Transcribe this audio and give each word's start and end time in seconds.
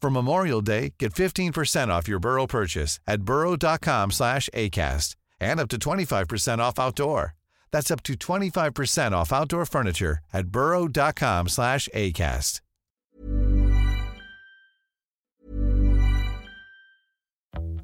For 0.00 0.10
Memorial 0.10 0.60
Day, 0.60 0.94
get 0.98 1.12
15% 1.12 1.88
off 1.88 2.08
your 2.08 2.20
Burrow 2.20 2.46
purchase 2.46 3.00
at 3.06 3.22
burrow.com 3.22 4.10
slash 4.12 4.48
ACAST 4.54 5.16
and 5.40 5.60
up 5.60 5.68
to 5.68 5.78
25% 5.78 6.58
off 6.58 6.78
outdoor. 6.78 7.34
That's 7.72 7.90
up 7.90 8.02
to 8.04 8.14
25% 8.14 9.12
off 9.12 9.32
outdoor 9.32 9.66
furniture 9.66 10.20
at 10.32 10.48
burrow.com 10.48 11.48
slash 11.48 11.88
ACAST. 11.94 12.60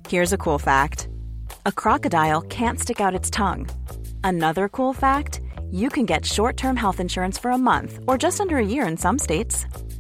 Here's 0.09 0.33
a 0.35 0.39
cool 0.39 0.59
fact 0.59 1.09
a 1.67 1.73
crocodile 1.73 2.43
can't 2.43 2.79
stick 2.79 3.01
out 3.01 3.15
its 3.15 3.31
tongue. 3.31 3.69
Another 4.23 4.69
cool 4.69 4.93
fact 4.93 5.41
you 5.71 5.89
can 5.89 6.07
get 6.07 6.25
short 6.25 6.57
term 6.57 6.77
health 6.77 7.01
insurance 7.01 7.39
for 7.39 7.51
a 7.51 7.59
month 7.59 7.99
or 8.07 8.17
just 8.19 8.41
under 8.41 8.59
a 8.59 8.67
year 8.67 8.87
in 8.87 8.97
some 8.97 9.19
states. 9.19 9.67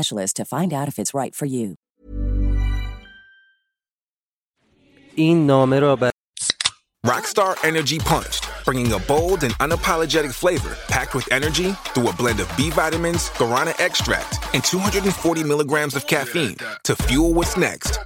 to 0.00 0.44
find 0.44 0.72
out 0.72 0.88
if 0.88 0.98
it's 0.98 1.14
right 1.14 1.34
for 1.34 1.46
you. 1.46 1.76
این 5.14 5.46
نامه 5.46 5.80
را 5.80 5.96
بر 5.96 6.10
Rockstar 7.06 7.54
Energy 7.64 7.98
Punched, 8.00 8.44
bringing 8.64 8.92
a 8.92 8.98
bold 8.98 9.44
and 9.44 9.54
unapologetic 9.64 10.32
flavor 10.32 10.76
packed 10.88 11.14
with 11.14 11.26
energy 11.30 11.70
through 11.92 12.08
a 12.08 12.12
blend 12.12 12.40
of 12.40 12.48
B 12.56 12.70
vitamins, 12.70 13.30
guarana 13.38 13.74
extract, 13.78 14.32
and 14.54 14.64
240 14.64 15.44
milligrams 15.44 15.94
of 15.94 16.06
caffeine 16.08 16.56
to 16.82 16.96
fuel 16.96 17.32
what's 17.32 17.56
next. 17.56 18.00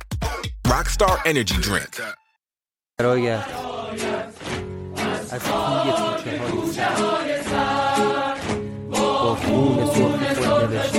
Rockstar 0.66 1.16
Energy 1.24 1.58
Drink. 1.68 2.00
برایت 2.98 3.44
از 5.30 5.40
توی 5.40 5.92
تیکه 5.92 6.84
های 6.84 7.42
سر 7.42 8.36
با 8.90 9.34
خون 9.34 9.86
سرخ 9.86 10.48
خود 10.48 10.74
نوشتم 10.74 10.93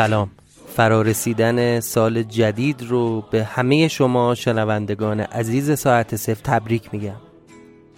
سلام. 0.00 0.30
فرارسیدن 0.66 1.80
سال 1.80 2.22
جدید 2.22 2.82
رو 2.82 3.24
به 3.30 3.44
همه 3.44 3.88
شما 3.88 4.34
شنوندگان 4.34 5.20
عزیز 5.20 5.78
ساعت 5.78 6.16
صفر 6.16 6.40
تبریک 6.44 6.88
میگم. 6.92 7.16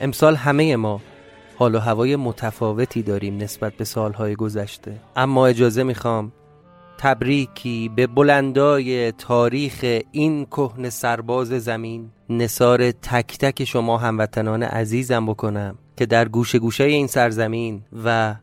امسال 0.00 0.36
همه 0.36 0.76
ما 0.76 1.00
حال 1.58 1.74
و 1.74 1.78
هوای 1.78 2.16
متفاوتی 2.16 3.02
داریم 3.02 3.36
نسبت 3.36 3.72
به 3.72 3.84
سالهای 3.84 4.34
گذشته. 4.34 5.00
اما 5.16 5.46
اجازه 5.46 5.82
می‌خوام 5.82 6.32
تبریکی 6.98 7.90
به 7.96 8.06
بلندای 8.06 9.12
تاریخ 9.12 10.00
این 10.12 10.46
کهن 10.46 10.90
سرباز 10.90 11.48
زمین 11.48 12.10
نصار 12.30 12.90
تک 12.92 13.38
تک 13.38 13.64
شما 13.64 13.98
هموطنان 13.98 14.62
عزیزم 14.62 15.26
بکنم 15.26 15.78
که 15.96 16.06
در 16.06 16.28
گوشه 16.28 16.58
گوشه 16.58 16.84
این 16.84 17.06
سرزمین 17.06 17.82
و 18.04 18.34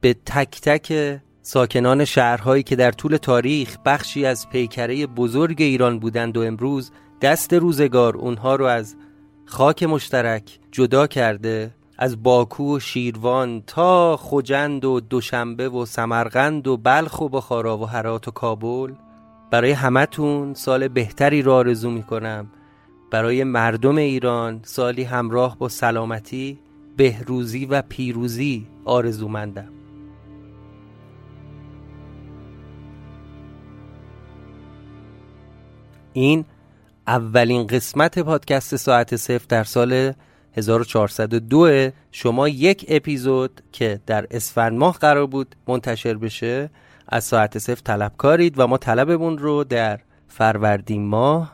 به 0.00 0.14
تک 0.14 0.60
تک 0.60 1.18
ساکنان 1.48 2.04
شهرهایی 2.04 2.62
که 2.62 2.76
در 2.76 2.90
طول 2.90 3.16
تاریخ 3.16 3.76
بخشی 3.84 4.26
از 4.26 4.48
پیکره 4.48 5.06
بزرگ 5.06 5.62
ایران 5.62 5.98
بودند 5.98 6.36
و 6.36 6.40
امروز 6.40 6.90
دست 7.20 7.52
روزگار 7.52 8.16
اونها 8.16 8.56
رو 8.56 8.64
از 8.64 8.96
خاک 9.44 9.82
مشترک 9.82 10.58
جدا 10.72 11.06
کرده 11.06 11.74
از 11.98 12.22
باکو 12.22 12.76
و 12.76 12.78
شیروان 12.78 13.62
تا 13.66 14.16
خوجند 14.16 14.84
و 14.84 15.00
دوشنبه 15.00 15.68
و 15.68 15.84
سمرقند 15.84 16.66
و 16.66 16.76
بلخ 16.76 17.20
و 17.20 17.28
بخارا 17.28 17.78
و 17.78 17.84
هرات 17.84 18.28
و 18.28 18.30
کابل. 18.30 18.92
برای 19.50 19.70
همتون 19.70 20.54
سال 20.54 20.88
بهتری 20.88 21.42
را 21.42 21.56
آرزو 21.56 21.90
می‌کنم. 21.90 22.46
برای 23.10 23.44
مردم 23.44 23.96
ایران 23.96 24.60
سالی 24.62 25.02
همراه 25.02 25.58
با 25.58 25.68
سلامتی 25.68 26.58
بهروزی 26.96 27.66
و 27.66 27.82
پیروزی 27.82 28.66
آرزومندم. 28.84 29.68
این 36.16 36.44
اولین 37.06 37.66
قسمت 37.66 38.18
پادکست 38.18 38.76
ساعت 38.76 39.16
صفر 39.16 39.44
در 39.48 39.64
سال 39.64 40.12
1402 40.56 41.90
شما 42.12 42.48
یک 42.48 42.84
اپیزود 42.88 43.60
که 43.72 44.00
در 44.06 44.26
اسفند 44.30 44.78
ماه 44.78 44.98
قرار 44.98 45.26
بود 45.26 45.56
منتشر 45.68 46.14
بشه 46.14 46.70
از 47.08 47.24
ساعت 47.24 47.58
صفر 47.58 47.80
طلب 47.84 48.12
کارید 48.16 48.58
و 48.58 48.66
ما 48.66 48.78
طلبمون 48.78 49.38
رو 49.38 49.64
در 49.64 50.00
فروردین 50.28 51.06
ماه 51.06 51.52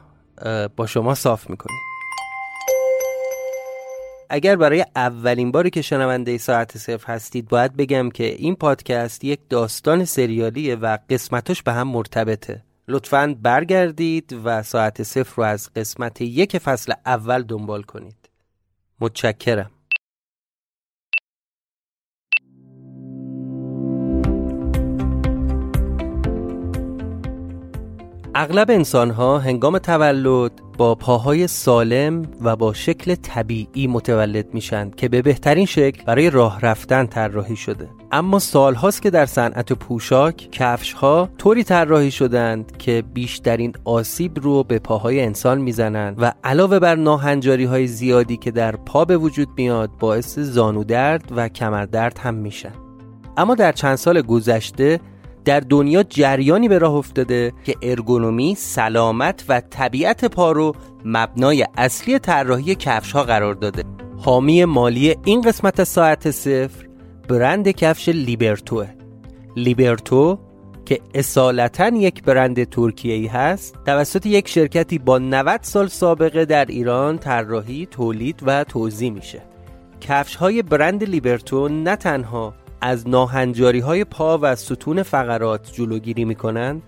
با 0.77 0.87
شما 0.87 1.15
صاف 1.15 1.51
می‌کنیم. 1.51 1.79
اگر 4.31 4.57
برای 4.57 4.85
اولین 4.97 5.53
باری 5.53 5.71
که 5.71 5.83
شنونده 5.83 6.39
ساعت 6.39 6.79
صفر 6.79 7.13
هستید 7.13 7.49
باید 7.49 7.77
بگم 7.77 8.11
که 8.11 8.25
این 8.25 8.57
پادکست 8.57 9.25
یک 9.25 9.41
داستان 9.49 10.05
سریالیه 10.05 10.77
و 10.77 10.99
قسمتاش 11.11 11.63
به 11.63 11.73
هم 11.73 11.89
مرتبطه. 11.89 12.63
لطفا 12.93 13.37
برگردید 13.43 14.41
و 14.45 14.63
ساعت 14.63 15.03
صفر 15.03 15.37
رو 15.37 15.43
از 15.43 15.71
قسمت 15.77 16.21
یک 16.21 16.59
فصل 16.59 16.93
اول 17.07 17.43
دنبال 17.43 17.83
کنید. 17.83 18.31
متشکرم. 19.01 19.71
اغلب 28.35 28.71
انسان 28.71 29.11
ها 29.11 29.39
هنگام 29.39 29.79
تولد 29.79 30.53
با 30.79 30.95
پاهای 30.95 31.47
سالم 31.47 32.23
و 32.41 32.57
با 32.57 32.73
شکل 32.73 33.15
طبیعی 33.15 33.87
متولد 33.87 34.55
میشن 34.55 34.91
که 34.91 35.09
به 35.09 35.23
بهترین 35.23 35.67
شکل 35.67 36.05
برای 36.05 36.31
راه 36.31 36.61
رفتن 36.61 37.07
طراحی 37.07 37.57
شده. 37.57 37.89
اما 38.13 38.39
سالهاست 38.39 39.03
که 39.03 39.11
در 39.11 39.27
صنعت 39.27 39.73
پوشاک 39.73 40.49
کفش 40.51 40.93
ها 40.93 41.29
طوری 41.39 41.65
طراحی 41.65 42.11
شدند 42.11 42.77
که 42.77 43.05
بیشترین 43.15 43.73
آسیب 43.85 44.39
رو 44.41 44.63
به 44.65 44.79
پاهای 44.79 45.21
انسان 45.21 45.61
می‌زنند 45.61 46.17
و 46.19 46.33
علاوه 46.45 46.79
بر 46.79 46.95
ناهنجاری 46.95 47.65
های 47.65 47.87
زیادی 47.87 48.37
که 48.37 48.51
در 48.51 48.77
پا 48.77 49.05
به 49.05 49.17
وجود 49.17 49.49
میاد 49.57 49.91
باعث 49.99 50.39
زانو 50.39 50.85
درد 50.85 51.33
و 51.37 51.49
کمر 51.49 51.87
درد 51.87 52.19
هم 52.19 52.35
میشن. 52.35 52.73
اما 53.37 53.55
در 53.55 53.73
چند 53.73 53.97
سال 53.97 54.23
گذشته 54.23 55.01
در 55.45 55.61
دنیا 55.61 56.03
جریانی 56.03 56.69
به 56.69 56.79
راه 56.79 56.95
افتاده 56.95 57.53
که 57.65 57.75
ارگونومی، 57.83 58.55
سلامت 58.55 59.45
و 59.49 59.61
طبیعت 59.61 60.25
پا 60.25 60.53
رو 60.53 60.73
مبنای 61.05 61.67
اصلی 61.77 62.19
طراحی 62.19 62.75
کفش 62.75 63.13
ها 63.13 63.23
قرار 63.23 63.55
داده. 63.55 63.85
حامی 64.19 64.65
مالی 64.65 65.17
این 65.25 65.41
قسمت 65.41 65.85
ساعت 65.85 66.31
صفر 66.31 66.87
برند 67.29 67.69
کفش 67.69 68.09
لیبرتوه. 68.09 68.89
لیبرتو 69.57 70.39
که 70.85 71.01
اصالتا 71.15 71.89
یک 71.89 72.23
برند 72.23 72.65
ترکیه 72.65 73.15
ای 73.15 73.27
هست 73.27 73.79
توسط 73.87 74.27
یک 74.27 74.49
شرکتی 74.49 74.99
با 74.99 75.19
90 75.19 75.61
سال 75.63 75.89
سابقه 75.89 76.45
در 76.45 76.65
ایران 76.65 77.19
طراحی، 77.19 77.87
تولید 77.87 78.41
و 78.47 78.65
توزیع 78.65 79.11
میشه. 79.11 79.43
کفش 80.01 80.37
های 80.37 80.63
برند 80.63 81.05
لیبرتو 81.05 81.69
نه 81.69 81.97
تنها 81.97 82.55
از 82.83 83.09
ناهنجاری 83.09 83.81
های 83.81 84.05
پا 84.05 84.39
و 84.43 84.55
ستون 84.55 85.03
فقرات 85.03 85.73
جلوگیری 85.73 86.25
می 86.25 86.35
کنند 86.35 86.83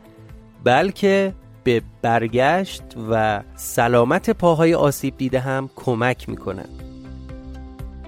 بلکه 0.64 1.34
به 1.64 1.82
برگشت 2.02 2.82
و 3.10 3.42
سلامت 3.56 4.30
پاهای 4.30 4.74
آسیب 4.74 5.16
دیده 5.16 5.40
هم 5.40 5.70
کمک 5.76 6.28
می 6.28 6.36
کنند 6.36 6.82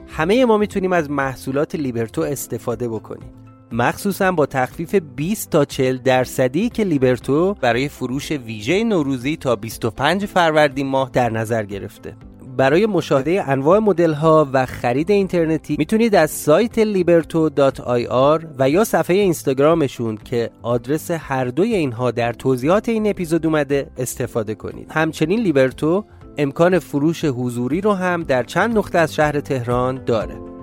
همه 0.08 0.44
ما 0.44 0.58
می‌تونیم 0.58 0.92
از 0.92 1.10
محصولات 1.10 1.74
لیبرتو 1.74 2.22
استفاده 2.22 2.88
بکنیم. 2.88 3.32
مخصوصا 3.72 4.32
با 4.32 4.46
تخفیف 4.46 4.94
20 4.94 5.50
تا 5.50 5.64
40 5.64 5.96
درصدی 5.96 6.68
که 6.68 6.84
لیبرتو 6.84 7.54
برای 7.54 7.88
فروش 7.88 8.30
ویژه 8.32 8.84
نوروزی 8.84 9.36
تا 9.36 9.56
25 9.56 10.26
فروردین 10.26 10.86
ماه 10.86 11.10
در 11.12 11.30
نظر 11.30 11.64
گرفته. 11.64 12.16
برای 12.56 12.86
مشاهده 12.86 13.48
انواع 13.48 13.78
مدل 13.78 14.12
ها 14.12 14.48
و 14.52 14.66
خرید 14.66 15.10
اینترنتی 15.10 15.76
می‌تونید 15.78 16.14
از 16.14 16.30
سایت 16.30 16.84
liberto.ir 16.84 18.46
و 18.58 18.70
یا 18.70 18.84
صفحه 18.84 19.16
اینستاگرامشون 19.16 20.18
که 20.24 20.50
آدرس 20.62 21.10
هر 21.10 21.44
دوی 21.44 21.74
اینها 21.74 22.10
در 22.10 22.32
توضیحات 22.32 22.88
این 22.88 23.10
اپیزود 23.10 23.46
اومده 23.46 23.90
استفاده 23.98 24.54
کنید. 24.54 24.90
همچنین 24.90 25.40
لیبرتو 25.40 26.04
امکان 26.38 26.78
فروش 26.78 27.24
حضوری 27.24 27.80
رو 27.80 27.92
هم 27.92 28.22
در 28.22 28.42
چند 28.42 28.78
نقطه 28.78 28.98
از 28.98 29.14
شهر 29.14 29.40
تهران 29.40 30.04
داره. 30.04 30.55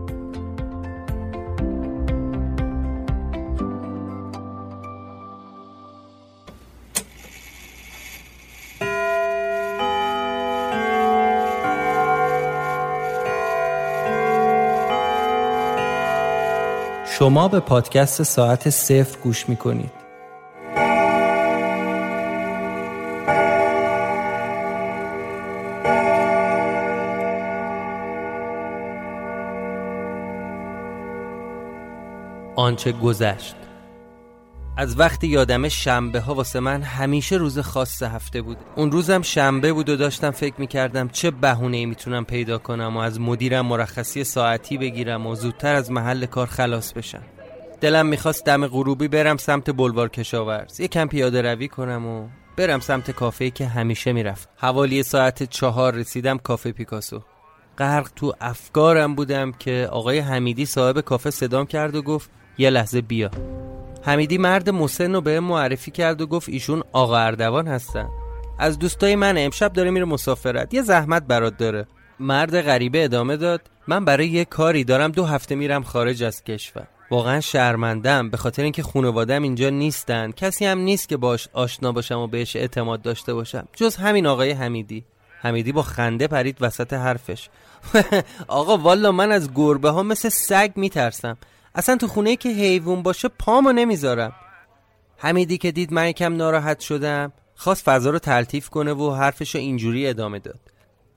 شما 17.17 17.47
به 17.47 17.59
پادکست 17.59 18.23
ساعت 18.23 18.69
صفر 18.69 19.17
گوش 19.23 19.49
می 19.49 19.55
کنید. 19.55 19.91
آنچه 32.55 32.91
گذشت 32.91 33.55
از 34.77 34.99
وقتی 34.99 35.27
یادم 35.27 35.69
شنبه 35.69 36.19
ها 36.19 36.33
واسه 36.33 36.59
من 36.59 36.81
همیشه 36.81 37.35
روز 37.35 37.59
خاص 37.59 38.03
هفته 38.03 38.41
بود. 38.41 38.57
اون 38.75 38.91
روزم 38.91 39.21
شنبه 39.21 39.73
بود 39.73 39.89
و 39.89 39.95
داشتم 39.95 40.31
فکر 40.31 40.53
می‌کردم 40.57 41.07
چه 41.07 41.31
بهونه 41.31 41.77
ای 41.77 41.85
می‌تونم 41.85 42.25
پیدا 42.25 42.57
کنم 42.57 42.97
و 42.97 42.99
از 42.99 43.19
مدیرم 43.19 43.65
مرخصی 43.65 44.23
ساعتی 44.23 44.77
بگیرم 44.77 45.27
و 45.27 45.35
زودتر 45.35 45.75
از 45.75 45.91
محل 45.91 46.25
کار 46.25 46.47
خلاص 46.47 46.93
بشم. 46.93 47.23
دلم 47.81 48.05
می‌خواست 48.05 48.45
دم 48.45 48.67
غروبی 48.67 49.07
برم 49.07 49.37
سمت 49.37 49.69
بلوار 49.69 50.09
کشاورز. 50.09 50.79
یکم 50.79 51.07
پیاده 51.07 51.41
روی 51.41 51.67
کنم 51.67 52.05
و 52.05 52.27
برم 52.57 52.79
سمت 52.79 53.11
کافه 53.11 53.49
که 53.49 53.67
همیشه 53.67 54.13
می‌رفت. 54.13 54.49
حوالی 54.57 55.03
ساعت 55.03 55.43
چهار 55.43 55.93
رسیدم 55.93 56.37
کافه 56.37 56.71
پیکاسو. 56.71 57.21
غرق 57.77 58.09
تو 58.15 58.33
افکارم 58.41 59.15
بودم 59.15 59.51
که 59.51 59.87
آقای 59.91 60.19
حمیدی 60.19 60.65
صاحب 60.65 60.99
کافه 60.99 61.31
صدام 61.31 61.65
کرد 61.65 61.95
و 61.95 62.01
گفت 62.01 62.29
یه 62.57 62.69
لحظه 62.69 63.01
بیا. 63.01 63.31
حمیدی 64.05 64.37
مرد 64.37 64.69
مسن 64.69 65.13
رو 65.13 65.21
به 65.21 65.39
معرفی 65.39 65.91
کرد 65.91 66.21
و 66.21 66.27
گفت 66.27 66.49
ایشون 66.49 66.83
آقا 66.91 67.17
اردوان 67.17 67.67
هستن. 67.67 68.09
از 68.59 68.79
دوستای 68.79 69.15
من 69.15 69.37
امشب 69.37 69.73
داره 69.73 69.91
میره 69.91 70.05
مسافرت. 70.05 70.73
یه 70.73 70.81
زحمت 70.81 71.23
برات 71.23 71.57
داره. 71.57 71.87
مرد 72.19 72.61
غریبه 72.61 73.03
ادامه 73.03 73.37
داد. 73.37 73.61
من 73.87 74.05
برای 74.05 74.27
یه 74.27 74.45
کاری 74.45 74.83
دارم 74.83 75.11
دو 75.11 75.25
هفته 75.25 75.55
میرم 75.55 75.83
خارج 75.83 76.23
از 76.23 76.43
کشور. 76.43 76.87
واقعا 77.11 77.41
شرمندم 77.41 78.29
به 78.29 78.37
خاطر 78.37 78.63
اینکه 78.63 78.83
خانوادم 78.83 79.43
اینجا 79.43 79.69
نیستن. 79.69 80.31
کسی 80.31 80.65
هم 80.65 80.79
نیست 80.79 81.09
که 81.09 81.17
باش 81.17 81.49
آشنا 81.53 81.91
باشم 81.91 82.19
و 82.19 82.27
بهش 82.27 82.55
اعتماد 82.55 83.01
داشته 83.01 83.33
باشم. 83.33 83.67
جز 83.73 83.95
همین 83.95 84.27
آقای 84.27 84.51
حمیدی. 84.51 85.05
حمیدی 85.41 85.71
با 85.71 85.81
خنده 85.81 86.27
پرید 86.27 86.57
وسط 86.61 86.93
حرفش. 86.93 87.49
آقا 88.47 88.77
والا 88.77 89.11
من 89.11 89.31
از 89.31 89.53
گربه 89.55 89.89
ها 89.89 90.03
مثل 90.03 90.29
سگ 90.29 90.71
میترسم. 90.75 91.37
اصلا 91.75 91.95
تو 91.95 92.07
خونه 92.07 92.35
که 92.35 92.49
حیوان 92.49 93.03
باشه 93.03 93.27
پامو 93.27 93.71
نمی‌ذارم. 93.71 94.33
حمیدی 95.17 95.57
که 95.57 95.71
دید 95.71 95.93
من 95.93 96.09
یکم 96.09 96.35
ناراحت 96.35 96.79
شدم 96.79 97.33
خواست 97.55 97.83
فضا 97.83 98.09
رو 98.09 98.19
تلطیف 98.19 98.69
کنه 98.69 98.93
و 98.93 99.13
حرفشو 99.13 99.57
اینجوری 99.59 100.07
ادامه 100.07 100.39
داد. 100.39 100.59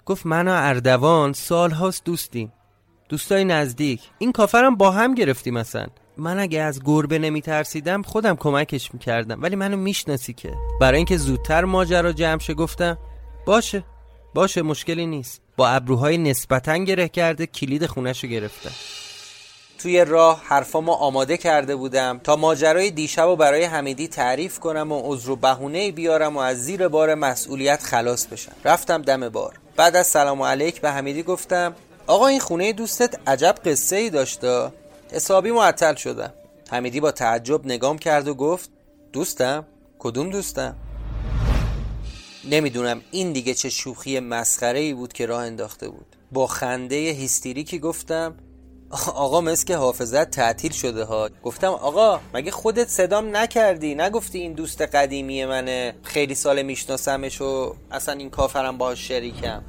گفت 0.05 0.27
من 0.27 0.49
و 0.49 0.53
اردوان 0.55 1.33
سال 1.33 1.71
هاست 1.71 2.05
دوستیم. 2.05 2.53
دوستای 3.09 3.45
نزدیک. 3.45 4.01
این 4.19 4.33
کافرم 4.33 4.77
با 4.77 4.91
هم 4.91 5.15
گرفتیم 5.15 5.55
مثلا 5.55 5.87
من 6.17 6.39
اگه 6.39 6.61
از 6.61 6.81
گربه 6.85 7.19
نمیترسیدم 7.19 8.03
خودم 8.03 8.37
کمکش 8.37 8.95
می‌کردم. 8.95 9.43
ولی 9.43 9.57
منو 9.57 9.77
می‌شناسی 9.77 10.33
که. 10.33 10.55
برای 10.81 10.97
اینکه 10.97 11.17
زودتر 11.17 11.65
ماجرا 11.65 12.13
جمع 12.13 12.41
شه 12.41 12.55
گفتم 12.55 12.99
باشه. 13.47 13.85
باشه 14.35 14.63
مشکلی 14.63 15.07
نیست. 15.07 15.43
با 15.57 15.69
ابروهای 15.69 16.19
نسبتا 16.19 16.77
گره 16.77 17.09
کرده 17.09 17.47
کلید 17.47 17.87
خونش 17.87 18.25
رو 18.25 18.31
گرفتم. 18.31 19.06
توی 19.79 20.05
راه 20.05 20.43
حرفامو 20.45 20.93
آماده 20.93 21.37
کرده 21.37 21.77
بودم 21.77 22.21
تا 22.25 22.37
ماجرای 22.37 22.91
دیشب 22.91 23.29
و 23.29 23.37
برای 23.37 23.65
حمیدی 23.65 24.09
تعریف 24.09 24.59
کنم 24.59 24.93
و 24.93 25.01
عذر 25.05 25.31
و 25.31 25.37
بهونه 25.37 25.93
بیارم 25.93 26.37
و 26.37 26.41
از 26.41 26.65
زیر 26.65 26.89
بار 26.89 27.15
مسئولیت 27.15 27.83
خلاص 27.83 28.27
بشم. 28.27 28.53
رفتم 28.65 29.03
دم 29.03 29.29
بار. 29.29 29.59
بعد 29.77 29.97
از 29.97 30.07
سلام 30.07 30.43
علیک 30.43 30.81
به 30.81 30.91
حمیدی 30.91 31.23
گفتم 31.23 31.75
آقا 32.07 32.27
این 32.27 32.41
خونه 32.41 32.73
دوستت 32.73 33.29
عجب 33.29 33.55
قصه 33.65 33.97
ای 33.97 34.11
داشته 34.11 34.73
حسابی 35.13 35.51
معطل 35.51 35.95
شدم. 35.95 36.33
حمیدی 36.71 37.01
با 37.01 37.13
تعجب 37.13 37.67
نگام 37.67 37.99
کرد 37.99 38.29
و 38.29 38.35
گفت 38.35 38.71
دوستم؟ 39.13 39.67
کدوم 39.99 40.31
دوستم؟ 40.31 40.77
نمی‌دونم 42.51 43.01
این 43.11 43.33
دیگه 43.33 43.55
چه 43.55 43.69
شوخی 43.69 44.21
مسخره 44.21 44.79
ای 44.79 44.95
بود 44.95 45.13
که 45.13 45.27
راه 45.27 45.43
انداخته 45.43 45.89
بود. 45.89 46.07
با 46.33 46.47
خنده 46.47 46.97
هیستریکی 46.97 47.79
گفتم 47.79 48.35
آقا 48.91 49.41
مثل 49.41 49.65
که 49.65 49.77
حافظت 49.77 50.31
تعطیل 50.31 50.73
شده 50.73 51.05
ها. 51.05 51.29
گفتم 51.43 51.69
آقا 51.69 52.21
مگه 52.35 52.51
خودت 52.51 52.89
صدام 52.89 53.37
نکردی؟ 53.37 53.95
نگفتی 53.95 54.39
این 54.39 54.53
دوست 54.53 54.83
قدیمی 54.83 55.45
منه. 55.45 55.95
خیلی 56.03 56.35
سال 56.35 56.63
میشناسمش 56.63 57.41
و 57.41 57.75
اصلا 57.91 58.15
این 58.15 58.31
کافرم 58.31 58.79
باهاش 58.79 59.09
شریکم. 59.09 59.65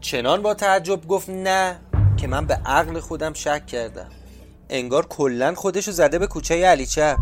چنان 0.00 0.42
با 0.42 0.54
تعجب 0.54 1.08
گفت 1.08 1.30
نه 1.30 1.80
که 2.16 2.26
من 2.26 2.46
به 2.46 2.54
عقل 2.54 3.00
خودم 3.00 3.32
شک 3.32 3.66
کردم. 3.66 4.08
انگار 4.70 5.06
کلا 5.06 5.54
خودشو 5.54 5.92
زده 5.92 6.18
به 6.18 6.26
کوچه 6.26 6.66
علی 6.66 6.86
چپ 6.86 7.16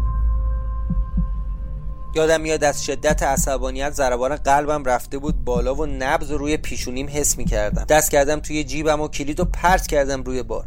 یادم 2.14 2.40
میاد 2.40 2.64
از 2.64 2.85
شدت 2.85 3.23
عصبانیت 3.23 3.93
ضربان 3.93 4.37
قلبم 4.37 4.85
رفته 4.85 5.19
بود 5.19 5.45
بالا 5.45 5.75
و 5.75 5.87
نبض 5.87 6.31
روی 6.31 6.57
پیشونیم 6.57 7.09
حس 7.12 7.38
می‌کردم. 7.38 7.85
دست 7.85 8.11
کردم 8.11 8.40
توی 8.40 8.64
جیبم 8.64 9.00
و 9.00 9.09
کلید 9.09 9.40
و 9.40 9.45
پرت 9.45 9.87
کردم 9.87 10.23
روی 10.23 10.43
بار. 10.43 10.64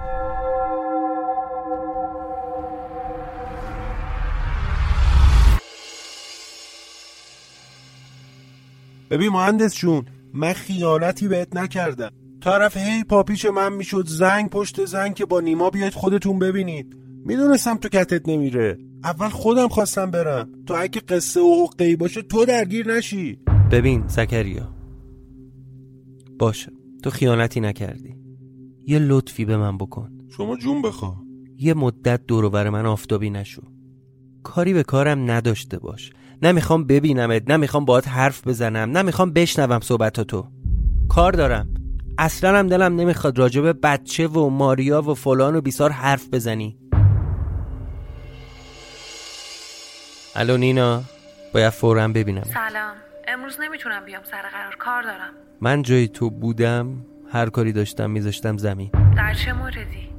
ببین 9.12 9.30
مهندس 9.30 9.76
جون 9.76 10.06
من 10.34 10.54
خیانتی 10.54 11.28
بهت 11.28 11.56
نکردم. 11.56 12.12
طرف 12.42 12.78
هی 12.78 13.04
پاپیچ 13.04 13.46
من 13.46 13.74
می‌شد 13.74 14.08
زنگ 14.08 14.50
پشت 14.50 14.86
زنگ 14.86 15.14
که 15.14 15.26
با 15.26 15.42
نیما 15.42 15.70
بیاید 15.70 15.94
خودتون 15.94 16.40
ببینید. 16.40 16.98
می‌دونستم 17.26 17.78
تو 17.78 17.90
کتت 17.90 18.30
نمیره. 18.30 18.78
اول 19.04 19.30
خودم 19.30 19.68
خواستم 19.68 20.12
برم. 20.12 20.50
تو 20.68 20.74
اگه 20.78 21.02
قصه 21.02 21.40
و 21.40 21.68
حقی 21.68 21.96
باشه 21.96 22.22
تو 22.22 22.46
درگیر 22.46 22.94
نشی. 22.94 23.40
ببین 23.72 24.08
زکریا 24.08 24.76
باشه. 26.40 26.72
تو 27.04 27.10
خیانتی 27.10 27.60
نکردی. 27.60 28.16
یه 28.88 29.00
لطفی 29.00 29.46
به 29.46 29.58
من 29.58 29.78
بکن. 29.78 30.12
شما 30.30 30.58
جون 30.58 30.82
بخوا. 30.82 31.16
یه 31.58 31.74
مدت 31.74 32.26
دور 32.28 32.70
من 32.70 32.86
آفتابی 32.86 33.30
نشو. 33.30 33.62
کاری 34.44 34.74
به 34.74 34.84
کارم 34.84 35.32
نداشته 35.32 35.80
باش. 35.80 36.12
نمی‌خوام 36.44 36.84
ببینمت 36.84 37.50
نمی‌خوام 37.50 37.86
باهات 37.86 38.08
حرف 38.08 38.48
بزنم 38.48 38.98
نمی‌خوام 38.98 39.32
بشنوم 39.32 39.80
صحبتاتو. 39.80 40.48
کار 41.10 41.32
دارم. 41.32 41.74
اصلا 42.18 42.60
هم 42.60 42.68
دلم 42.68 42.96
نمی‌خواد 42.96 43.40
راجب 43.40 43.86
بچه 43.86 44.28
و 44.28 44.50
ماریا 44.50 45.02
و 45.02 45.14
فلان 45.14 45.56
و 45.56 45.62
بیسار 45.62 45.92
حرف 45.92 46.30
بزنی. 46.30 46.78
الو 50.36 50.58
نینا 50.58 51.04
باید 51.54 51.70
فورا 51.70 52.08
ببینم. 52.08 52.44
سلام. 52.44 52.94
امروز 53.28 53.58
نمی‌تونم 53.60 54.06
بیام 54.06 54.24
سر 54.24 54.42
قرار. 54.42 54.76
کار 54.80 55.04
دارم. 55.04 55.34
من 55.62 55.82
جای 55.82 56.08
تو 56.08 56.30
بودم 56.30 57.06
هر 57.32 57.50
کاری 57.50 57.72
داشتم 57.72 58.10
میذاشتم 58.10 58.58
زمین. 58.58 58.90
در 59.16 59.34
چه 59.34 59.54
موردی؟ 59.54 60.10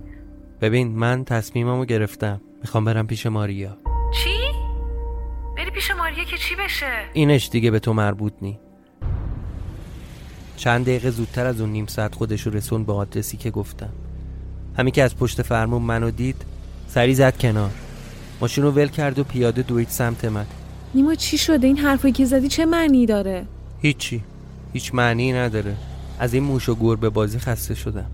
ببین 0.61 0.89
من 0.89 1.25
تصمیممو 1.25 1.85
گرفتم. 1.85 2.41
می‌خوام 2.61 2.85
برم 2.85 3.07
پیش 3.07 3.27
ماریا؟ 3.27 3.79
بری 5.63 5.71
پیش 5.71 5.91
ماریا 5.91 6.25
که 6.25 6.37
چی 6.37 6.55
بشه؟ 6.55 6.87
اینش 7.13 7.49
دیگه 7.49 7.71
به 7.71 7.79
تو 7.79 7.93
مربوط 7.93 8.33
نی. 8.43 8.61
چند 10.57 10.85
دقیقه 10.85 11.11
زودتر 11.11 11.47
از 11.47 11.61
اون 11.61 11.71
نیم 11.71 11.87
ساعت 11.87 12.15
خودشو 12.15 12.51
رسون 12.51 12.85
به 12.85 12.93
آدرسی 12.93 13.37
که 13.37 13.51
گفتم. 13.51 13.93
همین 14.79 14.93
که 14.93 15.03
از 15.03 15.17
پشت 15.17 15.43
فرمون 15.43 15.83
منو 15.83 16.11
دید 16.11 16.45
سری 16.89 17.15
زد 17.15 17.39
کنار. 17.39 17.71
ماشین 18.41 18.65
رو 18.65 18.71
ول 18.71 18.87
کرد 18.87 19.19
و 19.19 19.25
پیاده 19.25 19.63
دوید 19.63 19.89
سمت 19.89 20.25
من. 20.25 20.47
نیما 20.95 21.15
چی 21.15 21.39
شده؟ 21.39 21.67
این 21.67 21.79
حرفی 21.79 22.13
که 22.13 22.25
زدی 22.25 22.49
چه 22.49 22.67
معنی 22.67 23.07
داره؟ 23.07 23.47
هیچی. 23.83 24.23
هیچ 24.73 24.95
معنی 24.95 25.33
نداره. 25.33 25.77
از 26.19 26.35
این 26.35 26.43
موش 26.43 26.69
و 26.69 26.75
گربه 26.75 27.11
بازی 27.11 27.39
خسته 27.39 27.75
شدم. 27.75 28.11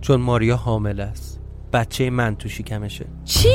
چون 0.00 0.20
ماریا 0.20 0.56
حامل 0.56 1.00
است. 1.00 1.40
بچه 1.72 2.10
من 2.10 2.36
تو 2.36 2.48
شکمشه. 2.48 3.06
چی؟ 3.24 3.48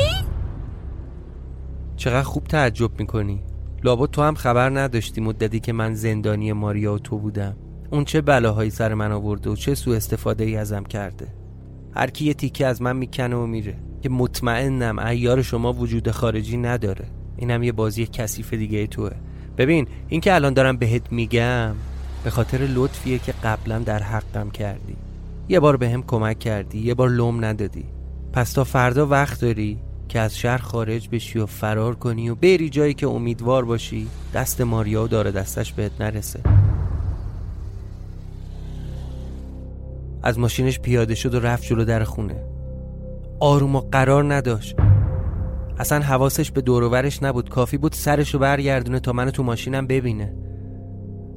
چقدر 2.04 2.22
خوب 2.22 2.44
تعجب 2.44 2.90
می‌کنی. 2.98 3.40
لابا 3.84 4.06
تو 4.06 4.22
هم 4.22 4.34
خبر 4.34 4.78
نداشتی 4.78 5.20
مدتی 5.20 5.60
که 5.60 5.72
من 5.72 5.94
زندانی 5.94 6.52
ماریا 6.52 6.94
و 6.94 6.98
تو 6.98 7.18
بودم. 7.18 7.56
اون 7.90 8.04
چه 8.04 8.20
بلاهایی 8.20 8.70
سر 8.70 8.94
من 8.94 9.12
آورده 9.12 9.50
و 9.50 9.56
چه 9.56 9.74
سوء 9.74 9.96
استفاده 9.96 10.44
ای 10.44 10.56
ازم 10.56 10.84
کرده. 10.84 11.26
هر 11.94 12.10
کی 12.10 12.24
یه 12.24 12.34
تیکه 12.34 12.66
از 12.66 12.82
من 12.82 12.96
می‌کنه 12.96 13.36
و 13.36 13.46
میره. 13.46 13.74
که 14.02 14.08
مطمئنم 14.08 14.98
ایار 14.98 15.42
شما 15.42 15.72
وجود 15.72 16.10
خارجی 16.10 16.56
نداره. 16.56 17.04
اینم 17.36 17.62
یه 17.62 17.72
بازی 17.72 18.06
کثیف 18.06 18.54
دیگه 18.54 18.86
توه. 18.86 19.12
ببین 19.58 19.86
این 20.08 20.20
که 20.20 20.34
الان 20.34 20.52
دارم 20.52 20.76
بهت 20.76 21.12
میگم 21.12 21.74
به 22.24 22.30
خاطر 22.30 22.58
لطفیه 22.58 23.18
که 23.18 23.34
قبلا 23.44 23.78
در 23.78 24.02
حقم 24.02 24.50
کردی. 24.50 24.96
یه 25.48 25.60
بار 25.60 25.76
به 25.76 26.02
کمک 26.06 26.38
کردی 26.38 26.78
یه 26.78 26.94
بار 26.94 27.08
لوم 27.08 27.44
ندادی. 27.44 27.84
پس 28.32 28.52
تا 28.52 28.64
فردا 28.64 29.06
وقت 29.06 29.40
داری؟ 29.40 29.78
که 30.14 30.20
از 30.20 30.38
شهر 30.38 30.58
خارج 30.58 31.08
بشی 31.08 31.38
و 31.38 31.46
فرار 31.46 31.94
کنی 31.94 32.30
و 32.30 32.34
بری 32.34 32.68
جایی 32.68 32.94
که 32.94 33.06
امیدوار 33.06 33.64
باشی 33.64 34.08
دست 34.34 34.60
ماریا 34.60 35.04
و 35.04 35.08
داره 35.08 35.30
دستش 35.30 35.72
بهت 35.72 35.92
نرسه. 36.00 36.40
از 40.22 40.38
ماشینش 40.38 40.80
پیاده 40.80 41.14
شد 41.14 41.34
و 41.34 41.40
رفت 41.40 41.64
جلو 41.64 41.84
در 41.84 42.04
خونه. 42.04 42.36
آروم 43.40 43.76
و 43.76 43.80
قرار 43.80 44.34
نداشت. 44.34 44.76
اصلا 45.78 46.00
حواسش 46.00 46.50
به 46.50 46.60
دوروورش 46.60 47.22
نبود. 47.22 47.48
کافی 47.48 47.78
بود 47.78 47.92
سرشو 47.92 48.38
برگردونه 48.38 49.00
تا 49.00 49.12
منو 49.12 49.30
تو 49.30 49.42
ماشینم 49.42 49.86
ببینه. 49.86 50.34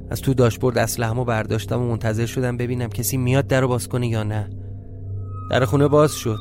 از 0.09 0.21
تو 0.21 0.33
داشبورد 0.33 0.77
اسلحه‌مو 0.77 1.25
برداشتم 1.25 1.81
و 1.81 1.89
منتظر 1.89 2.25
شدم 2.25 2.57
ببینم 2.57 2.89
کسی 2.89 3.17
میاد 3.17 3.47
در 3.47 3.65
باز 3.65 3.87
کنه 3.87 4.07
یا 4.07 4.23
نه. 4.23 4.49
در 5.51 5.65
خونه 5.65 5.87
باز 5.87 6.13
شد. 6.13 6.39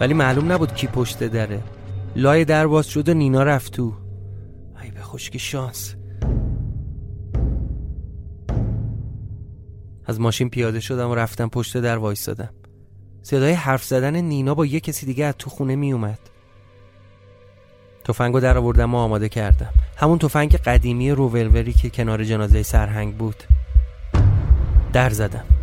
ولی 0.00 0.14
معلوم 0.14 0.52
نبود 0.52 0.74
کی 0.74 0.86
پشت 0.86 1.24
دره. 1.24 1.62
لای 2.16 2.44
در 2.44 2.66
باز 2.66 2.86
شد 2.86 3.08
و 3.08 3.14
نینا 3.14 3.42
رفت 3.42 3.72
تو. 3.72 3.92
ای 4.82 4.90
به 4.90 5.00
خشکی 5.00 5.38
شانس. 5.38 5.94
از 10.04 10.20
ماشین 10.20 10.50
پیاده 10.50 10.80
شدم 10.80 11.10
و 11.10 11.14
رفتم 11.14 11.48
پشت 11.48 11.76
در 11.76 11.98
وایستادم. 11.98 12.50
صدای 13.22 13.52
حرف 13.52 13.84
زدن 13.84 14.16
نینا 14.16 14.54
با 14.54 14.66
یه 14.66 14.80
کسی 14.80 15.06
دیگه 15.06 15.24
از 15.24 15.34
تو 15.38 15.50
خونه 15.50 15.76
می 15.76 15.92
اومد. 15.92 16.18
تفنگو 18.04 18.40
در 18.40 18.58
آوردم 18.58 18.94
و 18.94 18.98
آماده 18.98 19.28
کردم. 19.28 19.70
همون 19.96 20.18
تفنگ 20.18 20.56
قدیمی 20.56 21.10
روولوری 21.10 21.72
که 21.72 21.90
کنار 21.90 22.24
جنازه 22.24 22.62
سرهنگ 22.62 23.16
بود. 23.16 23.42
در 24.92 25.10
زدم. 25.10 25.57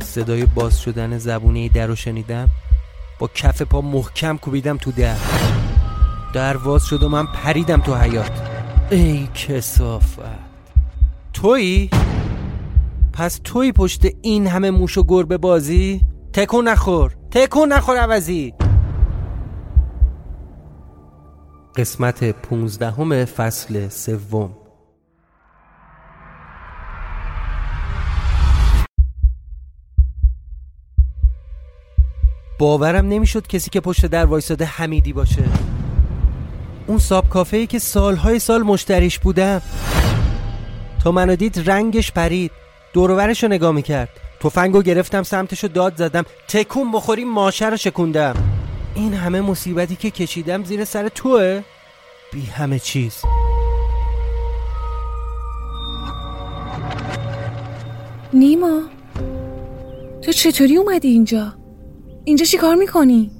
صدای 0.00 0.46
باز 0.46 0.80
شدن 0.80 1.18
زبونه 1.18 1.68
در 1.68 1.86
رو 1.86 1.94
شنیدم 1.94 2.48
با 3.18 3.30
کف 3.34 3.62
پا 3.62 3.80
محکم 3.80 4.36
کوبیدم 4.36 4.76
تو 4.76 4.92
در. 4.92 5.16
در 6.32 6.56
باز 6.56 6.86
شد 6.86 7.02
و 7.02 7.08
من 7.08 7.26
پریدم 7.26 7.80
تو 7.80 7.94
حیات 7.94 8.42
ای 8.90 9.28
کسافت. 9.34 10.18
تویی؟ 11.32 11.90
پس 13.12 13.40
توی 13.44 13.72
پشت 13.72 14.06
این 14.22 14.46
همه 14.46 14.70
موش 14.70 14.98
و 14.98 15.04
گربه 15.08 15.38
بازی؟ 15.38 16.00
تکون 16.32 16.68
نخور 16.68 17.16
تکون 17.30 17.72
نخور 17.72 17.96
عوضی. 17.96 18.54
قسمت 21.76 22.30
پونزدهم 22.30 23.24
فصل 23.24 23.88
سوم. 23.88 24.63
باورم 32.64 33.08
نمی‌شد 33.08 33.46
کسی 33.46 33.70
که 33.70 33.80
پشت 33.80 34.06
در 34.06 34.24
وایساده 34.24 34.64
حمیدی 34.64 35.12
باشه. 35.12 35.44
اون 36.86 36.98
ساب 36.98 37.28
کافه 37.28 37.66
که 37.66 37.78
سالهای 37.78 38.38
سال 38.38 38.62
مشتریش 38.62 39.18
بودم. 39.18 39.62
تا 41.04 41.12
منو 41.12 41.36
دید 41.36 41.70
رنگش 41.70 42.12
پرید. 42.12 42.50
دورورش 42.92 43.42
رو 43.42 43.48
نگاه 43.48 43.72
می‌کرد. 43.72 44.08
تفنگو 44.40 44.82
گرفتم 44.82 45.22
سمتشو 45.22 45.68
داد 45.68 45.96
زدم. 45.96 46.24
تکون 46.48 46.92
بخوری 46.92 47.24
ماشه 47.24 47.68
رو 47.68 47.76
شکوندم. 47.76 48.34
این 48.94 49.14
همه 49.14 49.40
مصیبتی 49.40 49.96
که 49.96 50.10
کشیدم 50.10 50.64
زیر 50.64 50.84
سر 50.84 51.08
توه؟ 51.08 51.62
بی 52.32 52.46
همه 52.46 52.78
چیز. 52.78 53.14
نیما 58.32 58.80
تو 60.22 60.32
چطوری 60.32 60.76
اومدی 60.76 61.08
اینجا؟ 61.08 61.63
اینجا 62.24 62.44
چی 62.44 62.56
کار 62.56 62.74
می‌کنی؟ 62.74 63.30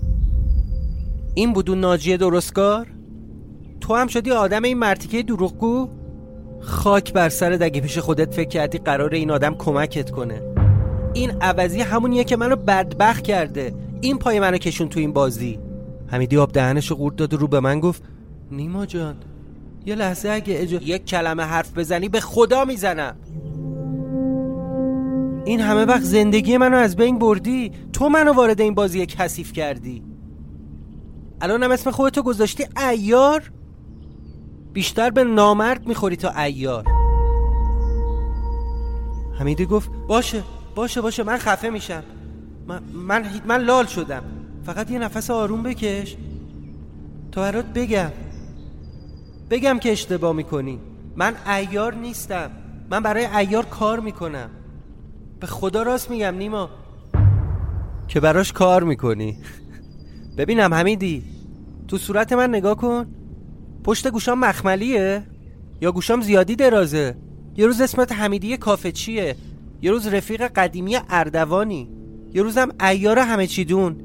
این 1.34 1.52
بودون 1.52 1.80
ناجیه 1.80 2.16
درستکار؟ 2.16 2.86
تو 3.80 3.94
هم 3.94 4.06
شدی 4.06 4.30
آدم 4.30 4.62
این 4.62 4.78
مرتیکه 4.78 5.22
دروغگو؟ 5.22 5.88
خاک 6.60 7.12
بر 7.12 7.28
سر 7.28 7.62
اگه 7.62 7.80
پیش 7.80 7.98
خودت 7.98 8.34
فکر 8.34 8.48
کردی 8.48 8.78
قرار 8.78 9.14
این 9.14 9.30
آدم 9.30 9.54
کمکت 9.54 10.10
کنه. 10.10 10.42
این 11.14 11.30
عوضی 11.30 11.80
همونیه 11.80 12.24
که 12.24 12.36
منو 12.36 12.56
بدبخت 12.56 13.24
کرده. 13.24 13.74
این 14.00 14.18
پای 14.18 14.40
منو 14.40 14.58
کشون 14.58 14.88
تو 14.88 15.00
این 15.00 15.12
بازی. 15.12 15.58
حمیدی 16.06 16.36
آب 16.36 16.52
دهنش 16.52 16.92
قورت 16.92 17.16
داد 17.16 17.34
و 17.34 17.36
رو 17.36 17.46
به 17.48 17.60
من 17.60 17.80
گفت 17.80 18.02
نیما 18.50 18.86
جان 18.86 19.16
یه 19.86 19.94
لحظه 19.94 20.28
اگه 20.28 20.62
اجا... 20.62 20.78
یک 20.82 21.04
کلمه 21.04 21.42
حرف 21.42 21.78
بزنی 21.78 22.08
به 22.08 22.20
خدا 22.20 22.64
می‌زنم. 22.64 23.16
این 25.44 25.60
همه 25.60 25.84
وقت 25.84 26.02
زندگی 26.02 26.56
منو 26.56 26.76
از 26.76 26.96
بین 26.96 27.18
بردی. 27.18 27.72
تو 27.94 28.08
منو 28.08 28.32
وارد 28.32 28.60
این 28.60 28.74
بازی 28.74 29.06
کثیف 29.06 29.52
کردی. 29.52 30.02
الانم 31.40 31.70
اسم 31.70 31.90
خودتو 31.90 32.22
گذاشتی 32.22 32.66
ایار 32.90 33.52
بیشتر 34.72 35.10
به 35.10 35.24
نامرد 35.24 35.86
می‌خوری 35.86 36.16
تا 36.16 36.30
ایار 36.30 36.84
حمیدی 39.38 39.66
گفت 39.66 39.90
باشه 40.08 40.42
باشه 40.74 41.00
باشه 41.00 41.22
من 41.22 41.36
خفه 41.36 41.70
میشم. 41.70 42.02
من, 42.66 42.82
من, 42.94 43.24
من 43.46 43.60
لال 43.60 43.86
شدم. 43.86 44.22
فقط 44.66 44.90
یه 44.90 44.98
نفس 44.98 45.30
آروم 45.30 45.62
بکش. 45.62 46.16
تا 47.32 47.40
برات 47.40 47.64
بگم. 47.64 48.12
بگم 49.50 49.78
که 49.78 49.92
اشتباه 49.92 50.32
می‌کنی. 50.32 50.80
من 51.16 51.34
ایار 51.46 51.94
نیستم. 51.94 52.50
من 52.90 53.02
برای 53.02 53.24
ایار 53.24 53.64
کار 53.64 54.00
می‌کنم. 54.00 54.50
به 55.40 55.46
خدا 55.46 55.82
راست 55.82 56.10
میگم 56.10 56.34
نیما. 56.34 56.70
که 58.08 58.20
براش 58.20 58.52
کار 58.52 58.82
می‌کنی. 58.82 59.38
ببینم 60.38 60.74
حمیدی 60.74 61.22
تو 61.88 61.98
صورت 61.98 62.32
من 62.32 62.48
نگاه 62.48 62.74
کن. 62.74 63.06
پشت 63.84 64.08
گوشام 64.08 64.38
مخملیه. 64.38 65.22
یا 65.80 65.92
گوشام 65.92 66.20
زیادی 66.20 66.56
درازه. 66.56 67.16
یه 67.56 67.66
روز 67.66 67.80
اسمت 67.80 68.12
حمیدی 68.12 68.56
کافه 68.56 68.92
چیه؟ 68.92 69.36
یه 69.82 69.90
روز 69.90 70.06
رفیق 70.06 70.42
قدیمی 70.42 70.96
اردوانی. 71.10 71.88
یه 72.34 72.42
روزم 72.42 72.68
ایار 72.80 73.18
همه 73.18 73.46
چی 73.46 73.64
دون. 73.64 73.96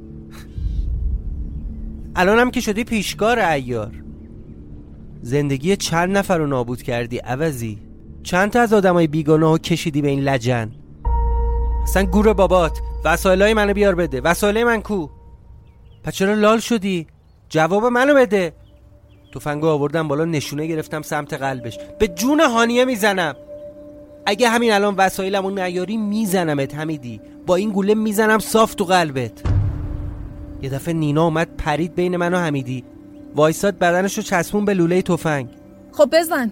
الانم 2.16 2.52
که 2.52 2.62
شدی 2.62 2.84
پیشکار 2.84 3.40
ایار 3.40 3.92
زندگی 5.22 5.76
چند 5.76 6.18
نفر 6.18 6.38
رو 6.38 6.48
نابود 6.48 6.82
کردی 6.82 7.18
عوضی؟ 7.18 7.78
چند 8.24 8.52
تا 8.52 8.62
از 8.62 8.74
آدمای 8.74 9.08
بیگناه 9.08 9.60
کشیدی 9.60 10.02
به 10.02 10.08
این 10.08 10.20
لجن؟ 10.20 10.72
اصلا 11.84 12.06
گور 12.06 12.34
بابات. 12.34 12.80
وسایلای 13.06 13.54
منو 13.54 13.74
بیار 13.74 13.96
بده. 13.96 14.22
وسایل 14.22 14.64
من 14.64 14.82
کو؟ 14.82 15.08
پس 16.04 16.14
چرا 16.14 16.34
لال 16.34 16.60
شدی؟ 16.60 17.08
جواب 17.50 17.86
منو 17.86 18.16
بده. 18.16 18.54
تفنگو 19.34 19.68
آوردم 19.68 20.08
بالا 20.08 20.26
نشونه 20.26 20.68
گرفتم 20.68 21.02
سمت 21.02 21.34
قلبش. 21.34 21.78
به 22.00 22.08
جون 22.08 22.40
هانیه 22.40 22.86
می‌زنم. 22.86 23.36
اگه 24.26 24.50
همین 24.50 24.72
الان 24.72 24.96
وسایلمو 24.96 25.50
نیاری 25.50 25.98
میزنمت 25.98 26.76
حمیدی. 26.76 27.22
با 27.46 27.56
این 27.56 27.72
گوله 27.72 27.94
می‌زنم 27.94 28.40
صاف 28.40 28.76
تو 28.76 28.86
قلبت. 28.86 29.42
یه 30.62 30.70
دفعه 30.70 30.94
نینا 30.94 31.24
اومد 31.24 31.48
پرید 31.58 31.96
بین 31.96 32.18
من 32.18 32.34
و 32.34 32.38
حمیدی. 32.38 32.84
وایساد 33.36 33.78
بدنشو 33.78 34.22
چسبون 34.22 34.66
به 34.66 34.74
لوله 34.74 35.02
تفنگ 35.02 35.50
خب 35.92 36.10
بزن. 36.12 36.52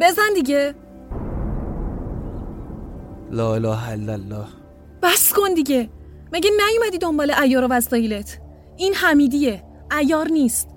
بزن 0.00 0.34
دیگه. 0.34 0.74
لا 3.30 3.54
اله 3.54 3.90
الا 3.90 4.12
الله. 4.12 4.46
بس 5.04 5.32
کن 5.32 5.54
دیگه. 5.54 5.90
مگه 6.32 6.50
نیومدی 6.50 6.98
دنبال 6.98 7.30
ایار 7.30 7.64
و 7.64 7.68
وسایلت؟ 7.70 8.40
این 8.76 8.94
حمیدیه. 8.94 9.62
ایار 10.00 10.28
نیست. 10.28 10.68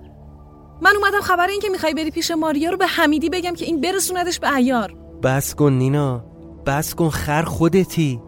من 0.82 0.96
اومدم 0.96 1.20
خبر 1.20 1.46
این 1.46 1.60
که 1.60 1.68
می‌خوای 1.68 1.94
بری 1.94 2.10
پیش 2.10 2.30
ماریا 2.30 2.70
رو 2.70 2.76
به 2.76 2.86
حمیدی 2.86 3.30
بگم 3.30 3.54
که 3.54 3.64
این 3.64 3.80
برسوندش 3.80 4.38
به 4.38 4.54
ایار. 4.54 4.94
بس 5.22 5.54
کن 5.54 5.72
نینا. 5.72 6.24
بس 6.66 6.94
کن 6.94 7.08
خر 7.08 7.42
خودتی. 7.42 8.20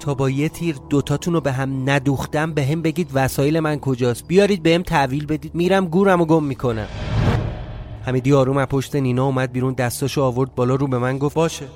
تا 0.00 0.14
با 0.14 0.30
یه 0.30 0.48
تیر 0.48 0.76
دوتاتون 0.90 1.34
رو 1.34 1.40
به 1.40 1.52
هم 1.52 1.90
ندوختم 1.90 2.52
به 2.52 2.64
هم 2.64 2.82
بگید 2.82 3.10
وسایل 3.14 3.60
من 3.60 3.78
کجاست. 3.78 4.26
بیارید 4.26 4.62
به 4.62 4.74
هم 4.74 4.82
تحویل 4.82 5.26
بدید. 5.26 5.54
میرم 5.54 5.86
گورم 5.86 6.20
و 6.20 6.24
گم 6.24 6.44
می‌کنم. 6.44 6.88
حمیدی 8.06 8.32
آروم 8.32 8.56
از 8.56 8.66
پشت 8.66 8.96
نینا 8.96 9.24
اومد 9.24 9.52
بیرون 9.52 9.74
دستاشو 9.74 10.22
آورد 10.22 10.54
بالا 10.54 10.74
رو 10.74 10.86
به 10.86 10.98
من 10.98 11.18
گفت 11.18 11.34
باشه 11.34 11.66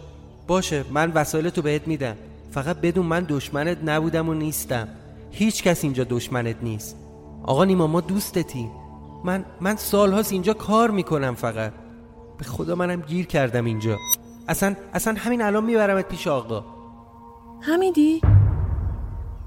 باشه 0.46 0.84
من 0.90 1.12
وسایل 1.14 1.48
تو 1.50 1.62
بهت 1.62 1.88
میدم. 1.88 2.16
فقط 2.58 2.80
بدون 2.80 3.06
من 3.06 3.26
دشمنت 3.28 3.78
نبودم 3.84 4.28
و 4.28 4.34
نیستم. 4.34 4.88
هیچ 5.30 5.62
کس 5.62 5.84
اینجا 5.84 6.04
دشمنت 6.04 6.56
نیست. 6.62 6.96
آقا 7.42 7.64
نیما 7.64 7.86
ما 7.86 8.00
دوستتیم. 8.00 8.70
من 9.24 9.44
من 9.60 9.76
سالهاست 9.76 10.32
اینجا 10.32 10.54
کار 10.54 10.90
می‌کنم 10.90 11.34
فقط. 11.34 11.72
به 12.38 12.44
خدا 12.44 12.74
منم 12.74 13.00
گیر 13.00 13.26
کردم 13.26 13.64
اینجا. 13.64 13.96
اصلا 14.48 14.74
اصلا 14.94 15.14
همین 15.18 15.42
الان 15.42 15.64
میبرمت 15.64 16.08
پیش 16.08 16.26
آقا. 16.26 16.64
حمیدی؟ 17.60 18.20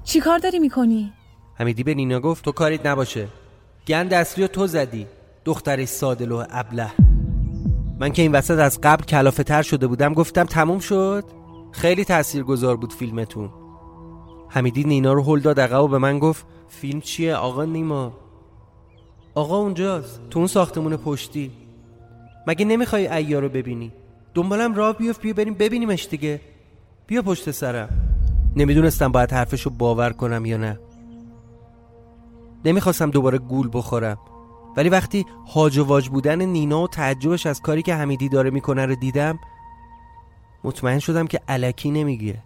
چی 0.03 0.19
کار 0.19 0.37
داری 0.37 0.59
می‌کنی؟ 0.59 1.13
حمیدی 1.55 1.83
به 1.83 1.93
نینا 1.93 2.19
گفت 2.19 2.45
تو 2.45 2.51
کاریت 2.51 2.85
نباشه. 2.85 3.27
گند 3.87 4.13
اصلی 4.13 4.47
تو 4.47 4.67
زدی. 4.67 5.07
دختری 5.45 5.85
سادل 5.85 6.31
و 6.31 6.43
ابله. 6.49 6.91
من 7.99 8.11
که 8.11 8.21
این 8.21 8.31
وسط 8.31 8.59
از 8.59 8.79
قبل 8.83 9.03
کلافه 9.03 9.43
تر 9.43 9.61
شده 9.61 9.87
بودم 9.87 10.13
گفتم 10.13 10.43
تموم 10.43 10.79
شد؟ 10.79 11.40
خیلی 11.71 12.05
تأثیر 12.05 12.43
گذار 12.43 12.77
بود 12.77 12.93
فیلمتون. 12.93 13.49
حمیدی 14.49 14.83
نینا 14.83 15.13
رو 15.13 15.23
هل 15.23 15.39
داد 15.39 15.59
و 15.59 15.87
به 15.87 15.97
من 15.97 16.19
گفت 16.19 16.45
فیلم 16.67 17.01
چیه؟ 17.01 17.35
آقا 17.35 17.65
نیما. 17.65 18.13
آقا 19.35 19.57
اونجاست 19.57 20.21
تو 20.29 20.39
اون 20.39 20.47
ساختمون 20.47 20.97
پشتی. 20.97 21.51
مگه 22.47 22.65
نمی‌خوای 22.65 23.07
ایا 23.07 23.39
رو 23.39 23.49
ببینی؟ 23.49 23.91
دنبالم 24.33 24.73
راه 24.73 24.97
بیفت 24.97 25.21
بیا 25.21 25.33
بریم 25.33 25.53
ببینیمش 25.53 26.07
دیگه. 26.07 26.41
بیا 27.07 27.21
پشت 27.21 27.51
سرم. 27.51 27.89
نمی‌دونستم 28.55 29.11
باید 29.11 29.31
حرفشو 29.31 29.69
باور 29.69 30.13
کنم 30.13 30.45
یا 30.45 30.57
نه. 30.57 30.79
نمی‌خواستم 32.65 33.11
دوباره 33.11 33.37
گول 33.37 33.69
بخورم. 33.73 34.17
ولی 34.77 34.89
وقتی 34.89 35.25
هاج 35.53 35.77
و 35.77 35.85
واج 35.85 36.09
بودن 36.09 36.41
نینا 36.41 36.83
و 36.83 36.87
تعجبش 36.87 37.45
از 37.45 37.61
کاری 37.61 37.81
که 37.81 37.95
حمیدی 37.95 38.29
داره 38.29 38.49
می‌کنه 38.49 38.85
رو 38.85 38.95
دیدم 38.95 39.39
مطمئن 40.63 40.99
شدم 40.99 41.27
که 41.27 41.39
علکی 41.47 41.91
نمیگه 41.91 42.43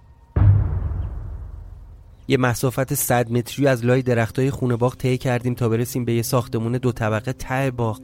یه 2.27 2.37
مسافت 2.37 2.93
صد 2.93 3.31
متری 3.31 3.67
از 3.67 3.85
لای 3.85 4.01
درختای 4.01 4.51
خونه 4.51 4.75
باغ 4.75 4.95
طی 4.95 5.17
کردیم 5.17 5.53
تا 5.53 5.69
برسیم 5.69 6.05
به 6.05 6.13
یه 6.13 6.21
ساختمون 6.21 6.71
دو 6.71 6.91
طبقه 6.91 7.33
ته 7.33 7.71
باغ. 7.71 8.01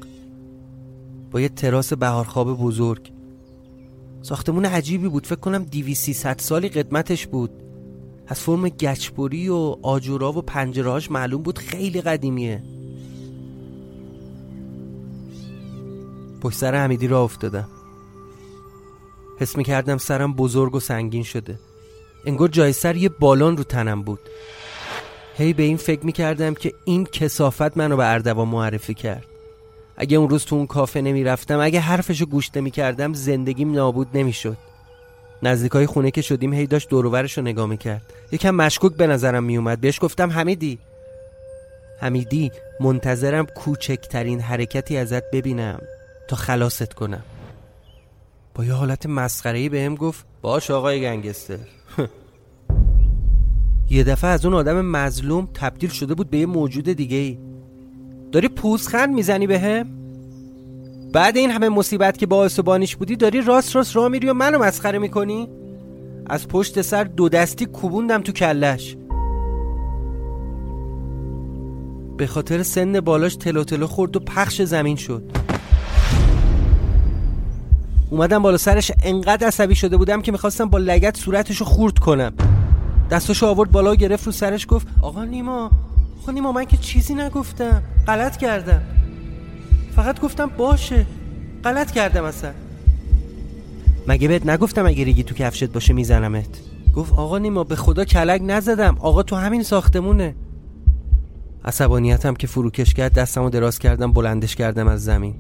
با 1.32 1.42
یه 1.42 1.50
تراس 1.50 1.94
بهارخواب 1.94 2.58
بزرگ. 2.58 3.12
ساختمون 4.22 4.66
عجیبی 4.66 5.08
بود 5.08 5.28
فکر 5.28 5.40
کنم 5.40 5.64
دیوی 5.64 5.96
سی 5.96 6.14
سالی 6.14 6.70
قدمتش 6.70 7.28
بود. 7.28 7.52
از 8.28 8.40
فرم 8.40 8.70
گچبری 8.70 9.50
و 9.50 9.76
آجورا 9.82 10.32
و 10.32 10.42
پنجرهاش 10.42 11.12
معلوم 11.12 11.42
بود 11.42 11.60
خیلی 11.60 12.02
قدیمیه. 12.02 12.64
پشت 16.42 16.58
سر 16.58 16.76
حمیدی 16.76 17.08
را 17.08 17.24
افتادم. 17.24 17.68
حس 19.42 19.58
می 19.58 19.64
کردم 19.64 19.98
سرم 19.98 20.34
بزرگ 20.34 20.76
و 20.76 20.80
سنگین 20.80 21.24
شده. 21.24 21.60
انگار 22.26 22.48
جای 22.48 22.74
سر 22.74 22.96
یه 22.96 23.10
بالان 23.10 23.58
رو 23.58 23.64
تنم 23.64 24.02
بود. 24.02 24.20
هی 25.38 25.54
به 25.54 25.64
این 25.64 25.78
فکر 25.78 26.06
می 26.06 26.12
کردم 26.12 26.54
که 26.54 26.74
این 26.86 27.06
کسافت 27.06 27.78
منو 27.78 27.98
به 27.98 28.12
اردوان 28.12 28.48
معرفی 28.48 28.94
کرد. 28.94 29.26
اگه 29.98 30.18
اون 30.18 30.30
روز 30.30 30.46
تو 30.46 30.56
اون 30.56 30.68
کافه 30.68 31.02
نمی 31.02 31.24
رفتم 31.24 31.60
اگه 31.60 31.80
حرفشو 31.80 32.26
گوش 32.26 32.50
نمی 32.56 32.72
کردم 32.72 33.14
زندگیم 33.14 33.74
نابود 33.74 34.08
نمی 34.14 34.34
شد 34.34 34.58
نزدیکای 35.44 35.86
خونه 35.86 36.12
که 36.12 36.22
شدیم 36.22 36.54
هی 36.54 36.68
داشت 36.68 36.90
دوروورش 36.90 37.38
رو 37.38 37.44
نگاه 37.44 37.66
می‌کرد. 37.66 38.14
یکم 38.32 38.52
مشکوک 38.52 38.94
به 38.94 39.08
نظرم 39.08 39.44
میومد 39.44 39.82
بهش 39.82 40.00
گفتم 40.02 40.30
حمیدی. 40.30 40.80
حمیدی 42.02 42.52
منتظرم 42.80 43.46
کوچکترین 43.46 44.40
حرکتی 44.40 44.98
ازت 44.98 45.32
ببینم 45.32 45.82
تا 46.28 46.36
خلاصت 46.36 46.94
کنم. 46.94 47.24
با 48.62 48.66
یه 48.66 48.74
حالت 48.74 49.06
مسخره‌ای 49.06 49.70
بهم 49.70 49.96
گفت 49.96 50.26
باش 50.42 50.72
آقای 50.72 51.02
گنگستر 51.02 51.58
یه 53.90 54.04
دفعه 54.04 54.30
از 54.30 54.46
اون 54.46 54.54
آدم 54.54 54.82
مظلوم 54.82 55.48
تبدیل 55.54 55.90
شده 55.90 56.14
بود 56.14 56.30
به 56.30 56.38
یه 56.38 56.46
موجود 56.46 56.90
دیگه 56.90 57.18
ای 57.18 57.38
داری 58.32 58.48
پوزخند 58.48 59.14
می‌زنی 59.14 59.48
به 59.48 59.60
هم؟ 59.60 59.88
بعد 61.14 61.38
این 61.38 61.52
همه 61.52 61.70
مصیبت 61.70 62.18
که 62.18 62.26
باعث 62.26 62.60
و 62.60 62.64
بانیش 62.64 62.96
بودی 62.96 63.16
داری 63.16 63.42
راست 63.42 63.76
راست 63.76 63.96
راه 63.96 64.08
میری 64.08 64.30
و 64.30 64.34
منو 64.34 64.60
مسخره 64.60 65.00
می‌کنی؟ 65.00 65.50
از 66.26 66.48
پشت 66.48 66.82
سر 66.82 67.04
دو 67.04 67.30
دستی 67.30 67.66
کوبوندم 67.66 68.22
تو 68.22 68.32
کلش 68.32 68.98
به 72.18 72.28
خاطر 72.28 72.64
سن 72.64 73.00
بالاش 73.00 73.36
تلو 73.36 73.64
تلو 73.64 73.88
خورد 73.88 74.16
و 74.16 74.20
پخش 74.20 74.62
زمین 74.62 74.96
شد 74.96 75.24
اومدم 78.12 78.42
بالا 78.42 78.58
سرش 78.58 78.92
انقدر 79.04 79.48
عصبی 79.48 79.76
شده 79.76 79.98
بودم 79.98 80.22
که 80.22 80.32
می‌خواستم 80.32 80.70
با 80.70 80.78
لگت 80.78 81.18
صورتشو 81.18 81.66
خورد 81.66 82.00
کنم. 82.00 82.34
دستاشو 83.12 83.46
آورد 83.46 83.72
بالا 83.72 83.96
گرفت 83.96 84.26
رو 84.26 84.32
سرش 84.32 84.66
گفت 84.70 84.88
آقا 85.02 85.24
نیما 85.24 85.72
آقا 86.22 86.32
نیما 86.32 86.52
من 86.52 86.66
که 86.66 86.78
چیزی 86.78 87.14
نگفتم. 87.14 87.84
غلط 88.08 88.38
کردم. 88.38 88.82
فقط 89.96 90.20
گفتم 90.20 90.46
باشه. 90.58 91.06
غلط 91.64 91.92
کردم 91.92 92.24
اصلا. 92.24 92.52
مگه 94.08 94.28
بهت 94.28 94.46
نگفتم 94.46 94.86
اگه 94.86 95.04
ریگی 95.04 95.24
تو 95.24 95.36
کفشت 95.36 95.72
باشه 95.72 95.94
میزنمت؟ 95.94 96.60
گفت 96.96 97.14
آقا 97.14 97.38
نیما 97.38 97.64
به 97.64 97.76
خدا 97.76 98.06
کلک 98.06 98.42
نزدم. 98.46 98.98
آقا 99.00 99.24
تو 99.24 99.36
همین 99.36 99.64
ساختمونه. 99.64 100.36
عصبانیتم 101.66 102.34
که 102.34 102.48
فروکش 102.48 102.94
کرد 102.94 103.14
دستمو 103.14 103.50
دراز 103.50 103.80
کردم 103.80 104.12
بلندش 104.12 104.56
کردم 104.56 104.88
از 104.88 105.04
زمین. 105.04 105.36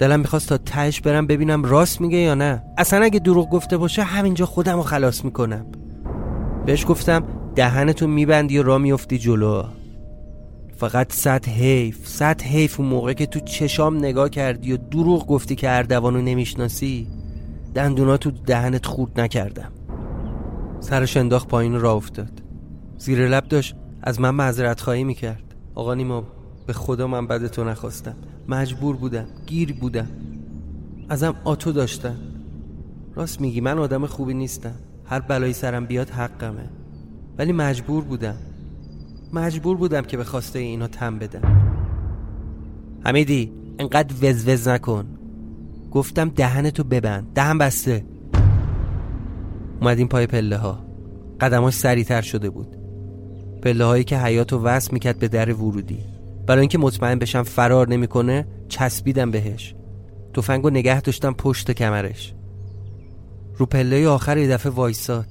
دلم 0.00 0.20
می‌خواست 0.20 0.48
تا 0.48 0.58
تهش 0.58 1.00
برم 1.00 1.26
ببینم 1.26 1.64
راست 1.64 2.00
میگه 2.00 2.18
یا 2.18 2.34
نه. 2.34 2.62
اصلا 2.78 3.04
اگه 3.04 3.18
دروغ 3.18 3.50
گفته 3.50 3.76
باشه 3.76 4.02
همینجا 4.02 4.46
خودم 4.46 4.76
رو 4.76 4.82
خلاص 4.82 5.24
می‌کنم. 5.24 5.66
بهش 6.66 6.86
گفتم 6.88 7.24
دهنتو 7.54 8.06
میبندی 8.06 8.58
و 8.58 8.62
را 8.62 8.78
میفتی 8.78 9.18
جلو. 9.18 9.64
فقط 10.76 11.12
صد 11.12 11.46
حیف 11.46 12.06
صد 12.06 12.42
حیف 12.42 12.80
اون 12.80 12.88
موقع 12.88 13.12
که 13.12 13.26
تو 13.26 13.40
چشام 13.40 13.96
نگاه 13.96 14.28
کردی 14.28 14.72
و 14.72 14.76
دروغ 14.76 15.26
گفتی 15.26 15.54
که 15.54 15.70
اردوانو 15.70 16.22
نمی‌شناسی 16.22 17.06
دندوناتو 17.74 18.30
دهنت 18.30 18.86
خورد 18.86 19.20
نکردم. 19.20 19.72
سرش 20.80 21.16
انداخت 21.16 21.48
پایین 21.48 21.80
را 21.80 21.92
افتاد. 21.92 22.42
زیر 22.98 23.28
لب 23.28 23.48
داشت 23.48 23.74
از 24.02 24.20
من 24.20 24.30
معذرت 24.30 24.80
خواهی 24.80 25.04
می‌کرد. 25.04 25.54
آقا 25.74 25.94
نیما 25.94 26.24
به 26.66 26.72
خدا 26.72 27.06
من 27.06 27.26
بد 27.26 27.46
تو 27.46 27.64
نخواستم. 27.64 28.16
مجبور 28.50 28.96
بودم 28.96 29.26
گیر 29.46 29.72
بودم. 29.72 30.08
ازم 31.08 31.34
آتو 31.44 31.72
داشتن. 31.72 32.16
راست 33.14 33.40
میگی 33.40 33.60
من 33.60 33.78
آدم 33.78 34.06
خوبی 34.06 34.34
نیستم. 34.34 34.74
هر 35.04 35.20
بلایی 35.20 35.52
سرم 35.52 35.86
بیاد 35.86 36.10
حقمه. 36.10 36.68
ولی 37.38 37.52
مجبور 37.52 38.04
بودم. 38.04 38.36
مجبور 39.32 39.76
بودم 39.76 40.02
که 40.02 40.16
به 40.16 40.24
خواسته 40.24 40.58
اینا 40.58 40.86
تم 40.86 41.18
بدم. 41.18 41.72
حمیدی 43.04 43.52
انقدر 43.78 44.14
وزوز 44.22 44.68
نکن. 44.68 45.06
گفتم 45.90 46.28
دهنتو 46.28 46.84
ببند. 46.84 47.26
دهن 47.34 47.58
بسته. 47.58 48.04
اومدیم 49.80 50.08
پای 50.08 50.26
پله 50.26 50.56
ها 50.56 50.78
قدماش 51.40 51.74
سریعتر 51.74 52.22
شده 52.22 52.50
بود. 52.50 52.76
پله 53.62 53.84
هایی 53.84 54.04
که 54.04 54.18
حیاتو 54.18 54.62
وصل 54.62 54.92
می‌کرد 54.92 55.18
به 55.18 55.28
در 55.28 55.52
ورودی. 55.52 56.09
برای 56.50 56.60
اینکه 56.60 56.78
مطمئن 56.78 57.18
بشم 57.18 57.42
فرار 57.42 57.88
نمی‌کنه 57.88 58.46
چسبیدم 58.68 59.30
بهش. 59.30 59.74
تفنگو 60.34 60.70
نگه 60.70 61.00
داشتم 61.00 61.32
پشت 61.32 61.70
کمرش. 61.70 62.34
رو 63.56 63.66
پله 63.66 64.08
آخر 64.08 64.38
یه 64.38 64.48
دفعه 64.48 64.72
وایساد. 64.72 65.26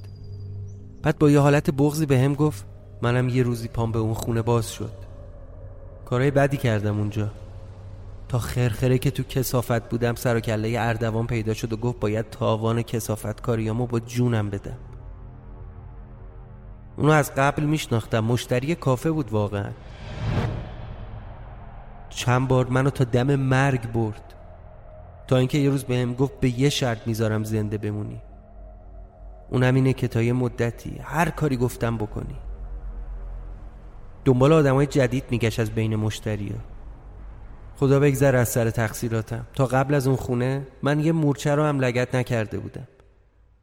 بعد 1.02 1.18
با 1.18 1.30
یه 1.30 1.40
حالت 1.40 1.70
بغزی 1.70 2.06
به 2.06 2.18
هم 2.18 2.34
گفت 2.34 2.66
منم 3.02 3.28
یه 3.28 3.42
روزی 3.42 3.68
پام 3.68 3.92
به 3.92 3.98
اون 3.98 4.14
خونه 4.14 4.42
باز 4.42 4.72
شد. 4.72 4.92
کارهای 6.04 6.30
بدی 6.30 6.56
کردم 6.56 6.98
اونجا. 6.98 7.30
تا 8.28 8.38
خرخره 8.38 8.98
که 8.98 9.10
تو 9.10 9.22
کسافت 9.22 9.88
بودم 9.88 10.14
سر 10.14 10.36
و 10.36 10.40
کله 10.40 10.76
اردوان 10.78 11.26
پیدا 11.26 11.54
شد 11.54 11.72
و 11.72 11.76
گفت 11.76 12.00
باید 12.00 12.30
تاوان 12.30 12.82
کسافت 12.82 13.40
کاریامو 13.40 13.86
با 13.86 14.00
جونم 14.00 14.50
بدم. 14.50 14.78
اونو 16.96 17.12
از 17.12 17.34
قبل 17.34 17.62
میشناختم. 17.62 18.20
مشتری 18.20 18.74
کافه 18.74 19.10
بود 19.10 19.32
واقعا. 19.32 19.70
چند 22.10 22.48
بار 22.48 22.66
منو 22.66 22.90
تا 22.90 23.04
دم 23.04 23.36
مرگ 23.36 23.92
برد. 23.92 24.34
تا 25.26 25.36
اینکه 25.36 25.58
یه 25.58 25.70
روز 25.70 25.84
بهم 25.84 26.14
گفت 26.14 26.40
به 26.40 26.60
یه 26.60 26.68
شرط 26.68 27.06
می‌ذارم 27.06 27.44
زنده 27.44 27.78
بمونی. 27.78 28.20
اونم 29.50 29.74
اینه 29.74 29.92
که 29.92 30.08
تا 30.08 30.22
یه 30.22 30.32
مدتی 30.32 30.98
هر 31.02 31.30
کاری 31.30 31.56
گفتم 31.56 31.96
بکنی. 31.96 32.36
دنبال 34.24 34.52
آدمای 34.52 34.86
جدید 34.86 35.24
میگشت 35.30 35.60
از 35.60 35.70
بین 35.70 35.96
مشتریا 35.96 36.56
خدا 37.76 38.00
بگذر 38.00 38.36
از 38.36 38.48
سر 38.48 38.70
تقصیراتم. 38.70 39.46
تا 39.54 39.66
قبل 39.66 39.94
از 39.94 40.06
اون 40.06 40.16
خونه 40.16 40.66
من 40.82 41.00
یه 41.00 41.12
مورچه 41.12 41.54
رو 41.54 41.64
هم 41.64 41.80
لگت 41.80 42.14
نکرده 42.14 42.58
بودم. 42.58 42.88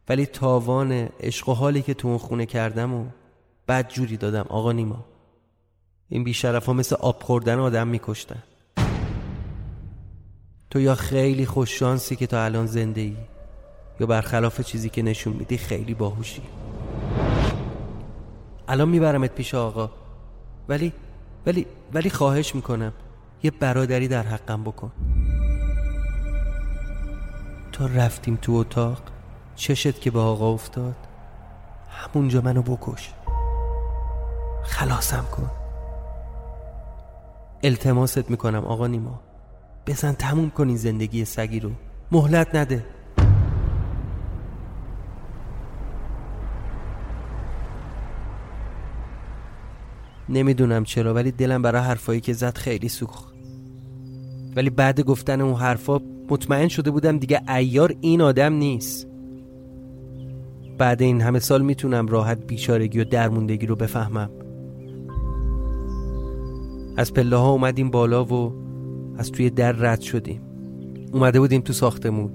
ولی 0.09 0.25
تاوان 0.25 0.91
عشق 1.19 1.49
و 1.49 1.53
حالی 1.53 1.81
که 1.81 1.93
تو 1.93 2.07
اون 2.07 2.17
خونه 2.17 2.45
کردم 2.45 2.93
و 2.93 3.05
بد 3.67 3.87
جوری 3.87 4.17
دادم. 4.17 4.45
آقا 4.49 4.71
نیما 4.71 5.05
این 6.09 6.23
بیشرف 6.23 6.65
ها 6.65 6.73
مثل 6.73 6.95
آب 6.95 7.23
خوردن 7.23 7.59
آدم 7.59 7.87
میکشتن. 7.87 8.43
تو 10.69 10.79
یا 10.79 10.95
خیلی 10.95 11.45
خوششانسی 11.45 12.15
که 12.15 12.27
تا 12.27 12.43
الان 12.43 12.65
زنده 12.65 13.01
ای 13.01 13.17
یا 13.99 14.07
برخلاف 14.07 14.61
چیزی 14.61 14.89
که 14.89 15.01
نشون 15.01 15.33
میدی 15.33 15.57
خیلی 15.57 15.93
باهوشی. 15.93 16.41
الان 18.67 18.89
میبرمت 18.89 19.35
پیش 19.35 19.55
آقا 19.55 19.89
ولی 20.69 20.93
ولی 21.45 21.65
ولی 21.93 22.09
خواهش 22.09 22.55
می‌کنم 22.55 22.93
یه 23.43 23.51
برادری 23.51 24.07
در 24.07 24.23
حقم 24.23 24.63
بکن. 24.63 24.91
تا 27.71 27.85
رفتیم 27.85 28.39
تو 28.41 28.53
اتاق 28.53 29.01
چشت 29.55 30.01
که 30.01 30.11
به 30.11 30.19
آقا 30.19 30.53
افتاد 30.53 30.95
همونجا 31.89 32.41
منو 32.41 32.61
بکش. 32.61 33.13
خلاصم 34.63 35.25
کن. 35.31 35.66
التماست 37.63 38.31
می‌کنم 38.31 38.65
آقا 38.65 38.87
نیما. 38.87 39.19
بزن 39.87 40.13
تموم 40.13 40.49
کنی 40.49 40.77
زندگی 40.77 41.25
سگی 41.25 41.59
رو. 41.59 41.71
مهلت 42.11 42.55
نده. 42.55 42.85
نمی‌دونم 50.29 50.83
چرا 50.83 51.13
ولی 51.13 51.31
دلم 51.31 51.61
برای 51.61 51.81
حرفایی 51.81 52.21
که 52.21 52.33
زد 52.33 52.57
خیلی 52.57 52.89
سوخت. 52.89 53.33
ولی 54.55 54.69
بعد 54.69 55.01
گفتن 55.01 55.41
اون 55.41 55.53
حرفا 55.53 55.99
مطمئن 56.29 56.67
شده 56.67 56.91
بودم 56.91 57.17
دیگه 57.17 57.51
ایار 57.51 57.95
این 58.01 58.21
آدم 58.21 58.53
نیست. 58.53 59.07
بعد 60.77 61.01
این 61.01 61.21
همه 61.21 61.39
سال 61.39 61.61
می‌تونم 61.61 62.07
راحت 62.07 62.37
بیچارگی 62.47 62.99
و 62.99 63.03
درموندگی 63.03 63.65
رو 63.65 63.75
بفهمم. 63.75 64.29
از 66.97 67.13
پله 67.13 67.35
ها 67.35 67.49
اومدیم 67.49 67.91
بالا 67.91 68.25
و 68.25 68.53
از 69.17 69.31
توی 69.31 69.49
در 69.49 69.71
رد 69.71 70.01
شدیم. 70.01 70.41
اومده 71.13 71.39
بودیم 71.39 71.61
تو 71.61 71.73
ساختمون. 71.73 72.31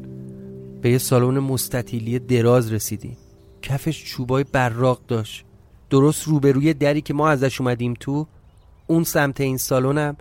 به 0.81 0.91
یه 0.91 0.99
سالن 0.99 1.39
مستطیلی 1.39 2.19
دراز 2.19 2.73
رسیدیم. 2.73 3.17
کفش 3.63 4.05
چوبای 4.05 4.45
براق 4.53 5.01
داشت. 5.09 5.45
درست 5.91 6.29
روبروی 6.29 6.75
دری 6.75 7.01
که 7.01 7.15
ما 7.15 7.29
ازش 7.29 7.61
اومدیم 7.61 7.95
تو 8.01 8.27
اون 8.87 9.05
سمت 9.05 9.41
این 9.41 9.57
سالنم 9.57 10.17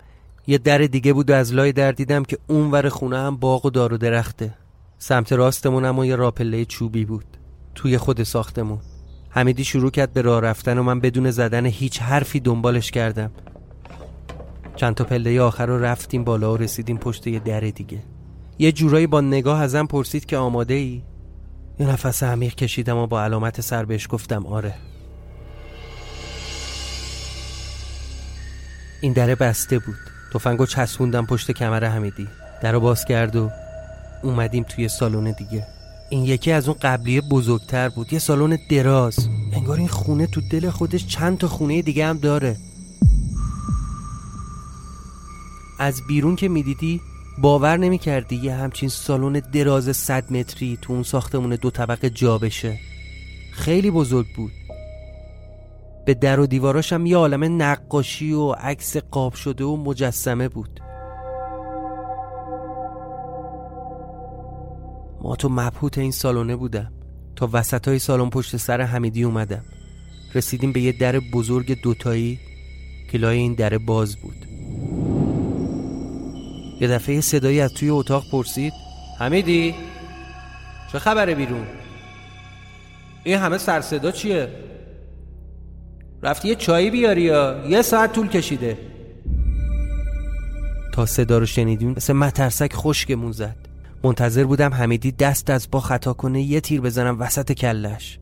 یه 0.46 0.58
در 0.58 0.78
دیگه 0.78 1.12
بود 1.12 1.30
و 1.30 1.34
از 1.34 1.54
لای 1.54 1.72
در 1.72 1.92
دیدم 1.92 2.22
که 2.22 2.38
اون 2.46 2.70
ور 2.70 2.88
خونه 2.88 3.18
هم 3.18 3.36
باغ 3.36 3.66
و 3.66 3.70
دار 3.70 3.92
و 3.92 3.96
درخته. 3.98 4.54
سمت 4.98 5.32
راستمون 5.32 5.84
هم 5.84 6.04
یه 6.04 6.16
راپله 6.16 6.64
چوبی 6.64 7.04
بود. 7.04 7.24
توی 7.74 7.98
خود 7.98 8.22
ساختمون. 8.22 8.78
حمیدی 9.30 9.64
شروع 9.64 9.90
کرد 9.90 10.12
به 10.12 10.22
راه 10.22 10.40
رفتن 10.40 10.78
و 10.78 10.82
من 10.82 11.00
بدون 11.00 11.30
زدن 11.30 11.66
هیچ 11.66 12.02
حرفی 12.02 12.40
دنبالش 12.40 12.90
کردم. 12.90 13.30
چند 14.76 14.94
تا 14.94 15.04
پله 15.04 15.40
آخر 15.40 15.66
رو 15.66 15.78
رفتیم 15.78 16.24
بالا 16.24 16.52
و 16.52 16.56
رسیدیم 16.56 16.98
پشت 16.98 17.26
یه 17.26 17.38
در 17.38 17.60
دیگه. 17.60 17.98
یه 18.58 18.72
جورایی 18.72 19.06
با 19.06 19.20
نگاه 19.20 19.60
ازم 19.60 19.86
پرسید 19.86 20.26
که 20.26 20.36
آماده 20.36 20.74
ای؟ 20.74 21.02
یه 21.80 21.86
نفس 21.86 22.22
عمیق 22.22 22.54
کشیدم 22.54 22.96
و 22.96 23.06
با 23.06 23.22
علامت 23.22 23.60
سر 23.60 23.84
بهش 23.84 24.06
گفتم 24.10 24.46
آره. 24.46 24.74
این 29.00 29.12
دره 29.12 29.34
بسته 29.34 29.78
بود. 29.78 29.96
تفنگو 30.34 30.66
چسبوندم 30.66 31.26
پشت 31.26 31.50
کمر 31.50 31.84
حمیدی. 31.84 32.28
در 32.62 32.78
باز 32.78 33.04
کرد 33.04 33.36
و 33.36 33.50
اومدیم 34.22 34.64
توی 34.64 34.88
سالن 34.88 35.30
دیگه. 35.30 35.66
این 36.10 36.24
یکی 36.24 36.52
از 36.52 36.68
اون 36.68 36.76
قبلیه 36.82 37.20
بزرگتر 37.20 37.88
بود. 37.88 38.12
یه 38.12 38.18
سالن 38.18 38.58
دراز. 38.70 39.28
انگار 39.52 39.78
این 39.78 39.88
خونه 39.88 40.26
تو 40.26 40.40
دل 40.50 40.70
خودش 40.70 41.06
چند 41.06 41.38
تا 41.38 41.48
خونه 41.48 41.82
دیگه 41.82 42.06
هم 42.06 42.18
داره. 42.18 42.56
از 45.82 46.02
بیرون 46.08 46.36
که 46.36 46.48
می‌دیدی 46.48 47.00
باور 47.38 47.76
نمی‌کردی 47.76 48.36
یه 48.36 48.54
همچین 48.54 48.88
سالن 48.88 49.32
دراز 49.32 49.96
صد 49.96 50.32
متری 50.32 50.78
تو 50.82 50.92
اون 50.92 51.02
ساختمون 51.02 51.50
دو 51.54 51.70
طبقه 51.70 52.10
جا 52.10 52.38
بشه. 52.38 52.78
خیلی 53.52 53.90
بزرگ 53.90 54.26
بود. 54.36 54.52
به 56.06 56.14
در 56.14 56.40
و 56.40 56.46
دیواراش 56.46 56.92
هم 56.92 57.06
یه 57.06 57.16
عالم 57.16 57.62
نقاشی 57.62 58.32
و 58.32 58.52
عکس 58.52 58.96
قاب 58.96 59.34
شده 59.34 59.64
و 59.64 59.76
مجسمه 59.76 60.48
بود. 60.48 60.80
ما 65.22 65.36
تو 65.36 65.48
مبهوت 65.48 65.98
این 65.98 66.10
سالونه 66.10 66.56
بودم. 66.56 66.92
تا 67.36 67.48
وسط 67.52 67.88
های 67.88 67.98
سالن 67.98 68.30
پشت 68.30 68.56
سر 68.56 68.80
حمیدی 68.80 69.22
اومدم. 69.22 69.64
رسیدیم 70.34 70.72
به 70.72 70.80
یه 70.80 70.92
در 70.92 71.18
بزرگ 71.18 71.82
دوتایی 71.82 72.38
که 73.10 73.18
لای 73.18 73.38
این 73.38 73.54
در 73.54 73.78
باز 73.78 74.16
بود. 74.16 74.46
یه 76.82 76.88
دفعه 76.88 77.20
صدایی 77.20 77.60
از 77.60 77.74
توی 77.74 77.90
اتاق 77.90 78.30
پرسید 78.30 78.72
حمیدی؟ 79.18 79.74
چه 80.92 80.98
خبره 80.98 81.34
بیرون؟ 81.34 81.66
این 83.24 83.38
همه 83.38 83.58
سر 83.58 83.80
صدا 83.80 84.10
چیه؟ 84.10 84.48
رفتی 86.22 86.48
یه 86.48 86.54
چایی 86.54 86.90
بیاری 86.90 87.22
یا 87.22 87.64
یه 87.68 87.82
ساعت 87.82 88.12
طول 88.12 88.28
کشیده؟ 88.28 88.78
تا 90.92 91.06
صدا 91.06 91.38
رو 91.38 91.46
شنیدیم 91.46 91.94
مثل 91.96 92.12
مترسک 92.12 92.72
خشکمون 92.74 93.32
زد. 93.32 93.56
منتظر 94.04 94.44
بودم 94.44 94.74
حمیدی 94.74 95.12
دست 95.12 95.50
از 95.50 95.68
با 95.70 95.80
خطا 95.80 96.12
کنه 96.12 96.42
یه 96.42 96.60
تیر 96.60 96.80
بزنم 96.80 97.20
وسط 97.20 97.52
کلش. 97.52 98.18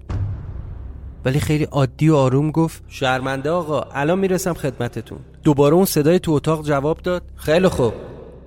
ولی 1.25 1.41
خیلی 1.41 1.65
عادی 1.65 2.09
و 2.09 2.17
آروم 2.17 2.51
گفت 2.51 2.83
شرمنده 2.89 3.51
آقا 3.51 3.81
الان 3.81 4.19
می‌رسم 4.19 4.55
خدمتتون. 4.55 5.19
دوباره 5.43 5.75
اون 5.75 5.85
صدای 5.85 6.19
تو 6.19 6.33
اتاق 6.33 6.67
جواب 6.67 6.99
داد 6.99 7.23
خیلی 7.37 7.69
خوب. 7.69 7.93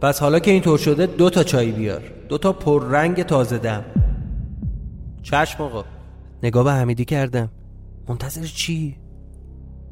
پس 0.04 0.20
حالا 0.20 0.40
که 0.40 0.52
اینطور 0.52 0.78
شده 0.78 1.06
دو 1.06 1.30
تا 1.30 1.44
چای 1.44 1.72
بیار. 1.72 2.02
دو 2.30 2.38
تا 2.38 2.54
پررنگ 2.54 3.24
تازه 3.24 3.58
دم. 3.58 3.86
چشم 5.22 5.64
آقا. 5.64 5.86
نگاه 6.44 6.64
به 6.64 6.72
حمیدی 6.72 7.06
کردم. 7.06 7.50
منتظر 8.08 8.44
چی؟ 8.44 8.98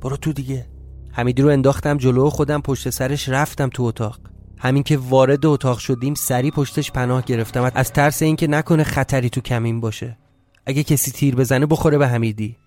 برو 0.02 0.17
تو 0.17 0.34
دیگه. 0.34 0.67
حمیدی 1.12 1.41
رو 1.41 1.50
انداختم 1.50 1.97
جلو 1.97 2.30
خودم 2.30 2.62
پشت 2.62 2.89
سرش 2.89 3.30
رفتم 3.30 3.69
تو 3.69 3.84
اتاق. 3.84 4.19
همین 4.58 4.84
که 4.84 4.97
وارد 4.97 5.45
اتاق 5.45 5.78
شدیم 5.78 6.13
سری 6.13 6.52
پشتش 6.52 6.91
پناه 6.91 7.21
گرفتم. 7.21 7.71
از 7.76 7.91
ترس 7.91 8.21
اینکه 8.21 8.47
نکنه 8.47 8.84
خطری 8.84 9.30
تو 9.30 9.41
کمین 9.41 9.80
باشه. 9.80 10.17
اگه 10.65 10.84
کسی 10.84 11.12
تیر 11.12 11.36
بزنه 11.36 11.65
بخوره 11.65 11.97
به 11.97 12.08
حمیدی. 12.08 12.58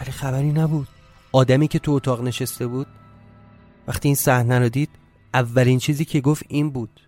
ولی 0.00 0.10
خبری 0.10 0.52
نبود. 0.52 0.88
آدمی 1.32 1.68
که 1.68 1.78
تو 1.78 1.92
اتاق 1.92 2.22
نشسته 2.22 2.66
بود. 2.66 2.86
وقتی 3.88 4.08
این 4.08 4.14
صحنه 4.14 4.58
رو 4.58 4.68
دید 4.68 4.99
اولین 5.34 5.78
چیزی 5.78 6.04
که 6.04 6.20
گفت 6.20 6.44
این 6.48 6.70
بود. 6.70 7.00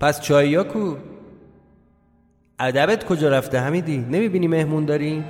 پس 0.00 0.20
چایی 0.20 0.64
کو 0.64 0.96
ادبت 2.58 3.04
کجا 3.04 3.28
رفته 3.28 3.60
حمیدی؟ 3.60 3.98
نمی‌بینی 3.98 4.48
مهمون 4.48 4.84
داریم 4.84 5.24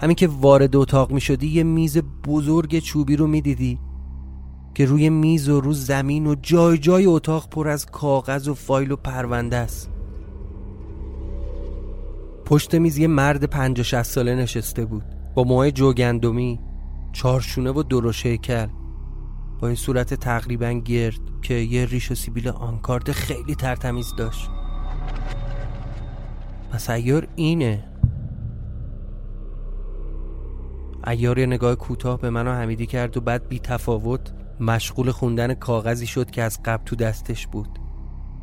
همین 0.00 0.14
که 0.16 0.28
وارد 0.28 0.76
اتاق 0.76 1.12
می 1.12 1.20
شدی 1.20 1.46
یه 1.46 1.62
میز 1.62 1.98
بزرگ 2.26 2.78
چوبی 2.78 3.16
رو 3.16 3.26
می 3.26 3.40
دیدی 3.40 3.78
که 4.74 4.84
روی 4.84 5.10
میز 5.10 5.48
و 5.48 5.60
رو 5.60 5.72
زمین 5.72 6.26
و 6.26 6.34
جای 6.42 6.78
جای 6.78 7.06
اتاق 7.06 7.48
پر 7.48 7.68
از 7.68 7.86
کاغذ 7.86 8.48
و 8.48 8.54
فایل 8.54 8.90
و 8.90 8.96
پرونده 8.96 9.56
است. 9.56 9.90
پشت 12.50 12.74
میز 12.74 12.98
یه 12.98 13.06
مرد 13.06 13.44
پنج 13.44 13.82
شست 13.82 14.12
ساله 14.12 14.34
نشسته 14.34 14.84
بود. 14.84 15.04
با 15.34 15.44
موهای 15.44 15.72
جوگندمی 15.72 16.60
چارشونه 17.12 17.70
و 17.70 17.82
درش 17.82 18.26
کل 18.26 18.66
با 19.60 19.66
این 19.66 19.76
صورت 19.76 20.14
تقریبا 20.14 20.72
گرد 20.72 21.20
که 21.42 21.54
یه 21.54 21.84
ریش 21.84 22.10
و 22.10 22.14
سیبیل 22.14 22.48
آنکارد 22.48 23.12
خیلی 23.12 23.54
ترتمیز 23.54 24.14
داشت. 24.16 24.50
پس 26.72 26.90
ایار 26.90 27.28
اینه. 27.36 27.84
ایار 31.06 31.38
یه 31.38 31.46
نگاه 31.46 31.74
کوتاه 31.74 32.20
به 32.20 32.30
من 32.30 32.48
و 32.48 32.52
حمیدی 32.52 32.86
کرد 32.86 33.16
و 33.16 33.20
بعد 33.20 33.48
بی 33.48 33.58
تفاوت 33.58 34.32
مشغول 34.60 35.10
خوندن 35.10 35.54
کاغذی 35.54 36.06
شد 36.06 36.30
که 36.30 36.42
از 36.42 36.62
قبل 36.64 36.84
تو 36.84 36.96
دستش 36.96 37.46
بود. 37.46 37.78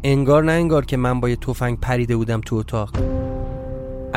انگار 0.04 0.44
نه 0.44 0.52
انگار 0.52 0.86
که 0.86 0.98
من 0.98 1.20
با 1.20 1.30
یه 1.30 1.36
تفنگ 1.36 1.80
پریده 1.80 2.16
بودم 2.16 2.42
تو 2.42 2.56
اتاق. 2.56 2.92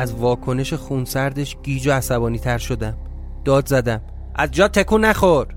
از 0.01 0.13
واکنش 0.13 0.73
خونسردش 0.73 1.57
گیج 1.63 1.87
و 1.87 1.91
عصبانی 1.91 2.39
تر 2.39 2.57
شدم. 2.57 2.97
داد 3.45 3.67
زدم. 3.67 4.01
از 4.35 4.51
جا 4.51 4.67
تکون 4.67 5.05
نخور. 5.05 5.47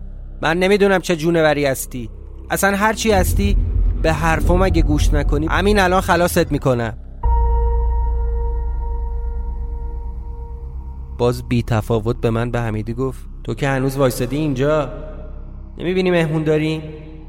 من 0.43 0.59
نمی‌دونم 0.59 1.01
چه 1.01 1.17
جونوری 1.17 1.67
هستی. 1.67 2.11
اصلا 2.51 2.77
هرچی 2.77 3.13
هستی 3.13 3.57
به 4.03 4.13
حرفم 4.13 4.63
اگه 4.63 4.83
گوش 4.83 5.15
نکنی 5.15 5.47
همین 5.47 5.79
الان 5.79 6.01
خلاصت 6.01 6.53
می‌کنم. 6.53 6.99
باز 11.19 11.49
بی 11.49 11.63
تفاوت 11.63 12.21
به 12.21 12.31
من 12.31 12.51
به 12.51 12.61
حمیدی 12.61 12.95
گفت 12.95 13.21
تو 13.45 13.55
که 13.55 13.69
هنوز 13.69 13.97
وایستدی 13.97 14.37
اینجا؟ 14.37 14.93
نمی‌بینی 15.79 16.11
مهمون 16.11 16.43
داریم 16.43 16.83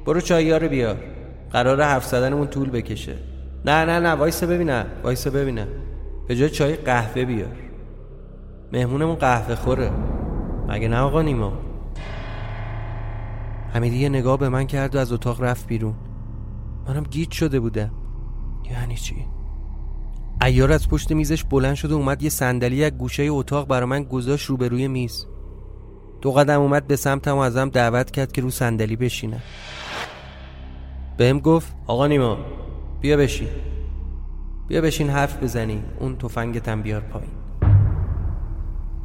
برو 0.05 0.21
چایی 0.21 0.51
رو 0.51 0.67
بیار. 0.69 0.95
قرار 1.51 1.81
حرف 1.81 2.05
زدنمون 2.05 2.47
طول 2.47 2.69
بکشه. 2.69 3.15
نه 3.65 3.85
نه 3.85 3.99
نه 3.99 4.09
وایسه 4.09 4.47
ببینم 4.47 4.85
وایسه 5.03 5.29
ببینم. 5.29 5.67
به 6.27 6.35
جای 6.35 6.49
چای 6.49 6.75
قهوه 6.75 7.25
بیار. 7.25 7.55
مهمونمون 8.73 9.15
قهوه 9.15 9.55
خوره. 9.55 9.91
مگه 10.67 10.87
نه 10.87 10.97
آقا 10.97 11.21
نیما؟ 11.21 11.53
حمیدی 13.73 13.97
یه 13.97 14.09
نگاه 14.09 14.37
به 14.37 14.49
من 14.49 14.67
کرد 14.67 14.95
و 14.95 14.99
از 14.99 15.11
اتاق 15.11 15.43
رفت 15.43 15.67
بیرون. 15.67 15.95
منم 16.87 17.03
گیت 17.03 17.31
شده 17.31 17.59
بودم. 17.59 17.91
یعنی 18.71 18.95
چی؟ 18.95 19.15
ایار 20.41 20.71
از 20.71 20.89
پشت 20.89 21.11
میزش 21.11 21.43
بلند 21.43 21.75
شد 21.75 21.91
و 21.91 21.95
اومد 21.95 22.23
یه 22.23 22.29
صندلی 22.29 22.83
از 22.83 22.91
گوشه 22.91 23.23
اتاق 23.23 23.67
برا 23.67 23.85
من 23.85 24.03
گذاشت 24.03 24.45
روبروی 24.45 24.87
میز. 24.87 25.25
دو 26.21 26.31
قدم 26.31 26.61
اومد 26.61 26.87
به 26.87 26.95
سمتم 26.95 27.35
و 27.35 27.39
ازم 27.39 27.69
دعوت 27.69 28.11
کرد 28.11 28.31
که 28.31 28.41
رو 28.41 28.49
صندلی 28.49 28.95
بشینم. 28.95 29.41
بهم 31.17 31.39
گفت 31.39 31.75
آقا 31.87 32.07
نیما 32.07 32.37
بیا 33.01 33.17
بشین. 33.17 33.47
بیا 34.67 34.81
بشین 34.81 35.09
حرف 35.09 35.43
بزنی 35.43 35.83
اون 35.99 36.17
تفنگتم 36.17 36.81
بیار 36.81 37.01
پایین. 37.01 37.31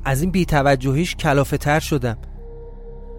از 0.05 0.23
این 0.23 0.31
بیتوجهیش 0.31 1.16
کلافه 1.16 1.57
تر 1.57 1.81
شدم. 1.81 2.16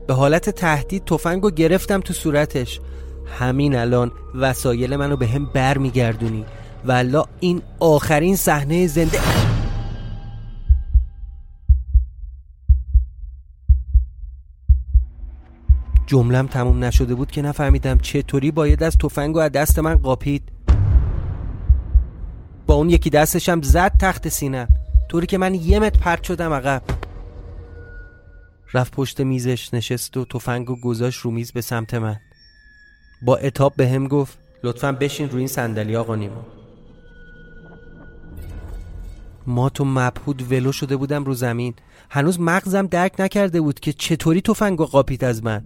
به 0.08 0.14
حالت 0.14 0.50
تهدید 0.50 1.06
تفنگو 1.06 1.52
گرفتم 1.52 2.00
تو 2.00 2.14
صورتش. 2.14 2.80
همین 3.40 3.76
الان 3.76 4.12
وسایل 4.36 4.96
منو 4.96 5.18
به 5.18 5.28
هم 5.28 5.46
بر 5.46 5.78
میگردونی 5.78 6.46
ولا 6.86 7.26
این 7.40 7.62
آخرین 7.80 8.36
صحنه 8.36 8.88
زنده 8.88 9.20
جملم 16.06 16.48
تموم 16.48 16.84
نشده 16.84 17.16
بود 17.16 17.32
که 17.32 17.42
نفهمیدم 17.42 17.98
چطوری 17.98 18.52
باید 18.52 18.84
از 18.84 18.98
تفنگ 18.98 19.36
و 19.36 19.40
از 19.40 19.52
دست 19.52 19.80
من 19.80 19.96
قاپید. 19.96 20.52
اون 22.74 22.90
یکی 22.90 23.10
دستشم 23.10 23.62
زد 23.62 23.98
تخت 24.00 24.30
سینم 24.30 24.68
طوری 25.10 25.28
که 25.28 25.38
من 25.38 25.56
یه 25.56 25.80
متر 25.80 26.00
پرت 26.00 26.24
شدم 26.24 26.54
عقب. 26.54 26.82
رفت 28.74 28.92
پشت 28.92 29.22
میزش 29.22 29.74
نشست 29.74 30.18
و 30.18 30.26
تفنگ 30.26 30.70
و 30.70 30.76
گذاشت 30.84 31.20
رو 31.20 31.32
میز 31.32 31.52
به 31.52 31.62
سمت 31.62 31.94
من. 31.94 32.16
با 33.22 33.38
اتاب 33.38 33.74
به 33.76 33.90
هم 33.90 34.08
گفت 34.08 34.38
لطفا 34.64 34.92
بشین 34.92 35.30
روی 35.30 35.40
این 35.40 35.48
صندلی 35.48 35.96
آقا 35.96 36.16
نیما. 36.16 36.46
ما 39.48 39.70
تو 39.70 39.86
مبهود 39.86 40.52
ولو 40.52 40.72
شده 40.72 40.96
بودم 40.96 41.24
رو 41.24 41.34
زمین. 41.34 41.74
هنوز 42.10 42.40
مغزم 42.40 42.88
درک 42.88 43.16
نکرده 43.20 43.62
بود 43.62 43.80
که 43.80 43.94
چطوری 43.94 44.42
تفنگ 44.42 44.82
و 44.82 44.86
قاپید 44.86 45.24
از 45.24 45.44
من. 45.44 45.64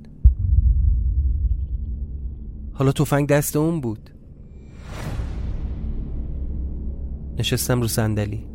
حالا 2.73 2.91
تفنگ 2.91 3.27
دست 3.27 3.55
اون 3.55 3.81
بود. 3.81 4.14
نشستم 7.39 7.81
رو 7.81 7.87
صندلی. 7.87 8.45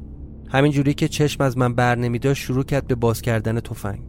همین 0.48 0.72
جوری 0.72 0.94
که 0.94 1.08
چشم 1.08 1.42
از 1.44 1.58
من 1.58 1.74
بر 1.74 1.94
نمیداشت 1.94 2.44
شروع 2.44 2.64
کرد 2.64 2.86
به 2.86 2.94
باز 2.94 3.22
کردن 3.22 3.60
تفنگ. 3.60 4.02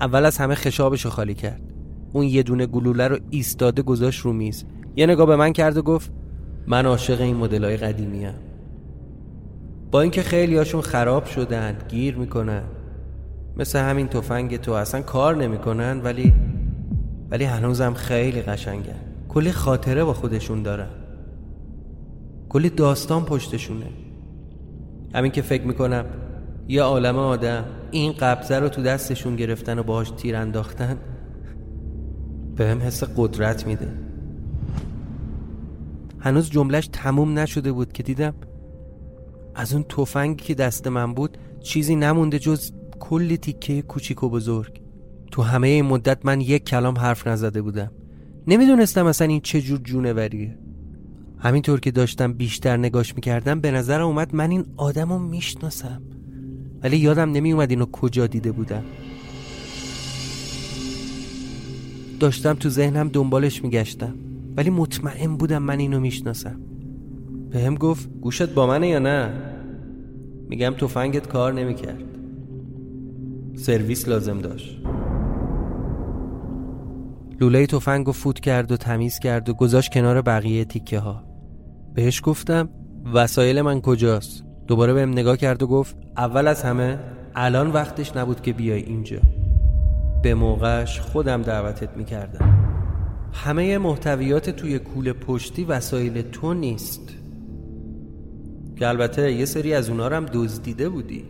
اول 0.00 0.24
از 0.26 0.38
همه 0.38 0.54
خشابش 0.54 1.04
رو 1.04 1.10
خالی 1.10 1.34
کرد. 1.34 1.62
اون 2.12 2.24
یه 2.24 2.42
دونه 2.42 2.66
گلوله 2.66 3.08
رو 3.08 3.18
ایستاده 3.30 3.82
گذاشت 3.82 4.20
رو 4.20 4.32
میز. 4.32 4.64
یه 4.96 5.06
نگاه 5.06 5.26
به 5.26 5.36
من 5.36 5.52
کرد 5.52 5.76
و 5.76 5.82
گفت 5.82 6.12
من 6.66 6.86
عاشق 6.86 7.20
این 7.20 7.36
مدلای 7.36 7.76
قدیمی 7.76 8.26
با 9.90 10.00
اینکه 10.00 10.22
خیلی 10.22 10.56
هاشون 10.56 10.80
خراب 10.80 11.24
شدن 11.24 11.78
گیر 11.88 12.16
می‌کنن. 12.16 12.62
مثل 13.56 13.78
همین 13.78 14.06
تفنگ 14.06 14.56
تو 14.56 14.72
اصلا 14.72 15.02
کار 15.02 15.36
نمی‌کنن 15.36 16.00
ولی 16.04 16.32
ولی 17.30 17.44
هنوزم 17.44 17.94
خیلی 17.94 18.42
قشنگن. 18.42 19.00
کلی 19.28 19.52
خاطره 19.52 20.04
با 20.04 20.12
خودشون 20.12 20.62
دارن. 20.62 20.88
کلی 22.48 22.70
داستان 22.70 23.24
پشتشونه. 23.24 23.86
همین 25.14 25.32
که 25.32 25.42
فکر 25.42 25.62
می‌کنم 25.62 26.04
یه 26.68 26.82
عالم 26.82 27.18
آدم 27.18 27.64
این 27.90 28.12
قبضه 28.12 28.58
رو 28.58 28.68
تو 28.68 28.82
دستشون 28.82 29.36
گرفتن 29.36 29.78
و 29.78 29.82
باهاش 29.82 30.10
تیر 30.10 30.36
انداختن 30.36 30.98
به 32.56 32.66
هم 32.66 32.80
حس 32.80 33.04
قدرت 33.16 33.66
میده. 33.66 33.88
هنوز 36.18 36.50
جملش 36.50 36.88
تموم 36.92 37.38
نشده 37.38 37.72
بود 37.72 37.92
که 37.92 38.02
دیدم 38.02 38.34
از 39.54 39.72
اون 39.72 39.82
تفنگی 39.82 40.44
که 40.44 40.54
دست 40.54 40.86
من 40.86 41.14
بود 41.14 41.38
چیزی 41.60 41.96
نمونده 41.96 42.38
جز 42.38 42.72
کلی 43.00 43.36
تیکه 43.36 43.82
کوچیک 43.82 44.22
و 44.22 44.28
بزرگ. 44.28 44.80
تو 45.30 45.42
همه 45.42 45.68
این 45.68 45.84
مدت 45.84 46.26
من 46.26 46.40
یک 46.40 46.64
کلام 46.64 46.98
حرف 46.98 47.26
نزده 47.26 47.62
بودم. 47.62 47.90
نمی‌دونستم 48.46 49.06
اصلا 49.06 49.26
این 49.26 49.40
چه 49.40 49.60
جور 49.60 49.78
جونوریه. 49.78 50.58
همینطور 51.38 51.80
که 51.80 51.90
داشتم 51.90 52.32
بیشتر 52.32 52.76
نگاش 52.76 53.14
می‌کردم 53.14 53.60
به 53.60 53.70
نظر 53.70 54.00
اومد 54.00 54.34
من 54.34 54.50
این 54.50 54.64
آدم 54.76 55.12
رو 55.12 55.18
می‌شناسم. 55.18 56.02
ولی 56.82 56.96
یادم 56.96 57.30
نمیومد 57.32 57.70
اینو 57.70 57.86
کجا 57.86 58.26
دیده 58.26 58.52
بودم. 58.52 58.84
داشتم 62.20 62.54
تو 62.54 62.68
ذهنم 62.68 63.08
دنبالش 63.08 63.64
میگشتم. 63.64 64.14
ولی 64.56 64.70
مطمئن 64.70 65.36
بودم 65.36 65.62
من 65.62 65.78
اینو 65.78 66.00
می‌شناسم. 66.00 66.60
به 67.50 67.60
هم 67.60 67.74
گفت 67.74 68.10
گوشت 68.20 68.54
با 68.54 68.66
منه 68.66 68.88
یا 68.88 68.98
نه؟ 68.98 69.32
میگم 70.48 70.74
تفنگت 70.78 71.28
کار 71.28 71.52
نمی‌کرد. 71.52 72.04
سرویس 73.54 74.08
لازم 74.08 74.38
داشت. 74.38 74.82
لوله 77.40 77.66
تفنگ 77.66 78.06
فوت 78.06 78.40
کرد 78.40 78.72
و 78.72 78.76
تمیز 78.76 79.18
کرد 79.18 79.48
و 79.48 79.54
گذاشت 79.54 79.92
کنار 79.92 80.22
بقیه 80.22 80.64
تیکه 80.64 80.98
ها 80.98 81.25
بهش 81.96 82.20
گفتم 82.24 82.68
وسایل 83.14 83.62
من 83.62 83.80
کجاست؟ 83.80 84.44
دوباره 84.66 84.92
بهم 84.92 85.10
نگاه 85.10 85.36
کرد 85.36 85.62
و 85.62 85.66
گفت 85.66 85.96
اول 86.16 86.48
از 86.48 86.62
همه 86.62 86.98
الان 87.34 87.70
وقتش 87.70 88.16
نبود 88.16 88.40
که 88.40 88.52
بیای 88.52 88.82
اینجا. 88.82 89.18
به 90.22 90.34
موقعش 90.34 91.00
خودم 91.00 91.42
دعوتت 91.42 91.96
می‌کردم. 91.96 92.58
همه 93.32 93.78
محتویات 93.78 94.50
توی 94.50 94.78
کوله 94.78 95.12
پشتی 95.12 95.64
وسایل 95.64 96.22
تو 96.22 96.54
نیست. 96.54 97.14
که 98.76 98.88
البته 98.88 99.32
یه 99.32 99.44
سری 99.44 99.74
از 99.74 99.90
اونا 99.90 100.08
هم 100.08 100.26
دزدیده 100.32 100.88
بودی. 100.88 101.24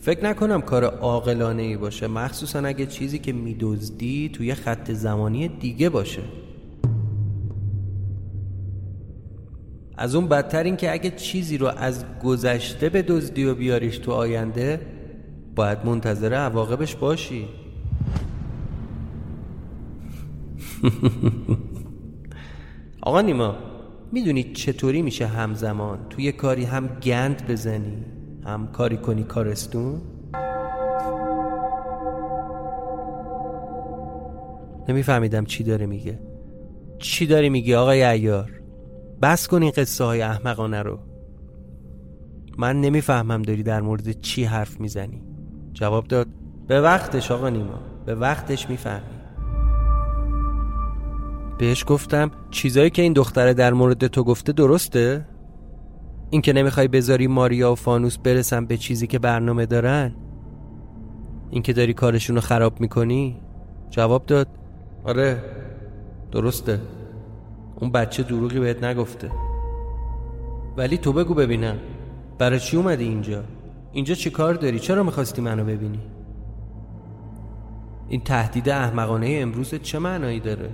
فکر 0.00 0.24
نکنم 0.24 0.60
کار 0.60 0.84
عاقلانه 0.84 1.62
ای 1.62 1.76
باشه 1.76 2.06
مخصوصا 2.06 2.58
اگه 2.58 2.86
چیزی 2.86 3.18
که 3.18 3.32
میدزدی 3.32 4.30
توی 4.34 4.54
خط 4.54 4.90
زمانی 4.90 5.48
دیگه 5.48 5.88
باشه. 5.88 6.22
از 9.96 10.14
اون 10.14 10.28
بدتر 10.28 10.62
این 10.62 10.76
که 10.76 10.92
اگه 10.92 11.10
چیزی 11.10 11.58
رو 11.58 11.66
از 11.66 12.04
گذشته 12.24 12.88
به 12.88 13.02
دزدی 13.02 13.44
و 13.44 13.54
بیاریش 13.54 13.98
تو 13.98 14.12
آینده 14.12 14.80
باید 15.54 15.78
منتظر 15.84 16.34
عواقبش 16.34 16.96
باشی. 16.96 17.48
آقا 23.02 23.20
نیما 23.20 23.56
می‌دونی 24.12 24.52
چطوری 24.52 25.02
میشه 25.02 25.26
همزمان 25.26 25.98
توی 26.10 26.32
کاری 26.32 26.64
هم 26.64 26.86
گند 26.86 27.46
بزنی 27.46 28.04
هم 28.44 28.66
کاری 28.66 28.96
کنی 28.96 29.24
کارستون؟ 29.24 30.00
نمیفهمیدم 34.88 35.44
چی 35.44 35.64
داره 35.64 35.86
میگه. 35.86 36.18
چی 36.98 37.26
داری 37.26 37.48
میگی 37.48 37.74
آقای 37.74 38.02
ایار؟ 38.02 38.55
بس 39.22 39.48
کن 39.48 39.62
این 39.62 39.72
قصه 39.76 40.04
های 40.04 40.22
احمقانه 40.22 40.82
رو. 40.82 40.98
من 42.58 42.80
نمی‌فهمم 42.80 43.42
داری 43.42 43.62
در 43.62 43.80
مورد 43.80 44.20
چی 44.20 44.44
حرف 44.44 44.80
می‌زنی. 44.80 45.22
جواب 45.72 46.04
داد 46.06 46.26
به 46.66 46.80
وقتش 46.80 47.30
آقا 47.30 47.48
نیما 47.48 47.80
به 48.06 48.14
وقتش 48.14 48.70
می‌فهمی. 48.70 49.16
بهش 51.58 51.84
گفتم 51.86 52.30
چیزایی 52.50 52.90
که 52.90 53.02
این 53.02 53.12
دختره 53.12 53.54
در 53.54 53.72
مورد 53.72 54.06
تو 54.06 54.24
گفته 54.24 54.52
درسته؟ 54.52 55.28
اینکه 56.30 56.52
نمی‌خوای 56.52 56.88
بذاری 56.88 57.26
ماریا 57.26 57.72
و 57.72 57.74
فانوس 57.74 58.18
برسن 58.18 58.66
به 58.66 58.76
چیزی 58.76 59.06
که 59.06 59.18
برنامه 59.18 59.66
دارن؟ 59.66 60.14
اینکه 61.50 61.72
داری 61.72 61.94
کارشون 61.94 62.36
رو 62.36 62.42
خراب 62.42 62.80
می‌کنی؟ 62.80 63.40
جواب 63.90 64.26
داد 64.26 64.48
آره 65.04 65.42
درسته. 66.32 66.80
اون 67.80 67.90
بچه 67.90 68.22
دروغی 68.22 68.60
بهت 68.60 68.84
نگفته. 68.84 69.30
ولی 70.76 70.98
تو 70.98 71.12
بگو 71.12 71.34
ببینم. 71.34 71.76
برای 72.38 72.60
چی 72.60 72.76
اومدی 72.76 73.04
اینجا؟ 73.04 73.42
اینجا 73.92 74.14
چی 74.14 74.30
کار 74.30 74.54
داری؟ 74.54 74.78
چرا 74.78 75.02
می‌خواستی 75.02 75.42
منو 75.42 75.64
ببینی؟ 75.64 76.00
این 78.08 78.20
تهدید 78.20 78.68
احمقانه 78.68 79.38
امروز 79.40 79.74
چه 79.74 79.98
معنایی 79.98 80.40
داره؟ 80.40 80.70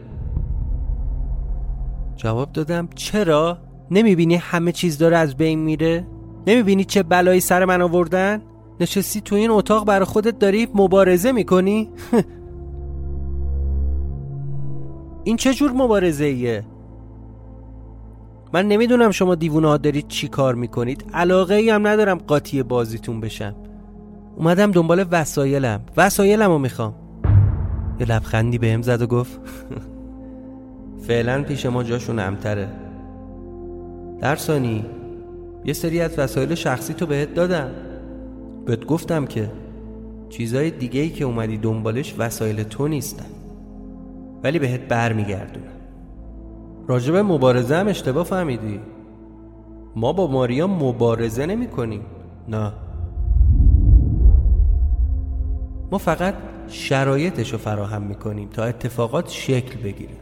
جواب 2.17 2.53
دادم 2.53 2.89
چرا؟ 2.95 3.59
نمی‌بینی 3.91 4.35
همه 4.35 4.73
چیز 4.73 4.99
داره 4.99 5.17
از 5.17 5.37
بین 5.37 5.59
میره؟ 5.59 6.07
نمی‌بینی 6.47 6.85
چه 6.85 7.03
بلایی 7.03 7.41
سر 7.41 7.65
من 7.65 7.83
آوردن؟ 7.83 8.43
نشستی 8.81 9.21
تو 9.21 9.37
این 9.37 9.51
اتاق 9.51 9.87
برای 9.87 10.05
خودت 10.05 10.39
داری 10.39 10.69
مبارزه 10.75 11.33
می‌کنی؟ 11.33 11.91
این 15.25 15.37
چه 15.37 15.55
جور 15.55 15.73
مبارزه 15.73 16.25
ایه 16.25 16.65
من 18.53 18.69
نمی‌دونم 18.69 19.11
شما 19.11 19.35
دیوونه 19.35 19.69
ها 19.69 19.77
دارید 19.77 20.09
چی 20.09 20.29
کار 20.29 20.55
می‌کنید. 20.55 21.05
علاقه 21.15 21.55
ای 21.55 21.71
هم 21.71 21.87
ندارم 21.87 22.19
قاطی 22.19 22.63
بازیتون 22.63 23.21
بشم. 23.21 23.55
اومدم 24.37 24.71
دنبال 24.71 25.05
وسایلم. 25.11 25.81
وسایلم 25.97 26.51
رو 26.51 26.59
می‌خوام. 26.59 26.95
یه 28.01 28.07
لبخندی 28.07 28.59
بهم 28.59 28.83
زد 28.83 29.03
و 29.03 29.07
گفت 29.07 29.41
فعلا 31.07 31.43
پیش 31.43 31.67
ما 31.67 31.83
جاشون 31.83 32.19
امتره. 32.19 32.69
درسانی 34.21 34.87
یه 35.65 35.73
سری 35.73 36.01
از 36.01 36.19
وسایل 36.19 36.55
شخصی 36.55 36.95
تو 36.95 37.07
بهت 37.07 37.35
دادم. 37.35 37.71
بهت 38.67 38.85
گفتم 38.87 39.27
که 39.27 39.51
چیزای 40.29 40.71
دیگه 40.71 41.01
ای 41.01 41.11
که 41.11 41.25
اومدی 41.25 41.57
دنبالش 41.57 42.15
وسایل 42.19 42.63
تو 42.63 42.89
نیستن. 42.89 43.27
ولی 44.45 44.59
بهت 44.59 44.81
بر 44.81 45.13
میگردونم 45.13 45.82
راجب 46.89 47.17
مبارزه 47.17 47.77
هم 47.77 47.89
اشتباه 47.89 48.25
فهمیدی. 48.25 48.81
ما 49.97 50.13
با 50.13 50.27
ماریا 50.27 50.67
مبارزه 50.67 51.47
نمی 51.47 51.67
کنیم. 51.67 52.03
نه. 52.49 52.73
ما 55.93 55.99
فقط 55.99 56.35
شرایطش 56.69 57.53
رو 57.53 57.59
فراهم 57.59 58.03
می‌کنیم 58.03 58.49
تا 58.49 58.65
اتفاقات 58.65 59.29
شکل 59.29 59.81
بگیره. 59.81 60.15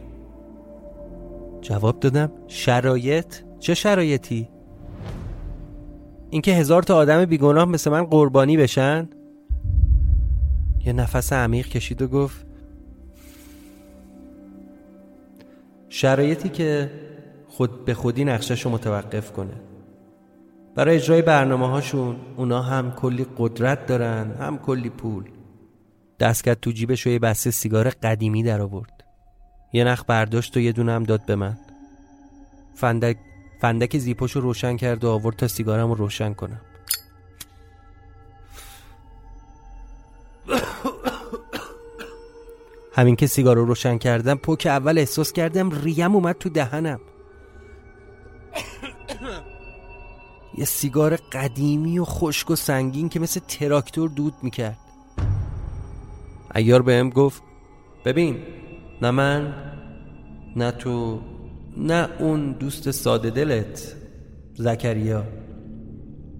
جواب 1.61 1.99
دادم 1.99 2.31
شرایط؟ 2.47 3.35
چه 3.59 3.73
شرایطی؟ 3.73 4.49
اینکه 6.29 6.51
هزار 6.51 6.83
تا 6.83 6.95
آدم 6.95 7.25
بیگناه 7.25 7.65
مثل 7.65 7.91
من 7.91 8.03
قربانی 8.03 8.57
بشن؟ 8.57 9.09
یه 10.85 10.93
نفس 10.93 11.33
عمیق 11.33 11.67
کشید 11.67 12.01
و 12.01 12.07
گفت 12.07 12.45
شرایطی 15.93 16.49
که 16.49 16.91
خود 17.47 17.85
به 17.85 17.93
خودی 17.93 18.25
نقشش 18.25 18.65
رو 18.65 18.71
متوقف 18.71 19.31
کنه. 19.31 19.53
برای 20.75 20.95
اجرای 20.95 21.21
برنامه 21.21 21.67
هاشون 21.67 22.15
اونا 22.37 22.61
هم 22.61 22.91
کلی 22.91 23.25
قدرت 23.37 23.85
دارن 23.85 24.31
هم 24.31 24.57
کلی 24.57 24.89
پول. 24.89 25.23
دست 26.19 26.43
کرد 26.43 26.59
تو 26.59 26.71
جیبش 26.71 27.07
و 27.07 27.09
یه 27.09 27.19
بسته 27.19 27.51
سیگار 27.51 27.89
قدیمی 27.89 28.43
در 28.43 28.61
آورد. 28.61 29.03
یه 29.73 29.83
نخ 29.83 30.03
برداشت 30.07 30.57
و 30.57 30.59
یه 30.59 30.71
دونه 30.71 30.91
هم 30.91 31.03
داد 31.03 31.25
به 31.25 31.35
من. 31.35 31.57
فندک 32.73 33.17
فندک 33.61 33.97
زیپاشو 33.97 34.39
روشن 34.39 34.77
کرد 34.77 35.03
و 35.03 35.09
آورد 35.09 35.35
تا 35.35 35.47
سیگارم 35.47 35.89
رو 35.89 35.95
روشن 35.95 36.33
کنم. 36.33 36.61
همین 42.93 43.15
که 43.15 43.27
سیگار 43.27 43.55
رو 43.55 43.65
روشن 43.65 43.97
کردم 43.97 44.35
پوک 44.35 44.65
اول 44.65 44.97
احساس 44.97 45.33
کردم 45.33 45.71
ریم 45.83 46.15
اومد 46.15 46.37
تو 46.37 46.49
دهنم. 46.49 46.99
یه 50.57 50.65
سیگار 50.65 51.15
قدیمی 51.15 51.99
و 51.99 52.05
خشک 52.05 52.51
و 52.51 52.55
سنگین 52.55 53.09
که 53.09 53.19
مثل 53.19 53.39
تراکتور 53.47 54.09
دود 54.09 54.33
می‌کرد. 54.43 54.77
ایار 56.55 56.81
بهم 56.81 57.09
گفت 57.09 57.43
ببین 58.05 58.37
نه 59.01 59.11
من 59.11 59.53
نه 60.55 60.71
تو 60.71 61.21
نه 61.77 62.09
اون 62.19 62.51
دوست 62.51 62.91
ساده 62.91 63.29
دلت 63.29 63.95
زکریا. 64.53 65.23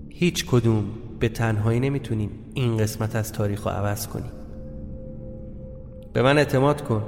هیچ 0.09 0.45
کدوم 0.45 0.85
به 1.19 1.29
تنهایی 1.29 1.79
نمی‌تونیم 1.79 2.31
این 2.53 2.77
قسمت 2.77 3.15
از 3.15 3.31
تاریخ 3.31 3.67
رو 3.67 3.73
عوض 3.73 4.07
کنیم. 4.07 4.40
به 6.13 6.21
من 6.21 6.37
اعتماد 6.37 6.81
کن. 6.81 7.03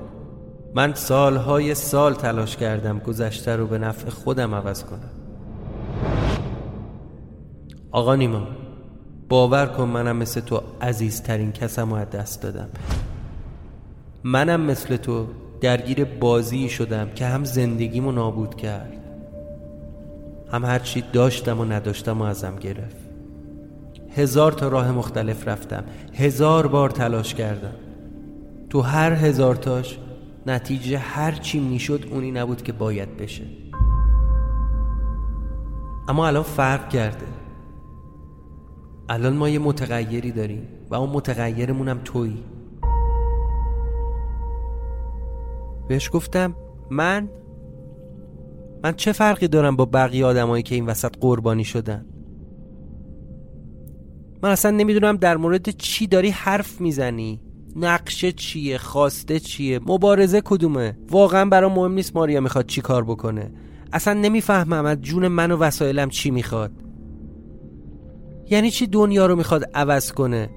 من 0.76 0.94
سالهای 0.94 1.76
سال 1.76 2.14
تلاش 2.14 2.58
کردم 2.58 3.00
گذشته 3.00 3.56
رو 3.56 3.68
به 3.68 3.78
نفع 3.78 4.10
خودم 4.10 4.56
عوض 4.56 4.84
کنم. 4.84 5.10
آقا 7.92 8.16
نیما 8.16 8.48
باور 9.30 9.66
کن 9.66 9.84
منم 9.84 10.18
مثل 10.18 10.42
تو 10.42 10.62
عزیزترین 10.82 11.52
کسم 11.52 11.94
رو 11.94 12.06
دست 12.06 12.42
دادم. 12.42 12.70
منم 14.24 14.62
مثل 14.62 14.98
تو 14.98 15.28
درگیر 15.62 16.04
بازی 16.04 16.70
شدم 16.70 17.10
که 17.10 17.26
هم 17.26 17.44
زندگیمو 17.44 18.12
نابود 18.12 18.56
کرد. 18.56 18.94
هم 20.52 20.66
هرچی 20.66 21.04
داشتم 21.14 21.60
و 21.60 21.66
نداشتم 21.66 22.22
و 22.22 22.24
ازم 22.24 22.56
گرفت. 22.56 22.96
هزار 24.16 24.52
تا 24.52 24.68
راه 24.68 24.92
مختلف 24.92 25.48
رفتم. 25.48 25.84
هزار 26.14 26.68
بار 26.68 26.90
تلاش 26.90 27.34
کردم. 27.34 27.74
تو 28.74 28.82
هر 28.82 29.12
هزار 29.12 29.56
تاش 29.56 30.00
نتیجه 30.48 30.98
هر 30.98 31.32
چی 31.32 31.60
می‌شد 31.60 32.06
اونی 32.12 32.32
نبود 32.32 32.62
که 32.62 32.74
باید 32.74 33.18
بشه. 33.18 33.44
اما 36.08 36.28
الان 36.28 36.44
فرق 36.44 36.90
کرده. 36.90 37.26
الان 39.10 39.34
ما 39.34 39.50
یه 39.50 39.60
متغیری 39.60 40.32
داریم 40.32 40.68
و 40.90 40.96
اون 40.96 41.10
متغیرمونم 41.10 42.00
تویی. 42.04 42.44
بهش 45.88 46.10
گفتم 46.14 46.56
من؟ 46.90 47.30
من 48.84 48.94
چه 48.94 49.12
فرقی 49.12 49.48
دارم 49.48 49.76
با 49.76 49.86
بقیه 49.86 50.26
آدمایی 50.26 50.64
که 50.64 50.76
این 50.76 50.86
وسط 50.86 51.16
قربانی 51.22 51.64
شدن؟ 51.64 52.06
من 54.44 54.50
اصلا 54.50 54.72
نمی‌دونم 54.72 55.18
در 55.18 55.38
مورد 55.38 55.70
چی 55.70 56.08
داری 56.08 56.30
حرف 56.30 56.82
می‌زنی. 56.82 57.53
نقشه 57.76 58.32
چیه 58.32 58.78
خواسته 58.78 59.40
چیه 59.40 59.80
مبارزه 59.86 60.42
کدومه؟ 60.42 60.98
واقعا 61.12 61.46
برام 61.46 61.74
مهم 61.74 61.92
نیست 61.94 62.16
ماریا 62.16 62.42
می‌خواد 62.42 62.66
چی 62.66 62.82
کار 62.82 63.04
بکنه. 63.04 63.52
اصلا 63.94 64.14
نمی‌فهمم 64.14 64.86
از 64.86 65.02
جون 65.02 65.28
من 65.28 65.52
و 65.52 65.58
وسایلم 65.58 66.10
چی 66.10 66.32
می‌خواد. 66.32 66.72
یعنی 68.50 68.72
چی 68.72 68.88
دنیا 68.88 69.26
رو 69.26 69.36
می‌خواد 69.36 69.64
عوض 69.74 70.12
کنه؟ 70.12 70.50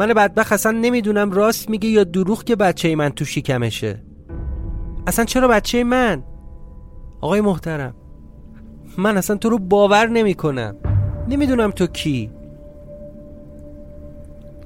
من 0.00 0.06
بدبخت 0.06 0.52
اصلا 0.52 0.72
نمی‌دونم 0.72 1.30
راست 1.30 1.70
میگه 1.70 1.88
یا 1.88 2.04
دروغ 2.04 2.44
که 2.44 2.56
بچه 2.56 2.96
من 2.96 3.08
تو 3.08 3.24
شکمشه. 3.24 4.02
اصلا 5.06 5.24
چرا 5.24 5.48
بچه 5.48 5.84
من؟ 5.84 6.22
آقای 7.20 7.40
محترم 7.40 7.94
من 8.98 9.16
اصلا 9.16 9.36
تو 9.36 9.48
رو 9.48 9.58
باور 9.58 10.08
نمی 10.08 10.34
کنم 10.34 10.76
نمی‌دونم 11.28 11.70
تو 11.70 11.86
کی. 11.86 12.30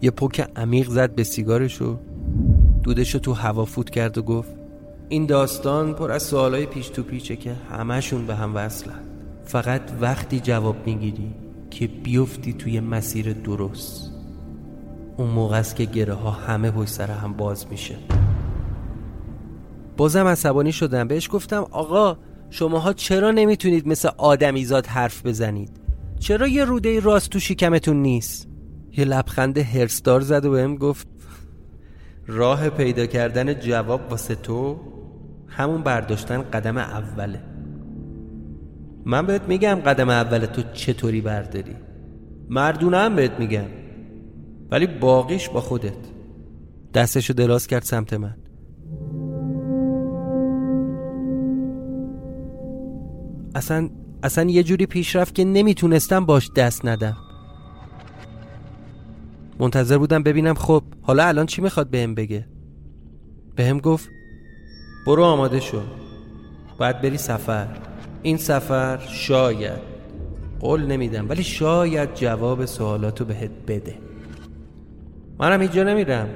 یه 0.03 0.11
پک 0.11 0.50
عمیق 0.57 0.88
زد 0.88 1.14
به 1.14 1.24
سیگارش 1.24 1.82
و 1.82 1.96
دودش 2.82 3.14
رو 3.14 3.20
تو 3.20 3.32
هوا 3.32 3.64
فوت 3.64 3.90
کرد 3.90 4.18
و 4.18 4.22
گفت 4.22 4.55
این 5.09 5.26
داستان 5.26 5.94
پر 5.94 6.12
از 6.12 6.22
سوالای 6.22 6.66
پیش 6.66 6.88
تو 6.88 7.03
پیچه 7.03 7.36
که 7.36 7.53
همشون 7.70 8.26
به 8.26 8.34
هم 8.34 8.57
وصلن. 8.57 9.00
فقط 9.44 9.82
وقتی 10.00 10.40
جواب 10.40 10.76
می‌گیری 10.86 11.34
که 11.70 11.86
بیفتی 11.86 12.53
توی 12.53 12.80
مسیر 12.80 13.32
درست. 13.32 14.11
اون 15.16 15.30
موقع 15.30 15.59
است 15.59 15.76
که 15.76 15.84
گره 15.84 16.14
ها 16.14 16.30
همه 16.30 16.70
پشت 16.70 16.88
سر 16.88 17.11
هم 17.11 17.32
باز 17.32 17.66
میشه. 17.70 17.96
بازم 19.96 20.26
عصبانی 20.26 20.72
شدم. 20.72 21.09
بهش 21.09 21.28
گفتم 21.32 21.66
آقا 21.70 22.16
شماها 22.50 22.92
چرا 22.92 23.30
نمی‌تونید 23.30 23.88
مثل 23.88 24.09
آدمیزاد 24.16 24.86
حرف 24.86 25.26
بزنید؟ 25.26 25.70
چرا 26.18 26.46
یه 26.46 26.64
روده 26.64 27.00
راست 27.00 27.30
تو 27.30 27.40
شکمتون 27.40 28.03
نیست؟ 28.03 28.48
یه 28.97 29.05
لبخند 29.05 29.59
هرستار 29.59 30.20
زد 30.20 30.45
و 30.45 30.51
بهم 30.51 30.76
گفت 30.76 31.07
راه 32.26 32.70
پیدا 32.70 33.07
کردن 33.07 33.55
جواب 33.55 34.11
واسه 34.11 34.34
تو 34.34 34.80
همون 35.49 35.82
برداشتن 35.82 36.43
قدم 36.43 36.78
اوله. 36.78 37.40
من 39.05 39.26
بهت 39.26 39.43
میگم 39.49 39.74
قدم 39.74 40.11
اول 40.11 40.47
تو 40.47 40.62
چطوری 40.72 41.20
برداری؟ 41.20 41.76
مردونه 42.49 42.97
هم 42.97 43.16
بهت 43.16 43.38
میگم 43.38 43.64
ولی 44.70 44.86
باقیش 44.86 45.49
با 45.49 45.61
خودت. 45.61 45.93
دستشو 46.95 47.34
دراز 47.34 47.66
کرد 47.66 47.82
سمت 47.82 48.12
من. 48.12 48.36
اصلا 53.55 53.90
اصلا 54.22 54.51
یه 54.51 54.62
جوری 54.62 54.86
پیش 54.86 55.16
رفت 55.16 55.34
که 55.34 55.45
نمی‌تونستم 55.45 56.26
باش 56.26 56.51
دست 56.57 56.86
ندم. 56.86 57.16
منتظر 59.59 59.98
بودم 59.98 60.22
ببینم 60.22 60.55
خب 60.55 60.82
حالا 61.03 61.24
الان 61.24 61.46
چی 61.46 61.62
می‌خواد 61.62 61.90
بهم 61.90 62.14
بگه؟ 62.14 62.46
بهم 63.57 63.78
گفت 63.78 64.09
برو 65.07 65.24
آماده 65.24 65.61
شو 65.61 65.82
باید 66.78 67.00
بری 67.00 67.18
سفر. 67.18 67.68
این 68.22 68.36
سفر 68.36 68.98
شاید 69.09 69.92
قول 70.61 70.86
نمیدم 70.86 71.28
ولی 71.28 71.42
شاید 71.42 72.14
جواب 72.14 72.64
سوالاتو 72.64 73.24
بهت 73.24 73.50
بده. 73.68 73.94
منم 75.38 75.61
اینجا 75.61 75.82
نمیرم. 75.82 76.28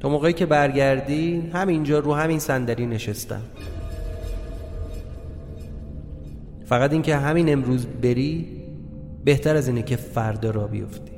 تا 0.00 0.08
موقعی 0.08 0.32
که 0.32 0.46
برگردی 0.46 1.50
همینجا 1.52 1.98
رو 1.98 2.14
همین 2.14 2.38
صندلی 2.38 2.86
نشستم. 2.86 3.42
فقط 6.66 6.92
اینکه 6.92 7.16
همین 7.16 7.52
امروز 7.52 7.86
بری 7.86 8.46
بهتر 9.24 9.56
از 9.56 9.68
اینه 9.68 9.82
که 9.82 9.96
فردا 9.96 10.50
را 10.50 10.66
بیفتی. 10.66 11.13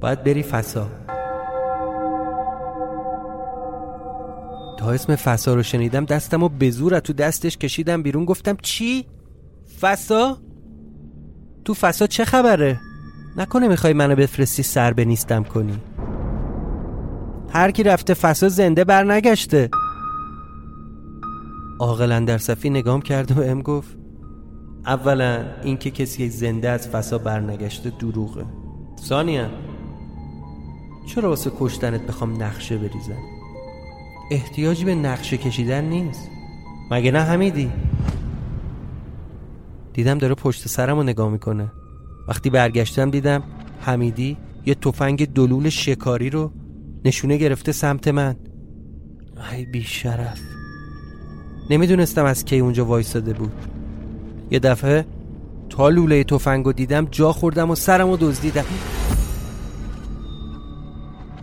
باید 0.00 0.24
بری 0.24 0.42
فسا 0.42 0.88
تا 4.78 4.90
اسم 4.90 5.16
فسا 5.16 5.54
رو 5.54 5.62
شنیدم 5.62 6.04
دستم 6.04 6.42
و 6.42 6.48
به 6.48 6.70
زور 6.70 7.00
تو 7.00 7.12
دستش 7.12 7.56
کشیدم 7.58 8.02
بیرون 8.02 8.24
گفتم 8.24 8.56
چی؟ 8.62 9.06
فسا؟ 9.80 10.38
تو 11.64 11.74
فسا 11.74 12.06
چه 12.06 12.24
خبره؟ 12.24 12.80
نکنه 13.36 13.68
می‌خوای 13.68 13.92
منو 13.92 14.16
بفرستی 14.16 14.62
سر 14.62 14.92
به 14.92 15.04
نیستم 15.04 15.42
کنی 15.42 15.78
هر 17.50 17.70
کی 17.70 17.82
رفته 17.82 18.14
فسا 18.14 18.48
زنده 18.48 18.84
بر 18.84 19.04
نگشته 19.04 19.70
عاقلا 21.78 22.20
در 22.20 22.38
صفی 22.38 22.70
نگام 22.70 23.02
کرد 23.02 23.38
و 23.38 23.42
ام 23.42 23.62
گفت 23.62 23.96
اولا 24.86 25.44
اینکه 25.62 25.90
کسی 25.90 26.28
زنده 26.28 26.68
از 26.68 26.88
فسا 26.88 27.18
برنگشته 27.18 27.90
دروغه 27.90 28.44
ثانیا 29.00 29.46
چرا 31.06 31.28
واسه 31.28 31.52
کشتنت 31.60 32.00
بخوام 32.00 32.42
نقشه 32.42 32.76
بریزم؟ 32.76 33.22
احتیاجی 34.30 34.84
به 34.84 34.94
نقشه 34.94 35.36
کشیدن 35.36 35.84
نیست. 35.84 36.30
مگه 36.90 37.10
نه 37.10 37.20
حمیدی؟ 37.20 37.70
دیدم 39.92 40.18
داره 40.18 40.34
پشت 40.34 40.68
سرم 40.68 40.96
رو 40.96 41.02
نگاه 41.02 41.30
می‌کنه. 41.30 41.72
وقتی 42.28 42.50
برگشتم 42.50 43.10
دیدم 43.10 43.42
حمیدی 43.80 44.36
یه 44.66 44.74
تفنگ 44.74 45.32
دلول 45.32 45.68
شکاری 45.68 46.30
رو 46.30 46.52
نشونه 47.04 47.36
گرفته 47.36 47.72
سمت 47.72 48.08
من. 48.08 48.36
ای 49.52 49.66
بی 49.66 49.82
شرف 49.82 50.40
نمی‌دونستم 51.70 52.24
از 52.24 52.44
کی 52.44 52.58
اونجا 52.58 52.84
وایساده 52.84 53.32
بود. 53.32 53.52
یه 54.50 54.58
دفعه 54.58 55.06
تا 55.68 55.88
لوله 55.88 56.24
تفنگو 56.24 56.72
دیدم 56.72 57.08
جا 57.10 57.32
خوردم 57.32 57.70
و 57.70 57.74
سرمو 57.74 58.16
دزدیدم. 58.16 58.64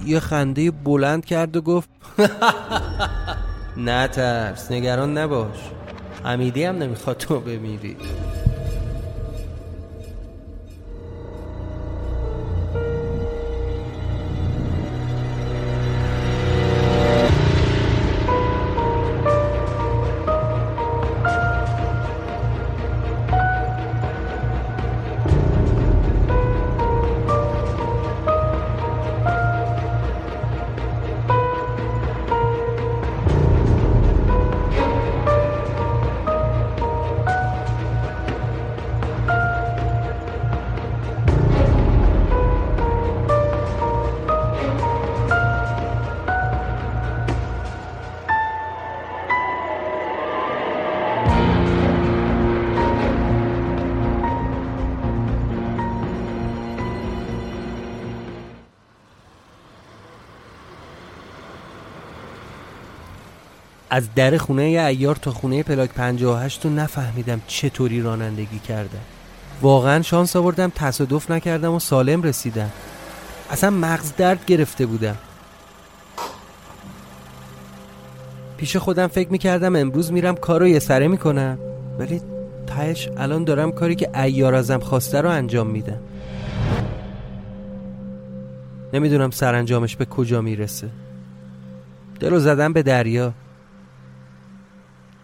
یه 0.06 0.20
خنده 0.20 0.72
بلند 0.72 1.26
کرد 1.26 1.56
و 1.58 1.62
گفت 1.62 1.89
نه 3.78 4.08
ترس 4.08 4.72
نگران 4.72 5.18
نباش. 5.18 5.58
حمیدی 6.24 6.64
هم 6.64 6.76
نمی‌خواد 6.76 7.18
تو 7.18 7.39
بمیری. 7.39 7.97
از 63.94 64.14
در 64.16 64.38
خونه 64.38 64.62
ایار 64.62 65.16
تا 65.16 65.32
خونه 65.32 65.64
پلاک 65.64 65.89
58 65.89 66.62
تو 66.62 66.70
نفهمیدم 66.70 67.41
چطوری 67.48 68.02
رانندگی 68.02 68.60
کرده 68.60 68.98
واقعا 69.62 70.02
شانس 70.02 70.36
آوردم 70.36 70.72
تصادف 70.76 71.32
نکردم 71.32 71.74
و 71.74 71.80
سالم 71.80 72.22
رسیدم. 72.22 72.70
اصلا 73.52 73.70
مغز 73.70 74.14
درد 74.18 74.46
گرفته 74.46 74.86
بودم. 74.86 75.16
پیش 78.58 78.76
خودم 78.76 79.08
فکر 79.08 79.30
می‌کردم 79.30 79.76
امروز 79.76 80.12
میرم 80.12 80.36
کار 80.36 80.60
رو 80.60 80.68
یه 80.68 80.80
سره 80.80 81.08
می‌کنم 81.08 81.58
ولی 82.00 82.22
تهش 82.68 83.10
الان 83.18 83.44
دارم 83.44 83.72
کاری 83.72 83.96
که 83.96 84.20
ایار 84.20 84.56
ازم 84.56 84.80
خواسته 84.80 85.22
رو 85.22 85.30
انجام 85.30 85.68
میدم. 85.68 86.00
نمی‌دونم 88.94 89.32
سرانجامش 89.32 89.96
به 89.96 90.06
کجا 90.06 90.41
می‌رسه. 90.41 90.89
دلو 92.20 92.39
زدم 92.39 92.74
به 92.74 92.84
دریا. 92.84 93.34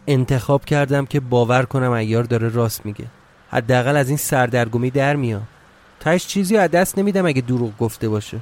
انتخاب 0.10 0.66
کردم 0.66 1.06
که 1.06 1.20
باور 1.20 1.66
کنم 1.66 1.92
ایار 1.92 2.24
داره 2.24 2.50
راست 2.50 2.86
میگه. 2.86 3.06
حداقل 3.52 3.98
از 3.98 4.08
این 4.08 4.18
سردرگمی 4.18 4.90
در 4.90 5.16
میام 5.16 5.48
تاش 6.00 6.28
چیزی 6.28 6.58
از 6.58 6.72
دست 6.72 6.98
نمیدم 6.98 7.26
اگه 7.26 7.42
دروغ 7.42 7.78
گفته 7.78 8.10
باشه. 8.10 8.40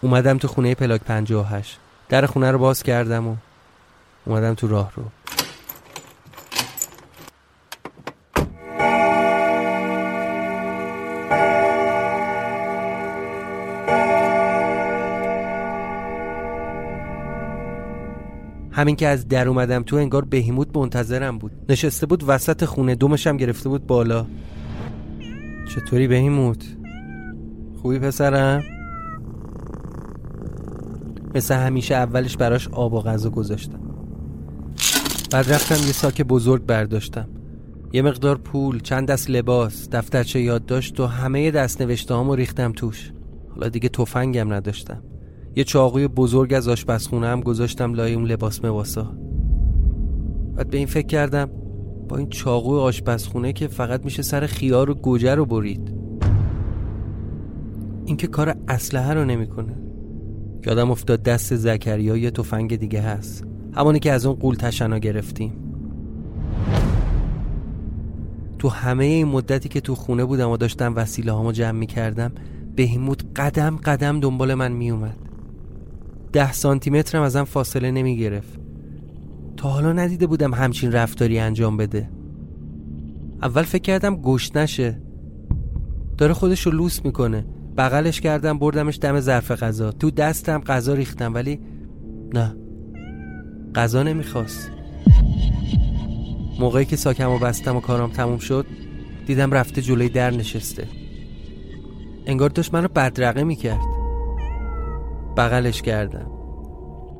اومدم 0.00 0.38
تو 0.38 0.48
خونه 0.48 0.74
پلاک 0.74 1.00
58 1.00 1.78
در 2.08 2.26
خونه 2.26 2.50
رو 2.50 2.58
باز 2.58 2.82
کردم 2.82 3.28
و 3.28 3.36
اومدم 4.24 4.54
تو 4.54 4.68
راه 4.68 4.92
رو 4.96 5.02
همین 18.78 18.96
که 18.96 19.08
از 19.08 19.28
در 19.28 19.48
اومدم 19.48 19.82
تو 19.82 19.96
انگار 19.96 20.24
بهیموت 20.24 20.76
منتظرم 20.76 21.38
بود. 21.38 21.52
نشسته 21.68 22.06
بود 22.06 22.24
وسط 22.26 22.64
خونه 22.64 22.94
دومشم 22.94 23.36
گرفته 23.36 23.68
بود 23.68 23.86
بالا. 23.86 24.26
چطوری 25.68 26.08
بهیموت 26.08 26.64
خوبی 27.82 27.98
پسرم؟ 27.98 28.62
مثل 31.34 31.54
همیشه 31.54 31.94
اولش 31.94 32.36
براش 32.36 32.68
آب 32.68 32.92
و 32.92 33.00
غذا 33.00 33.30
گذاشتم. 33.30 33.80
بعد 35.30 35.52
رفتم 35.52 35.86
یه 35.86 35.92
ساک 35.92 36.22
بزرگ 36.22 36.66
برداشتم. 36.66 37.28
یه 37.92 38.02
مقدار 38.02 38.38
پول، 38.38 38.80
چند 38.80 39.08
دست 39.08 39.30
لباس، 39.30 39.88
دفترچه 39.92 40.40
یادداشت 40.40 41.00
و 41.00 41.06
همه 41.06 41.50
دست 41.50 41.82
نوشته 41.82 42.34
ریختم 42.34 42.72
توش. 42.72 43.12
حالا 43.54 43.68
دیگه 43.68 43.88
تفنگم 43.88 44.52
نداشتم. 44.52 45.02
یه 45.56 45.64
چاقوی 45.64 46.08
بزرگ 46.08 46.54
از 46.54 46.68
آشپزخونه 46.68 47.26
هم 47.26 47.40
گذاشتم 47.40 47.94
لای 47.94 48.14
اون 48.14 48.24
لباس 48.24 48.64
مواسا 48.64 49.14
بعد 50.56 50.70
به 50.70 50.78
این 50.78 50.86
فکر 50.86 51.06
کردم 51.06 51.50
با 52.08 52.16
این 52.16 52.28
چاقوی 52.28 52.80
آشپزخونه 52.80 53.52
که 53.52 53.66
فقط 53.66 54.04
میشه 54.04 54.22
سر 54.22 54.46
خیار 54.46 54.90
و 54.90 54.94
گوجه 54.94 55.34
رو 55.34 55.46
برید. 55.46 55.94
این 58.04 58.16
که 58.16 58.26
کار 58.26 58.56
اسلحه 58.68 59.14
رو 59.14 59.24
نمی‌کنه. 59.24 59.76
یادم 60.66 60.90
افتاد 60.90 61.22
دست 61.22 61.56
زکریا 61.56 62.16
یه 62.16 62.30
تفنگ 62.30 62.76
دیگه 62.76 63.00
هست. 63.00 63.44
همونی 63.72 63.98
که 63.98 64.12
از 64.12 64.26
اون 64.26 64.34
قول 64.36 64.54
تشنا 64.54 64.98
گرفتیم. 64.98 65.52
تو 68.58 68.68
همه 68.68 69.04
این 69.04 69.28
مدتی 69.28 69.68
که 69.68 69.80
تو 69.80 69.94
خونه 69.94 70.24
بودم 70.24 70.50
و 70.50 70.56
داشتم 70.56 70.92
وسیله 70.96 71.32
هامو 71.32 71.52
جمع 71.52 71.78
می‌کردم 71.78 72.32
بهیموت 72.76 73.22
قدم 73.36 73.76
قدم 73.76 74.20
دنبال 74.20 74.54
من 74.54 74.72
میومد 74.72 75.27
ده 76.32 76.52
سانتی 76.52 76.90
مترم 76.90 77.22
ازم 77.22 77.44
فاصله 77.44 77.90
نمی 77.90 78.16
گرفت 78.16 78.58
تا 79.56 79.68
حالا 79.68 79.92
ندیده 79.92 80.26
بودم 80.26 80.54
همچین 80.54 80.92
رفتاری 80.92 81.38
انجام 81.38 81.76
بده. 81.76 82.10
اول 83.42 83.62
فکر 83.62 83.82
کردم 83.82 84.16
گشت 84.16 84.56
نشه. 84.56 85.00
داره 86.18 86.32
خودش 86.32 86.66
رو 86.66 86.72
لوس 86.72 87.04
می‌کنه. 87.04 87.44
بغلش 87.76 88.20
کردم 88.20 88.58
بردمش 88.58 88.98
دم 89.02 89.20
ظرف 89.20 89.50
غذا. 89.50 89.92
تو 89.92 90.10
دستم 90.10 90.58
غذا 90.58 90.94
ریختم 90.94 91.34
ولی 91.34 91.60
نه. 92.34 92.56
غذا 93.74 94.02
نمی‌خواست. 94.02 94.70
موقعی 96.60 96.84
که 96.84 96.96
ساکم 96.96 97.30
و 97.30 97.38
بستم 97.38 97.76
و 97.76 97.80
کارم 97.80 98.10
تموم 98.10 98.38
شد 98.38 98.66
دیدم 99.26 99.50
رفته 99.50 99.82
جلوی 99.82 100.08
در 100.08 100.30
نشسته. 100.30 100.88
انگار 102.26 102.50
داشت 102.50 102.74
منو 102.74 102.88
بدرقه 102.88 103.44
می‌کرد. 103.44 103.87
بغلش 105.38 105.82
کردم. 105.82 106.30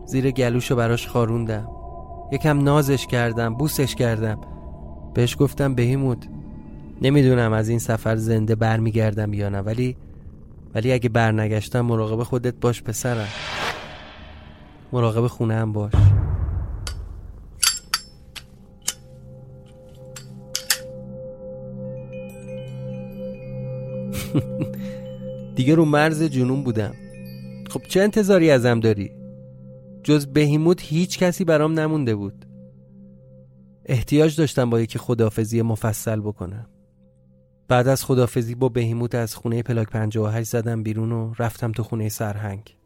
زیر 0.06 0.30
گلوشو 0.30 0.76
براش 0.76 1.08
خاروندم. 1.08 1.68
یکم 2.32 2.62
نازش 2.62 3.06
کردم 3.06 3.54
بوسش 3.54 3.94
کردم. 3.94 4.40
بهش 5.14 5.36
گفتم 5.40 5.74
بهیمود 5.74 6.26
نمی‌دونم 7.02 7.52
از 7.52 7.68
این 7.68 7.78
سفر 7.78 8.16
زنده 8.16 8.54
برمیگردم 8.54 9.32
یا 9.32 9.48
نه 9.48 9.60
ولی 9.60 9.96
ولی 10.74 10.92
اگه 10.92 11.08
برنگشتم 11.08 11.80
مراقب 11.80 12.22
خودت 12.22 12.54
باش 12.60 12.82
پسرم. 12.82 13.28
مراقب 14.92 15.26
خونه 15.26 15.54
هم 15.54 15.72
باش. 15.72 15.92
دیگه 25.56 25.74
رو 25.74 25.84
مرز 25.84 26.22
جنون 26.22 26.62
بودم. 26.64 26.94
خب 27.68 27.82
چه 27.88 28.00
انتظاری 28.00 28.50
ازم 28.50 28.80
داری؟ 28.80 29.12
جز 30.02 30.26
بهیموت 30.26 30.82
هیچ 30.82 31.18
کسی 31.18 31.44
برام 31.44 31.80
نمونده 31.80 32.14
بود. 32.14 32.44
احتیاج 33.86 34.36
داشتم 34.36 34.70
با 34.70 34.80
یکی 34.80 34.98
خدافزی 34.98 35.62
مفصل 35.62 36.20
بکنم. 36.20 36.66
بعد 37.68 37.88
از 37.88 38.04
خدافزی 38.04 38.54
با 38.54 38.68
بهیموت 38.68 39.14
از 39.14 39.34
خونه 39.34 39.62
پلاک 39.62 39.90
58 39.90 40.50
زدم 40.50 40.82
بیرون 40.82 41.12
و 41.12 41.34
رفتم 41.38 41.72
تو 41.72 41.82
خونه 41.82 42.08
سرهنگ. 42.08 42.77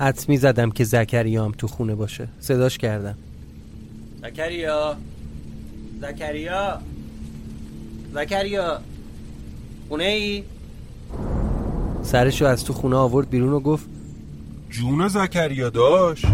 حدس 0.00 0.28
می 0.28 0.36
زدم 0.36 0.70
که 0.70 0.84
زکریا 0.84 1.44
هم 1.44 1.52
تو 1.58 1.66
خونه 1.66 1.94
باشه. 1.94 2.28
صداش 2.40 2.78
کردم. 2.78 3.14
زکریا. 4.22 4.96
زکریا. 6.00 6.78
زکریا. 8.14 8.80
خونه 9.88 10.04
ای؟ 10.04 10.42
سرشو 12.02 12.44
از 12.44 12.64
تو 12.64 12.72
خونه 12.72 12.96
آورد 12.96 13.30
بیرون 13.30 13.52
و 13.52 13.60
گفت 13.60 13.86
جون 14.70 15.08
زکریا 15.08 15.70
داشت. 15.70 16.26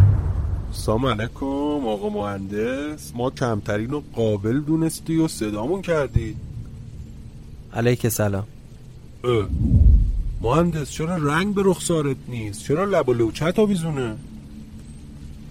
سلام 0.72 1.06
علیکم 1.06 1.86
آقا 1.86 2.08
مهندس. 2.08 3.12
ما 3.14 3.30
کمترین 3.30 3.90
و 3.90 4.02
قابل 4.12 4.60
دونستی 4.60 5.16
و 5.16 5.28
صدامون 5.28 5.82
کردی. 5.82 6.36
علیک 7.72 8.08
سلام. 8.08 8.44
اه. 9.24 9.46
مهندس 10.40 10.90
چرا 10.90 11.16
رنگ 11.16 11.54
به 11.54 11.62
رخسارت 11.64 12.16
نیست؟ 12.28 12.64
چرا 12.64 12.84
لب 12.84 13.08
و 13.08 13.12
لوچت 13.12 13.58
آویزونه؟ 13.58 14.16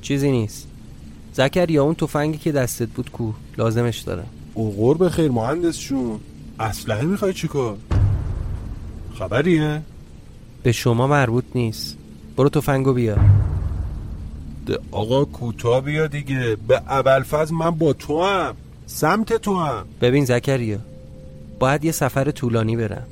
چیزی 0.02 0.32
نیست. 0.32 0.68
زکریا 1.34 1.84
اون 1.84 1.96
تفنگی 1.96 2.38
که 2.38 2.52
دستت 2.52 2.90
بود 2.90 3.12
کو 3.12 3.32
لازمش 3.58 4.00
دارم 4.00 4.28
اوغور 4.54 4.98
به 4.98 5.10
خیر 5.10 5.32
مهندس 5.32 5.78
شون. 5.78 6.20
اسلحه 6.60 7.06
می‌خوای 7.06 7.34
چیکار 7.34 7.78
خبریه؟ 9.20 9.82
به 10.64 10.72
شما 10.72 11.08
مربوط 11.08 11.44
نیست. 11.56 11.98
برو 12.38 12.50
تفنگو 12.50 12.94
بیا. 12.94 13.18
ده 14.66 14.80
آقا 14.92 15.26
کوتا 15.26 15.82
بیا 15.82 16.08
دیگه. 16.08 16.58
به 16.68 16.82
ابلفز 16.88 17.52
من 17.52 17.72
با 17.72 17.94
تو 17.94 18.24
هم 18.24 18.56
سمت 18.86 19.34
تو 19.34 19.58
هم 19.60 19.86
ببین 20.02 20.26
زکریا 20.26 20.80
باید 21.60 21.86
یه 21.86 21.92
سفر 21.92 22.32
طولانی 22.32 22.76
برم. 22.76 23.08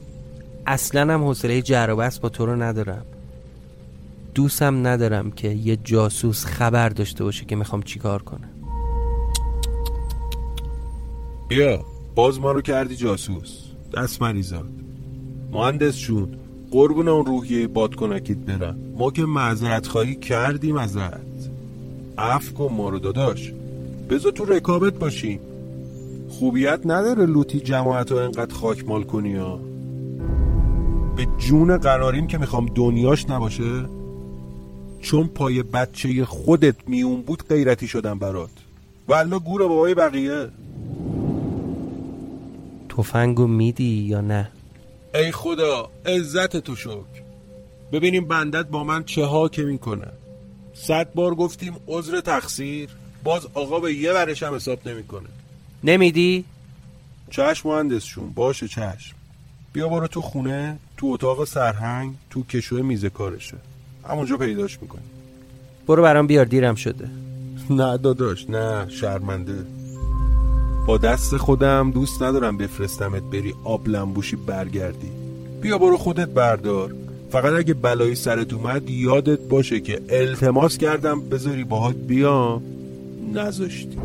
اصلا 0.68 1.14
هم 1.14 1.24
حوصله 1.24 1.62
جر 1.62 1.96
و 1.98 2.10
با 2.22 2.30
تو 2.30 2.46
رو 2.46 2.56
ندارم. 2.56 3.06
دوستم 4.36 4.88
ندارم 4.88 5.32
که 5.32 5.50
یه 5.50 5.76
جاسوس 5.76 6.46
خبر 6.46 6.90
داشته 6.90 7.24
باشه 7.24 7.46
که 7.46 7.56
می‌خوام 7.56 7.82
چیکار 7.82 8.22
کنم. 8.22 8.50
بیا 11.48 11.86
باز 12.16 12.40
ما 12.40 12.52
رو 12.52 12.62
کردی 12.62 12.96
جاسوس. 12.96 13.60
دست 13.98 14.22
مریزاد. 14.22 14.70
مهندس 15.52 15.96
شون 15.96 16.36
قربون 16.72 17.08
اون 17.08 17.26
روحیه 17.26 17.68
بادکنکیت 17.68 18.38
برم. 18.38 18.78
ما 18.98 19.12
که 19.12 19.26
معذرت 19.26 19.88
خواهی 19.88 20.16
کردیم 20.16 20.76
ازت. 20.76 21.24
اف 22.18 22.54
کن 22.54 22.74
ما 22.74 22.90
رو 22.90 23.00
داداش. 23.00 23.54
بذار 24.10 24.32
تو 24.32 24.46
رکابت 24.46 24.94
باشیم. 24.94 25.40
خوبیت 26.30 26.80
نداره 26.86 27.26
لوتی 27.26 27.60
جماعت 27.60 28.12
رو 28.12 28.18
انقدر 28.18 28.54
خاک 28.54 28.88
مال 28.88 29.04
کنی 29.04 29.36
ها. 29.36 29.60
به 31.16 31.28
جون 31.38 31.78
قراریم 31.78 32.28
که 32.28 32.38
می‌خوام 32.38 32.66
دنیاش 32.66 33.30
نباشه 33.30 33.86
چون 35.02 35.28
پای 35.28 35.64
بچه 35.64 36.26
خودت 36.26 36.76
میون 36.88 37.22
بود 37.22 37.48
غیرتی 37.48 37.88
شدم 37.88 38.20
برات. 38.20 38.50
والا 39.08 39.40
گور 39.40 39.68
بابای 39.68 39.94
بقیه. 39.94 40.50
تفنگو 42.90 43.48
میدی 43.48 43.84
یا 43.84 44.22
نه؟ 44.22 44.50
ای 45.16 45.32
خدا 45.32 45.90
عزت 46.06 46.58
تو 46.58 46.76
شکر. 46.76 47.24
ببینیم 47.92 48.28
بندت 48.28 48.66
با 48.66 48.84
من 48.84 49.04
چه 49.04 49.26
ها 49.26 49.50
که 49.50 49.62
می‌کنه. 49.62 50.08
صد 50.74 51.14
بار 51.14 51.36
گفتیم 51.36 51.76
عذر 51.88 52.22
تقصیر 52.22 52.90
باز 53.24 53.48
آقا 53.54 53.80
به 53.80 53.94
یه 53.94 54.14
ورش 54.14 54.44
هم 54.44 54.56
حساب 54.56 54.88
نمی‌کنه. 54.88 55.30
نمیدی؟ 55.84 56.46
چشم 57.30 57.70
مهندسشون 57.70 58.30
باشه 58.30 58.68
چشم. 58.68 59.16
بیا 59.74 59.90
برو 59.90 60.08
تو 60.08 60.22
خونه. 60.22 60.78
تو 60.98 61.08
اتاق 61.08 61.46
سرهنگ 61.46 62.14
تو 62.30 62.44
کشوی 62.44 62.82
میز 62.82 63.06
کارشه. 63.06 63.58
همونجا 64.10 64.38
پیداش 64.38 64.82
می‌کنی 64.82 65.02
برو 65.88 66.04
برام 66.04 66.28
بیار 66.28 66.46
دیرم 66.46 66.76
شده. 66.76 67.10
نه 67.70 67.98
داداش 67.98 68.50
نه 68.50 68.90
شرمنده. 68.90 69.66
با 70.88 70.98
دست 70.98 71.38
خودم 71.38 71.92
دوست 71.92 72.24
ندارم 72.24 72.58
بفرستمت 72.58 73.24
بری 73.24 73.54
آب 73.64 73.88
لنبوشی 73.88 74.36
برگردی. 74.36 75.12
بیا 75.62 75.78
برو 75.78 75.98
خودت 75.98 76.28
بردار. 76.28 76.96
فقط 77.32 77.54
اگه 77.54 77.74
بلایی 77.74 78.16
سرت 78.16 78.54
اومد 78.54 78.90
یادت 78.90 79.40
باشه 79.40 79.80
که 79.80 80.02
التماس 80.10 80.78
کردم 80.78 81.30
بذاری 81.30 81.64
باهات 81.64 81.96
بیام. 81.96 82.64
نذاشتی. 83.34 83.98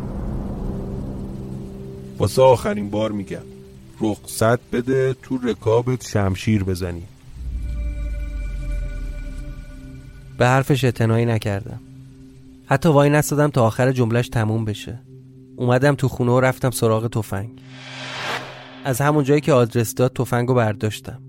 واسه 2.17 2.41
آخرین 2.41 2.89
بار 2.89 3.11
میگم. 3.11 3.58
رخصت 4.01 4.71
بده 4.71 5.15
تو 5.21 5.37
رکابت 5.37 6.07
شمشیر 6.07 6.63
بزنی. 6.63 7.03
به 10.37 10.47
حرفش 10.47 10.83
اعتنایی 10.83 11.25
نکردم. 11.25 11.79
حتی 12.65 12.89
وای 12.89 13.09
نستادم 13.09 13.47
تا 13.47 13.65
آخر 13.65 13.91
جملش 13.91 14.29
تموم 14.29 14.65
بشه. 14.65 14.99
اومدم 15.55 15.95
تو 15.95 16.07
خونه 16.07 16.31
و 16.31 16.39
رفتم 16.39 16.71
سراغ 16.71 17.07
تفنگ. 17.07 17.49
از 18.85 19.01
همون 19.01 19.23
جایی 19.23 19.41
که 19.41 19.53
آدرس 19.53 19.95
داد 19.95 20.13
تفنگ 20.13 20.49
برداشتم. 20.49 21.19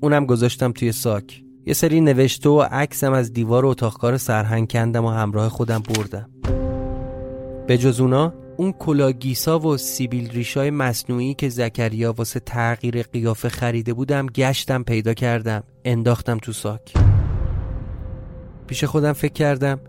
اونم 0.00 0.26
گذاشتم 0.26 0.72
توی 0.72 0.92
ساک. 0.92 1.42
یه 1.66 1.74
سری 1.74 2.00
نوشته 2.00 2.48
و 2.48 2.60
عکسم 2.60 3.12
از 3.12 3.32
دیوار 3.32 3.66
اتاقکار 3.66 4.16
سرهنگ 4.16 4.70
کندم 4.70 5.04
و 5.04 5.10
همراه 5.10 5.48
خودم 5.48 5.82
بردم. 5.88 6.30
به 7.66 7.78
جز 7.78 8.00
اونا 8.00 8.32
اون 8.62 8.72
کلاگیسا 8.72 9.58
و 9.58 9.76
سیبیل 9.76 10.30
ریشای 10.30 10.70
مصنوعی 10.70 11.34
که 11.34 11.48
زکریا 11.48 12.12
واسه 12.12 12.40
تغییر 12.40 13.02
قیافه 13.02 13.48
خریده 13.48 13.94
بودم 13.94 14.26
گشتم 14.26 14.82
پیدا 14.82 15.14
کردم 15.14 15.62
انداختم 15.84 16.38
تو 16.38 16.52
ساک. 16.52 16.94
پیش 18.66 18.84
خودم 18.84 19.12
فکر 19.12 19.32
کردم 19.32 19.80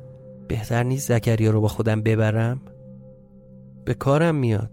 بهتر 0.48 0.84
نیست 0.84 1.08
زکریا 1.08 1.52
رو 1.52 1.62
با 1.62 1.68
خودم 1.68 2.02
ببرم؟ 2.02 2.62
به 3.86 3.94
کارم 3.94 4.36
میاد. 4.36 4.72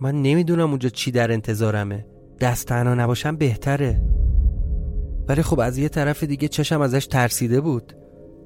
من 0.00 0.22
نمی‌دونم 0.22 0.70
اونجا 0.70 0.88
چی 0.88 1.10
در 1.10 1.32
انتظارمه. 1.32 2.06
دست 2.40 2.66
تنها 2.66 2.94
نباشم 2.94 3.36
بهتره. 3.36 4.02
ولی 5.28 5.42
خب 5.42 5.60
از 5.60 5.78
یه 5.78 5.88
طرف 5.88 6.24
دیگه 6.24 6.48
چشم 6.48 6.80
ازش 6.80 7.06
ترسیده 7.06 7.60
بود. 7.60 7.92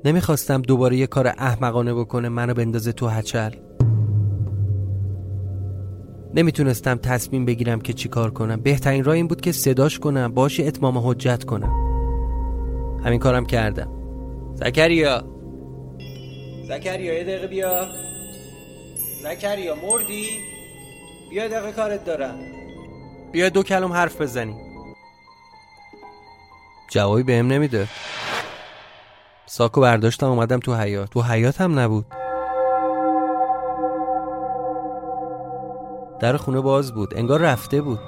نمی‌خواستم 0.04 0.62
دوباره 0.62 0.96
یه 0.96 1.06
کار 1.06 1.26
احمقانه 1.26 1.94
بکنه 1.94 2.28
منو 2.28 2.54
بندازه 2.54 2.92
تو 2.92 3.08
هچل. 3.08 3.50
نمی‌تونستم 6.34 6.94
تصمیم 6.94 7.44
بگیرم 7.44 7.80
که 7.80 7.92
چی 7.92 8.08
کار 8.08 8.30
کنم. 8.30 8.60
بهترین 8.60 9.04
راه 9.04 9.14
این 9.14 9.28
بود 9.28 9.40
که 9.40 9.52
صداش 9.52 9.98
کنم 9.98 10.32
باشه 10.34 10.64
اتمام 10.64 10.98
حجت 10.98 11.44
کنم. 11.44 11.72
همین 13.04 13.18
کارم 13.18 13.46
کردم. 13.46 13.88
زکریا! 14.54 15.24
زکریا 16.68 17.14
یه 17.14 17.24
دقیقه 17.24 17.46
بیا. 17.46 17.86
زکریا 19.22 19.74
مردی؟ 19.74 20.26
بیا 21.30 21.48
دقیقه 21.48 21.72
کارت 21.72 22.04
دارم. 22.04 22.38
بیا 23.32 23.48
دو 23.48 23.62
کلم 23.62 23.92
حرف 23.92 24.20
بزنی 24.20 24.54
جوابی 26.90 27.22
بهم 27.22 27.46
نمیده. 27.46 27.88
ساکو 29.46 29.80
برداشتم 29.80 30.26
اومدم 30.26 30.60
تو 30.60 30.74
حیات 30.74 31.10
تو 31.10 31.22
حیات 31.22 31.60
هم 31.60 31.78
نبود. 31.78 32.06
در 36.20 36.36
خونه 36.36 36.60
باز 36.60 36.92
بود. 36.92 37.16
انگار 37.16 37.40
رفته 37.40 37.82
بود. 37.82 38.00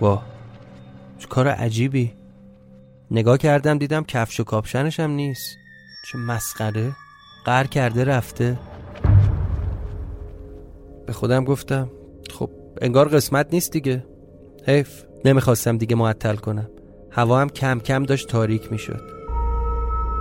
وا 0.00 0.22
چه 1.18 1.28
کار 1.28 1.48
عجیبی. 1.48 2.12
نگاه 3.10 3.38
کردم 3.38 3.78
دیدم 3.78 4.04
کفش 4.04 4.40
و 4.40 4.44
کاپشنش 4.44 5.00
هم 5.00 5.10
نیست. 5.10 5.56
چه 6.12 6.18
مسخره. 6.18 6.92
قر 7.44 7.64
کرده 7.64 8.04
رفته. 8.04 8.58
به 11.06 11.12
خودم 11.12 11.44
گفتم 11.44 11.90
خب 12.30 12.50
انگار 12.82 13.08
قسمت 13.08 13.46
نیست 13.52 13.72
دیگه. 13.72 14.04
حیف 14.66 15.02
نمی‌خواستم 15.24 15.78
دیگه 15.78 15.96
معطل 15.96 16.36
کنم. 16.36 16.70
هوا 17.10 17.40
هم 17.40 17.48
کم 17.48 17.80
کم 17.80 18.02
داشت 18.02 18.28
تاریک 18.28 18.72
می‌شد. 18.72 19.02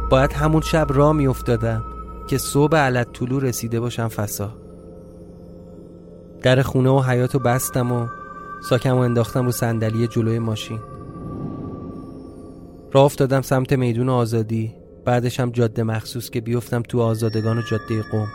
باید 0.10 0.34
همون 0.34 0.62
شب 0.62 0.88
را 0.90 1.14
میافتادم 1.14 1.84
که 2.30 2.38
صبح 2.38 2.78
علت 2.78 3.14
طلو 3.14 3.40
رسیده 3.40 3.80
باشم 3.80 4.08
فسا. 4.08 4.63
در 6.44 6.62
خونه 6.62 6.90
و 6.90 7.02
حیاتو 7.02 7.40
بستم 7.40 7.92
و 7.92 8.08
ساکم 8.70 8.96
و 8.96 9.00
انداختم 9.00 9.46
رو 9.46 9.52
صندلی 9.52 10.08
جلوی 10.08 10.40
ماشین. 10.40 10.80
راه 12.92 13.06
افتادم 13.06 13.42
سمت 13.42 13.74
میدون 13.74 14.10
آزادی 14.10 14.76
بعدش 15.06 15.40
هم 15.40 15.52
جاده 15.52 15.84
مخصوص 15.84 16.30
که 16.30 16.42
بیفتم 16.42 16.82
تو 16.82 17.02
آزادگان 17.02 17.58
و 17.58 17.62
جاده 17.62 18.02
قوم 18.12 18.28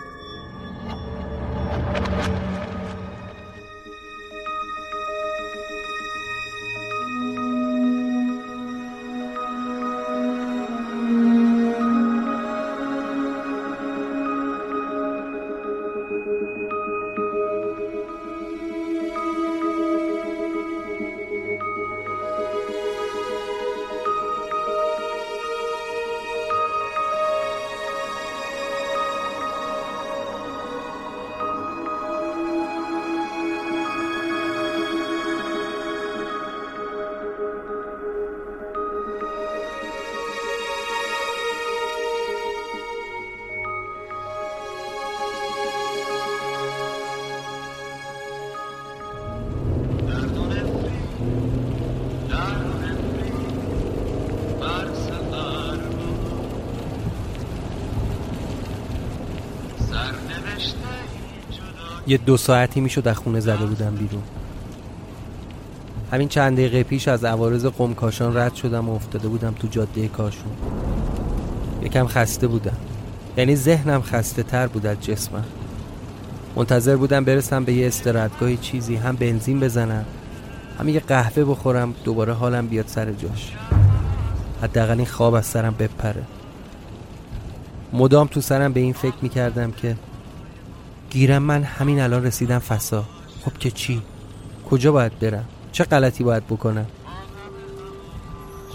یه 62.09 62.19
دو 62.19 62.37
ساعتی 62.37 62.81
می‌شد 62.81 63.09
از 63.09 63.17
خونه 63.17 63.41
زده 63.41 63.67
بودم 63.67 63.95
بیرون. 63.95 64.23
همین 66.13 66.29
چند 66.29 66.53
دقیقه 66.53 66.83
پیش 66.83 67.09
از 67.09 67.25
عوارض 67.25 67.67
قم 67.67 67.95
کاشان 67.95 68.37
رد 68.37 68.55
شدم 68.55 68.89
و 68.89 68.95
افتاده 68.95 69.29
بودم 69.29 69.55
تو 69.59 69.69
جاده 69.69 70.09
کاشون. 70.09 70.53
یکم 71.83 72.07
خسته 72.07 72.47
بودم. 72.47 72.77
یعنی 73.37 73.57
ذهنم 73.57 74.03
خسته 74.03 74.43
تر 74.43 74.67
بود 74.67 74.87
از 74.87 75.01
جسمم. 75.01 75.45
منتظر 76.57 76.97
بودم 76.97 77.25
برسم 77.25 77.65
به 77.65 77.73
یه 77.73 77.87
استرادگاهی 77.87 78.57
چیزی 78.57 78.97
هم 78.97 79.17
بنزین 79.17 79.61
بزنم 79.61 80.05
هم 80.79 80.89
یه 80.89 81.01
قهوه 81.01 81.45
بخورم 81.45 81.95
دوباره 82.05 82.33
حالم 82.33 82.67
بیاد 82.67 82.87
سر 82.87 83.13
جاش. 83.13 83.53
حداقل 84.63 84.97
این 84.97 85.07
خواب 85.07 85.35
از 85.35 85.47
سرم 85.47 85.75
بپره. 85.79 86.23
مدام 87.93 88.27
تو 88.27 88.41
سرم 88.41 88.73
به 88.73 88.81
این 88.81 88.93
فکر 88.93 89.17
می‌کردم 89.23 89.71
که 89.73 89.97
گیرم 91.11 91.43
من 91.43 91.63
همین 91.63 92.01
الان 92.01 92.25
رسیدم 92.25 92.59
فسا 92.59 93.05
خب 93.45 93.59
که 93.59 93.71
چی؟ 93.71 94.03
کجا 94.71 94.93
باید 94.93 95.19
برم؟ 95.19 95.45
چه 95.73 95.85
غلطی 95.85 96.25
باید 96.25 96.47
بکنم؟ 96.47 96.87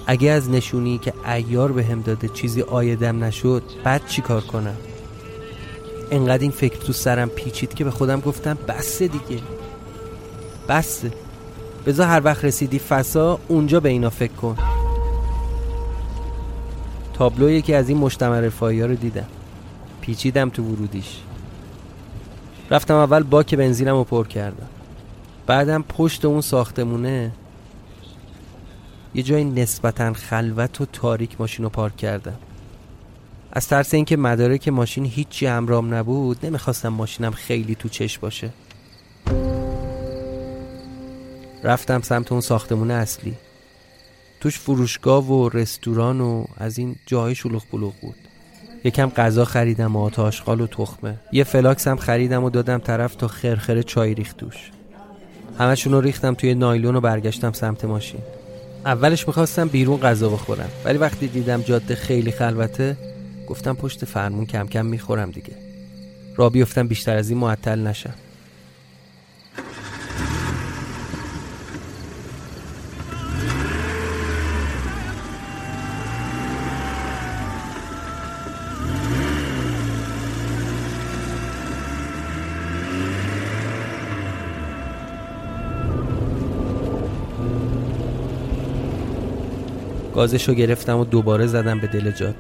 اگه 0.08 0.30
از 0.30 0.50
نشونی 0.50 0.98
که 0.98 1.14
ایار 1.28 1.72
به 1.72 1.84
هم 1.84 2.02
داده 2.02 2.28
چیزی 2.28 2.62
آیدم 2.62 3.24
نشد 3.24 3.64
بعد 3.84 4.08
چی 4.08 4.22
کار 4.22 4.42
کنم؟ 4.42 4.76
انقدر 6.12 6.42
این 6.42 6.52
فکر 6.52 6.78
تو 6.78 6.94
سرم 6.94 7.30
پیچید 7.30 7.74
که 7.74 7.84
به 7.84 7.92
خودم 7.92 8.20
گفتم 8.20 8.58
بسه 8.68 9.08
دیگه 9.08 9.42
بسه 10.70 11.12
بذار 11.86 12.08
هر 12.08 12.22
وقت 12.24 12.46
رسیدی 12.46 12.80
فسا 12.80 13.40
اونجا 13.48 13.80
به 13.80 13.90
اینا 13.90 14.10
فکر 14.10 14.34
کن 14.34 14.58
تابلو 17.14 17.50
یکی 17.50 17.74
از 17.74 17.90
این 17.90 17.98
مجتمع 17.98 18.40
رفاهی 18.40 18.82
ها 18.82 18.88
رو 18.88 18.96
دیدم 18.96 19.28
پیچیدم 20.02 20.50
تو 20.50 20.64
ورودیش 20.64 21.18
رفتم 22.72 22.96
اول 22.96 23.24
باک 23.24 23.56
بنزینم 23.56 23.96
رو 23.96 24.04
پر 24.04 24.28
کردم. 24.28 24.68
بعدم 25.48 25.84
پشت 25.84 26.26
اون 26.26 26.42
ساختمونه 26.42 27.32
یه 29.16 29.24
جای 29.24 29.44
نسبتا 29.44 30.14
خلوت 30.14 30.82
و 30.82 30.86
تاریک 30.86 31.42
ماشین 31.42 31.64
رو 31.64 31.70
پارک 31.70 31.98
کردم. 31.98 32.36
از 33.52 33.68
ترس 33.68 33.94
اینکه 33.94 34.18
مدارک 34.18 34.68
ماشین 34.68 35.06
هیچی 35.06 35.48
امرام 35.48 35.94
نبود 35.94 36.46
نمی‌خواستم 36.46 36.90
ماشینم 36.90 37.32
خیلی 37.32 37.76
تو 37.76 37.90
چش 37.90 38.18
باشه. 38.20 38.50
رفتم 41.64 42.02
سمت 42.02 42.32
اون 42.32 42.42
ساختمون 42.42 42.92
اصلی. 42.92 43.34
توش 44.40 44.60
فروشگاه 44.60 45.32
و 45.32 45.50
رستوران 45.50 46.22
و 46.22 46.46
از 46.58 46.78
این 46.78 46.96
جاهای 47.06 47.36
شلوغ 47.36 47.64
بلوغ 47.72 47.94
بود. 48.02 48.23
یکم 48.84 49.10
غذا 49.10 49.46
خریدم 49.46 49.96
و 49.96 50.04
آت 50.04 50.20
آشغال 50.20 50.62
و 50.62 50.68
تخمه. 50.68 51.16
یه 51.32 51.44
فلاکس 51.44 51.88
هم 51.88 51.98
خریدم 51.98 52.44
و 52.44 52.50
دادم 52.50 52.78
طرف 52.78 53.16
تا 53.16 53.28
خرخره 53.28 53.82
چای 53.82 54.14
ریخت 54.14 54.38
توش. 54.38 54.72
همشون 55.60 55.94
رو 55.94 56.02
ریختم 56.02 56.34
توی 56.34 56.54
نایلون 56.54 56.96
و 56.96 57.02
برگشتم 57.02 57.52
سمت 57.52 57.86
ماشین. 57.86 58.20
اولش 58.86 59.28
می‌خواستم 59.28 59.68
بیرون 59.68 60.00
غذا 60.00 60.30
بخورم 60.30 60.70
ولی 60.86 60.98
وقتی 60.98 61.28
دیدم 61.28 61.62
جاده 61.62 61.96
خیلی 61.96 62.32
خلوته 62.32 62.98
گفتم 63.50 63.74
پشت 63.74 64.06
فرمون 64.06 64.46
کم 64.46 64.68
کم 64.68 64.86
می‌خورم 64.86 65.32
دیگه. 65.32 65.54
راه 66.36 66.50
بیفتم 66.50 66.88
بیشتر 66.88 67.16
از 67.16 67.30
این 67.30 67.40
معطل 67.40 67.80
نشم. 67.80 68.14
گازشو 90.14 90.54
گرفتم 90.54 90.98
و 90.98 91.06
دوباره 91.06 91.48
زدم 91.48 91.80
به 91.80 91.88
دل 91.88 92.12
جاده. 92.12 92.36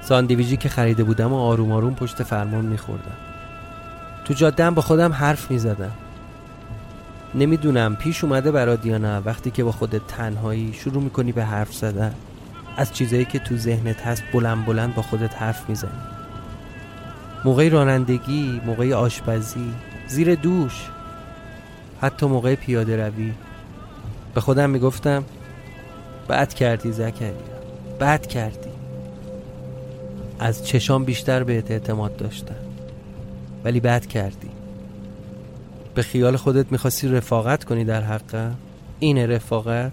ساندویجی 0.00 0.56
که 0.56 0.68
خریده 0.68 1.04
بودم 1.04 1.32
و 1.32 1.36
آروم 1.36 1.72
آروم 1.72 1.94
پشت 1.94 2.22
فرمان 2.22 2.64
میخوردم. 2.64 3.16
تو 4.24 4.34
جاده 4.34 4.64
هم 4.64 4.74
با 4.74 4.82
خودم 4.82 5.12
حرف 5.12 5.50
می‌زدم. 5.50 5.92
نمی‌دونم 7.34 7.96
پیش 7.96 8.24
اومده 8.24 8.50
برات 8.50 8.86
یا 8.86 8.98
نه. 8.98 9.18
وقتی 9.18 9.50
که 9.50 9.64
با 9.64 9.72
خودت 9.72 10.06
تنهایی 10.08 10.72
شروع 10.72 11.02
می‌کنی 11.02 11.32
به 11.32 11.44
حرف 11.44 11.74
زدن 11.74 12.14
از 12.76 12.92
چیزایی 12.92 13.24
که 13.24 13.38
تو 13.38 13.56
ذهنت 13.56 14.06
هست 14.06 14.22
بلند 14.32 14.66
بلند 14.66 14.94
با 14.94 15.02
خودت 15.02 15.42
حرف 15.42 15.68
می‌زنی. 15.68 16.00
موقع 17.44 17.68
رانندگی 17.68 18.60
موقع 18.66 18.94
آشپزی 18.94 19.72
زیر 20.08 20.34
دوش 20.34 20.88
حتی 22.00 22.26
موقع 22.26 22.54
پیاده 22.54 23.06
روی. 23.06 23.32
به 24.34 24.40
خودم 24.40 24.70
می‌گفتم 24.70 25.24
بد 26.28 26.54
کردی 26.54 26.92
زکریا 26.92 27.32
بد 28.00 28.26
کردی. 28.26 28.68
از 30.38 30.66
چشام 30.66 31.04
بیشتر 31.04 31.42
بهت 31.42 31.70
اعتماد 31.70 32.16
داشتم 32.16 32.54
ولی 33.64 33.80
بد 33.80 34.06
کردی. 34.06 34.48
به 35.94 36.02
خیال 36.02 36.36
خودت 36.36 36.72
می‌خواستی 36.72 37.08
رفاقت 37.08 37.64
کنی 37.64 37.84
در 37.84 38.02
حقم؟ 38.02 38.54
اینه 38.98 39.26
رفاقت 39.26 39.92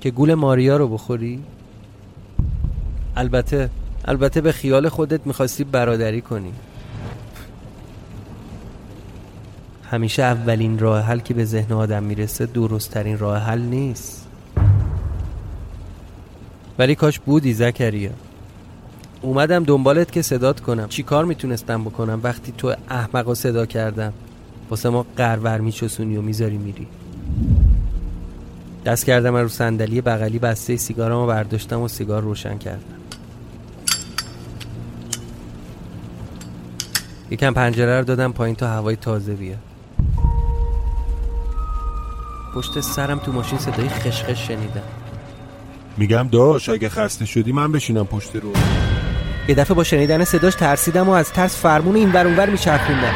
که 0.00 0.10
گول 0.10 0.34
ماریا 0.34 0.76
رو 0.76 0.88
بخوری؟ 0.88 1.42
البته 3.16 3.70
البته 4.04 4.40
به 4.40 4.52
خیال 4.52 4.88
خودت 4.88 5.26
می‌خواستی 5.26 5.64
برادری 5.64 6.20
کنی. 6.20 6.52
همیشه 9.92 10.22
اولین 10.22 10.78
راه 10.78 11.02
حل 11.02 11.18
که 11.18 11.34
به 11.34 11.44
ذهن 11.44 11.72
آدم 11.72 12.02
می‌رسه 12.02 12.46
درستترین 12.46 13.18
راه 13.18 13.38
حل 13.38 13.60
نیست. 13.60 14.26
ولی 16.78 16.94
کاش 16.94 17.18
بودی 17.18 17.52
زکریا. 17.52 18.10
اومدم 19.22 19.64
دنبالت 19.64 20.12
که 20.12 20.22
صدات 20.22 20.60
کنم. 20.60 20.88
چی 20.88 21.02
کار 21.02 21.24
می‌تونستم 21.24 21.84
بکنم 21.84 22.20
وقتی 22.22 22.52
تو 22.58 22.74
احمق 22.88 23.28
و 23.28 23.34
صدا 23.34 23.66
کردم؟ 23.66 24.12
واسه 24.70 24.88
ما 24.88 25.06
قرور 25.16 25.60
میچسونی 25.60 26.16
و 26.16 26.22
می‌ذاری 26.22 26.58
میری. 26.58 26.86
دست 28.84 29.04
کردم 29.04 29.36
رو 29.36 29.48
صندلی 29.48 30.00
بغلی 30.00 30.38
بسته 30.38 30.76
سیگارمو 30.76 31.26
برداشتم 31.26 31.80
و 31.80 31.88
سیگار 31.88 32.22
روشن 32.22 32.58
کردم. 32.58 32.82
یکم 37.30 37.52
پنجره 37.52 37.98
رو 37.98 38.04
دادم 38.04 38.32
پایین 38.32 38.56
تا 38.56 38.68
هوای 38.68 38.96
تازه 38.96 39.34
بیاد. 39.34 39.71
پشت 42.54 42.80
سرم 42.80 43.18
تو 43.18 43.32
ماشین 43.32 43.58
صدای 43.58 43.88
خشخش 43.88 44.46
شنیدم. 44.46 44.82
میگم 45.96 46.28
داش 46.28 46.68
اگه 46.68 46.88
خسته 46.88 47.24
شدی 47.24 47.52
من 47.52 47.72
بشینم 47.72 48.06
پشت 48.06 48.36
رو. 48.36 48.52
یه 49.48 49.54
دفعه 49.54 49.74
با 49.74 49.84
شنیدن 49.84 50.24
صداش 50.24 50.54
ترسیدم 50.54 51.08
و 51.08 51.12
از 51.12 51.32
ترس 51.32 51.56
فرمون 51.56 51.96
این 51.96 52.12
ور 52.12 52.26
اونور 52.26 52.50
میچرخوندم. 52.50 53.14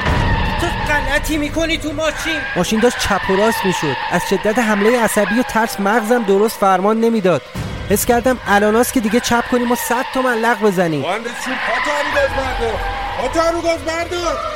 تو 0.60 0.66
غلطی 0.66 1.36
می‌کنی 1.36 1.78
تو 1.78 1.92
ماشین. 1.92 2.40
ماشین 2.56 2.80
داشت 2.80 2.98
چپ 2.98 3.30
و 3.30 3.36
راست 3.36 3.64
می‌شد. 3.64 3.96
از 4.12 4.22
شدت 4.30 4.58
حمله 4.58 5.00
عصبی 5.00 5.40
و 5.40 5.42
ترس 5.42 5.80
مغزم 5.80 6.22
درست 6.22 6.56
فرمان 6.56 7.00
نمی‌داد. 7.00 7.42
حس 7.90 8.06
کردم 8.06 8.38
الاناست 8.46 8.92
که 8.92 9.00
دیگه 9.00 9.20
چپ 9.20 9.44
کنیم 9.50 9.72
و 9.72 9.74
صد 9.74 10.04
تومن 10.14 10.34
لغ 10.34 10.62
بزنیم. 10.62 11.00
مهندس 11.00 11.44
چون 11.44 11.54
پاتو 11.54 11.90
رو 11.90 12.14
گاز 12.14 12.30
بردار. 12.36 12.80
پاتو 13.20 13.56
رو 13.56 13.62
گاز 13.62 13.78
بردار. 13.78 14.55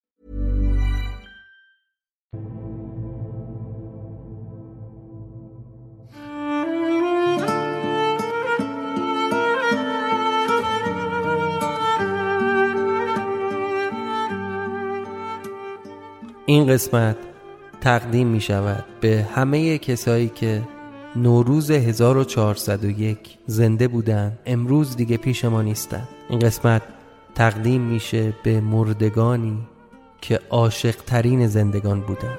این 16.45 16.67
قسمت 16.67 17.17
تقدیم 17.81 18.27
می 18.27 18.41
شود 18.41 18.85
به 19.01 19.27
همه 19.35 19.77
کسایی 19.77 20.29
که 20.29 20.61
نوروز 21.15 21.71
1401 21.71 23.17
زنده 23.45 23.87
بودن 23.87 24.39
امروز 24.45 24.95
دیگه 24.95 25.17
پیش 25.17 25.45
ما 25.45 25.61
نیستن 25.61 26.07
این 26.29 26.39
قسمت 26.39 26.81
تقدیم 27.35 27.81
میشه 27.81 28.33
به 28.43 28.61
مردگانی 28.61 29.57
که 30.21 30.39
عاشق 30.49 30.95
ترین 30.95 31.47
زندگان 31.47 31.99
بودن 32.01 32.37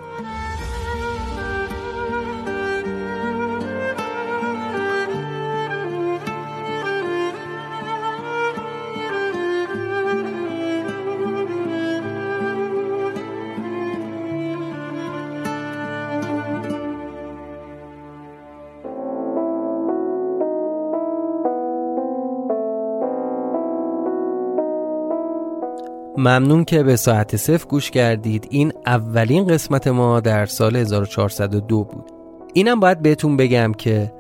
ممنون 26.23 26.64
که 26.64 26.83
به 26.83 26.97
ساعت 26.97 27.37
صفر 27.37 27.66
گوش 27.68 27.91
کردید. 27.91 28.47
این 28.51 28.73
اولین 28.87 29.47
قسمت 29.47 29.89
ما 29.89 30.20
در 30.20 30.47
سال 30.47 30.77
1402 30.77 31.85
بود. 31.85 32.11
اینم 32.55 32.81
باید 32.81 33.03
بهتون 33.03 33.37
بگم 33.37 33.73
که 33.73 34.12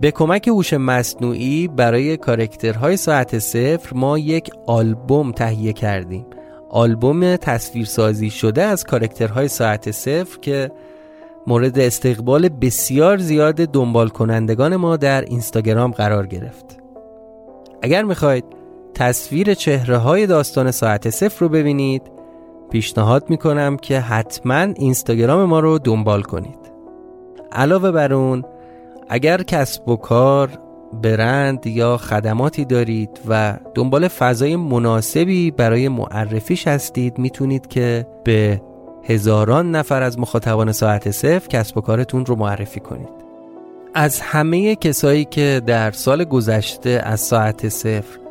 به 0.00 0.10
کمک 0.10 0.48
هوش 0.48 0.72
مصنوعی 0.72 1.68
برای 1.68 2.16
کارکترهای 2.16 2.96
ساعت 2.96 3.38
صفر 3.38 3.94
ما 3.94 4.18
یک 4.18 4.50
آلبوم 4.66 5.32
تهیه 5.32 5.72
کردیم. 5.72 6.26
آلبوم 6.70 7.36
تصویرسازی 7.36 8.30
شده 8.30 8.62
از 8.62 8.84
کارکترهای 8.84 9.48
ساعت 9.48 9.90
صفر 9.90 10.38
که 10.40 10.70
مورد 11.46 11.78
استقبال 11.78 12.48
بسیار 12.48 13.18
زیاد 13.18 13.54
دنبال 13.54 14.08
کنندگان 14.08 14.76
ما 14.76 14.96
در 14.96 15.20
اینستاگرام 15.20 15.90
قرار 15.90 16.26
گرفت. 16.26 16.78
اگر 17.82 18.02
می‌خواید 18.02 18.61
تصویر 18.94 19.54
چهره 19.54 19.96
های 19.96 20.26
داستان 20.26 20.70
ساعت 20.70 21.10
صفر 21.10 21.40
رو 21.40 21.48
ببینید. 21.48 22.02
پیشنهاد 22.70 23.30
می‌کنم 23.30 23.76
که 23.76 24.00
حتما 24.00 24.60
اینستاگرام 24.60 25.44
ما 25.44 25.60
رو 25.60 25.78
دنبال 25.78 26.22
کنید. 26.22 26.58
علاوه 27.52 27.90
بر 27.90 28.12
اون 28.12 28.44
اگر 29.08 29.42
کسب 29.42 29.88
و 29.88 29.96
کار 29.96 30.48
برند 31.02 31.66
یا 31.66 31.96
خدماتی 31.96 32.64
دارید 32.64 33.20
و 33.28 33.58
دنبال 33.74 34.08
فضای 34.08 34.56
مناسبی 34.56 35.50
برای 35.50 35.88
معرفیش 35.88 36.66
هستید 36.66 37.18
می‌تونید 37.18 37.66
که 37.66 38.06
به 38.24 38.62
هزاران 39.04 39.70
نفر 39.70 40.02
از 40.02 40.18
مخاطبان 40.18 40.72
ساعت 40.72 41.10
صفر 41.10 41.48
کسب 41.48 41.78
و 41.78 41.80
کارتون 41.80 42.26
رو 42.26 42.36
معرفی 42.36 42.80
کنید. 42.80 43.22
از 43.94 44.20
همه 44.20 44.76
کسایی 44.76 45.24
که 45.24 45.62
در 45.66 45.90
سال 45.90 46.24
گذشته 46.24 47.00
از 47.04 47.20
ساعت 47.20 47.68
صفر 47.68 48.21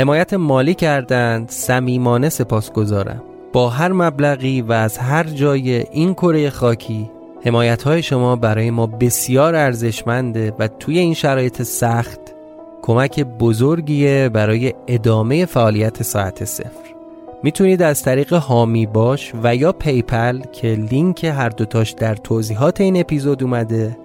حمایت 0.00 0.34
مالی 0.34 0.74
کردند 0.74 1.50
صمیمانه 1.50 2.28
سپاسگزارم. 2.28 3.22
با 3.52 3.68
هر 3.68 3.92
مبلغی 3.92 4.62
و 4.62 4.72
از 4.72 4.98
هر 4.98 5.24
جای 5.24 5.72
این 5.92 6.14
کره 6.14 6.50
خاکی 6.50 7.10
حمایت 7.44 7.82
های 7.82 8.02
شما 8.02 8.36
برای 8.36 8.70
ما 8.70 8.86
بسیار 8.86 9.54
ارزشمنده 9.54 10.52
و 10.58 10.68
توی 10.68 10.98
این 10.98 11.14
شرایط 11.14 11.62
سخت 11.62 12.20
کمک 12.82 13.20
بزرگیه 13.20 14.28
برای 14.28 14.74
ادامه 14.86 15.46
فعالیت 15.46 16.02
ساعت 16.02 16.44
صفر. 16.44 16.94
می‌تونید 17.42 17.82
از 17.82 18.02
طریق 18.02 18.32
حامی 18.32 18.86
باش 18.86 19.32
و 19.42 19.56
یا 19.56 19.72
PayPal 19.72 20.40
که 20.40 20.68
لینک 20.68 21.24
هر 21.24 21.48
دوتاش 21.48 21.90
در 21.90 22.14
توضیحات 22.14 22.80
این 22.80 23.00
اپیزود 23.00 23.42
اومده 23.42 23.98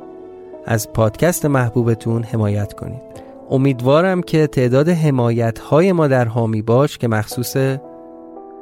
از 0.66 0.94
پادکست 0.94 1.46
محبوبتون 1.46 2.24
حمایت 2.24 2.74
کنید. 2.74 3.25
امیدوارم 3.50 4.22
که 4.22 4.48
تعداد 4.48 4.90
حمایت 4.90 5.60
های 5.60 5.92
ما 5.92 6.08
در 6.08 6.26
هامی 6.26 6.62
باش 6.62 6.98
که 6.98 7.08
مخصوص 7.08 7.58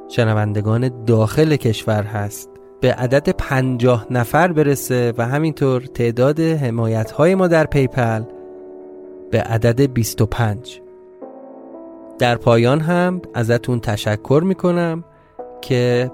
شنوندگان 0.07 1.05
داخل 1.05 1.55
کشور 1.55 2.03
هست 2.03 2.49
به 2.81 2.93
عدد 2.93 3.29
پنجاه 3.29 4.07
نفر 4.11 4.51
برسه 4.51 5.13
و 5.17 5.27
همینطور 5.27 5.81
تعداد 5.81 6.39
حمایت 6.39 7.11
های 7.11 7.35
ما 7.35 7.47
در 7.47 7.65
پیپل 7.65 8.23
به 9.31 9.41
عدد 9.41 9.93
25 9.93 10.81
در 12.19 12.35
پایان 12.35 12.79
هم 12.79 13.21
ازتون 13.33 13.79
تشکر 13.79 14.41
می‌کنم 14.45 15.03
که 15.61 16.11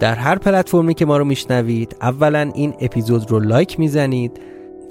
در 0.00 0.14
هر 0.14 0.38
پلتفرمی 0.38 0.94
که 0.94 1.06
ما 1.06 1.16
رو 1.16 1.24
میشنوید 1.24 1.96
اولا 2.00 2.50
این 2.54 2.74
اپیزود 2.80 3.30
رو 3.30 3.40
لایک 3.40 3.80
می‌زنید 3.80 4.40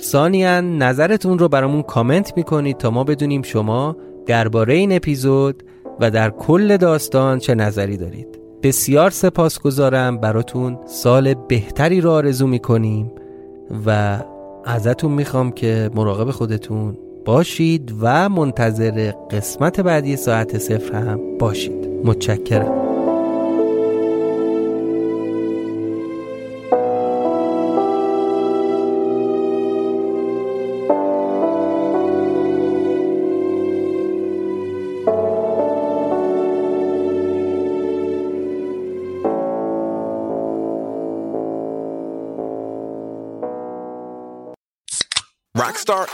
ثانیا 0.02 0.62
نظرتون 0.62 1.39
رو 1.39 1.48
برامون 1.48 1.82
کامنت 1.82 2.34
می‌کنید 2.38 2.78
تا 2.78 2.91
ما 2.91 3.04
بدونیم 3.04 3.41
شما 3.41 3.98
درباره 4.26 4.74
این 4.74 4.91
اپیزود 4.91 5.64
و 6.00 6.12
در 6.12 6.30
کل 6.30 6.78
داستان 6.78 7.39
چه 7.39 7.56
نظری 7.56 7.98
دارید. 7.98 8.28
بسیار 8.64 9.10
سپاسگزارم 9.10 10.18
براتون 10.18 10.80
سال 10.86 11.34
بهتری 11.34 12.02
رو 12.02 12.12
آرزو 12.12 12.48
می‌کنیم 12.48 13.12
و 13.86 14.20
ازتون 14.66 15.12
می‌خوام 15.12 15.52
که 15.52 15.89
مراقب 15.95 16.32
خودتون 16.32 16.98
باشید 17.26 17.93
و 18.02 18.30
منتظر 18.30 19.12
قسمت 19.32 19.82
بعدی 19.82 20.16
ساعت 20.16 20.58
صفر 20.58 20.95
هم 20.95 21.38
باشید. 21.38 21.88
متشکرم. 22.04 22.87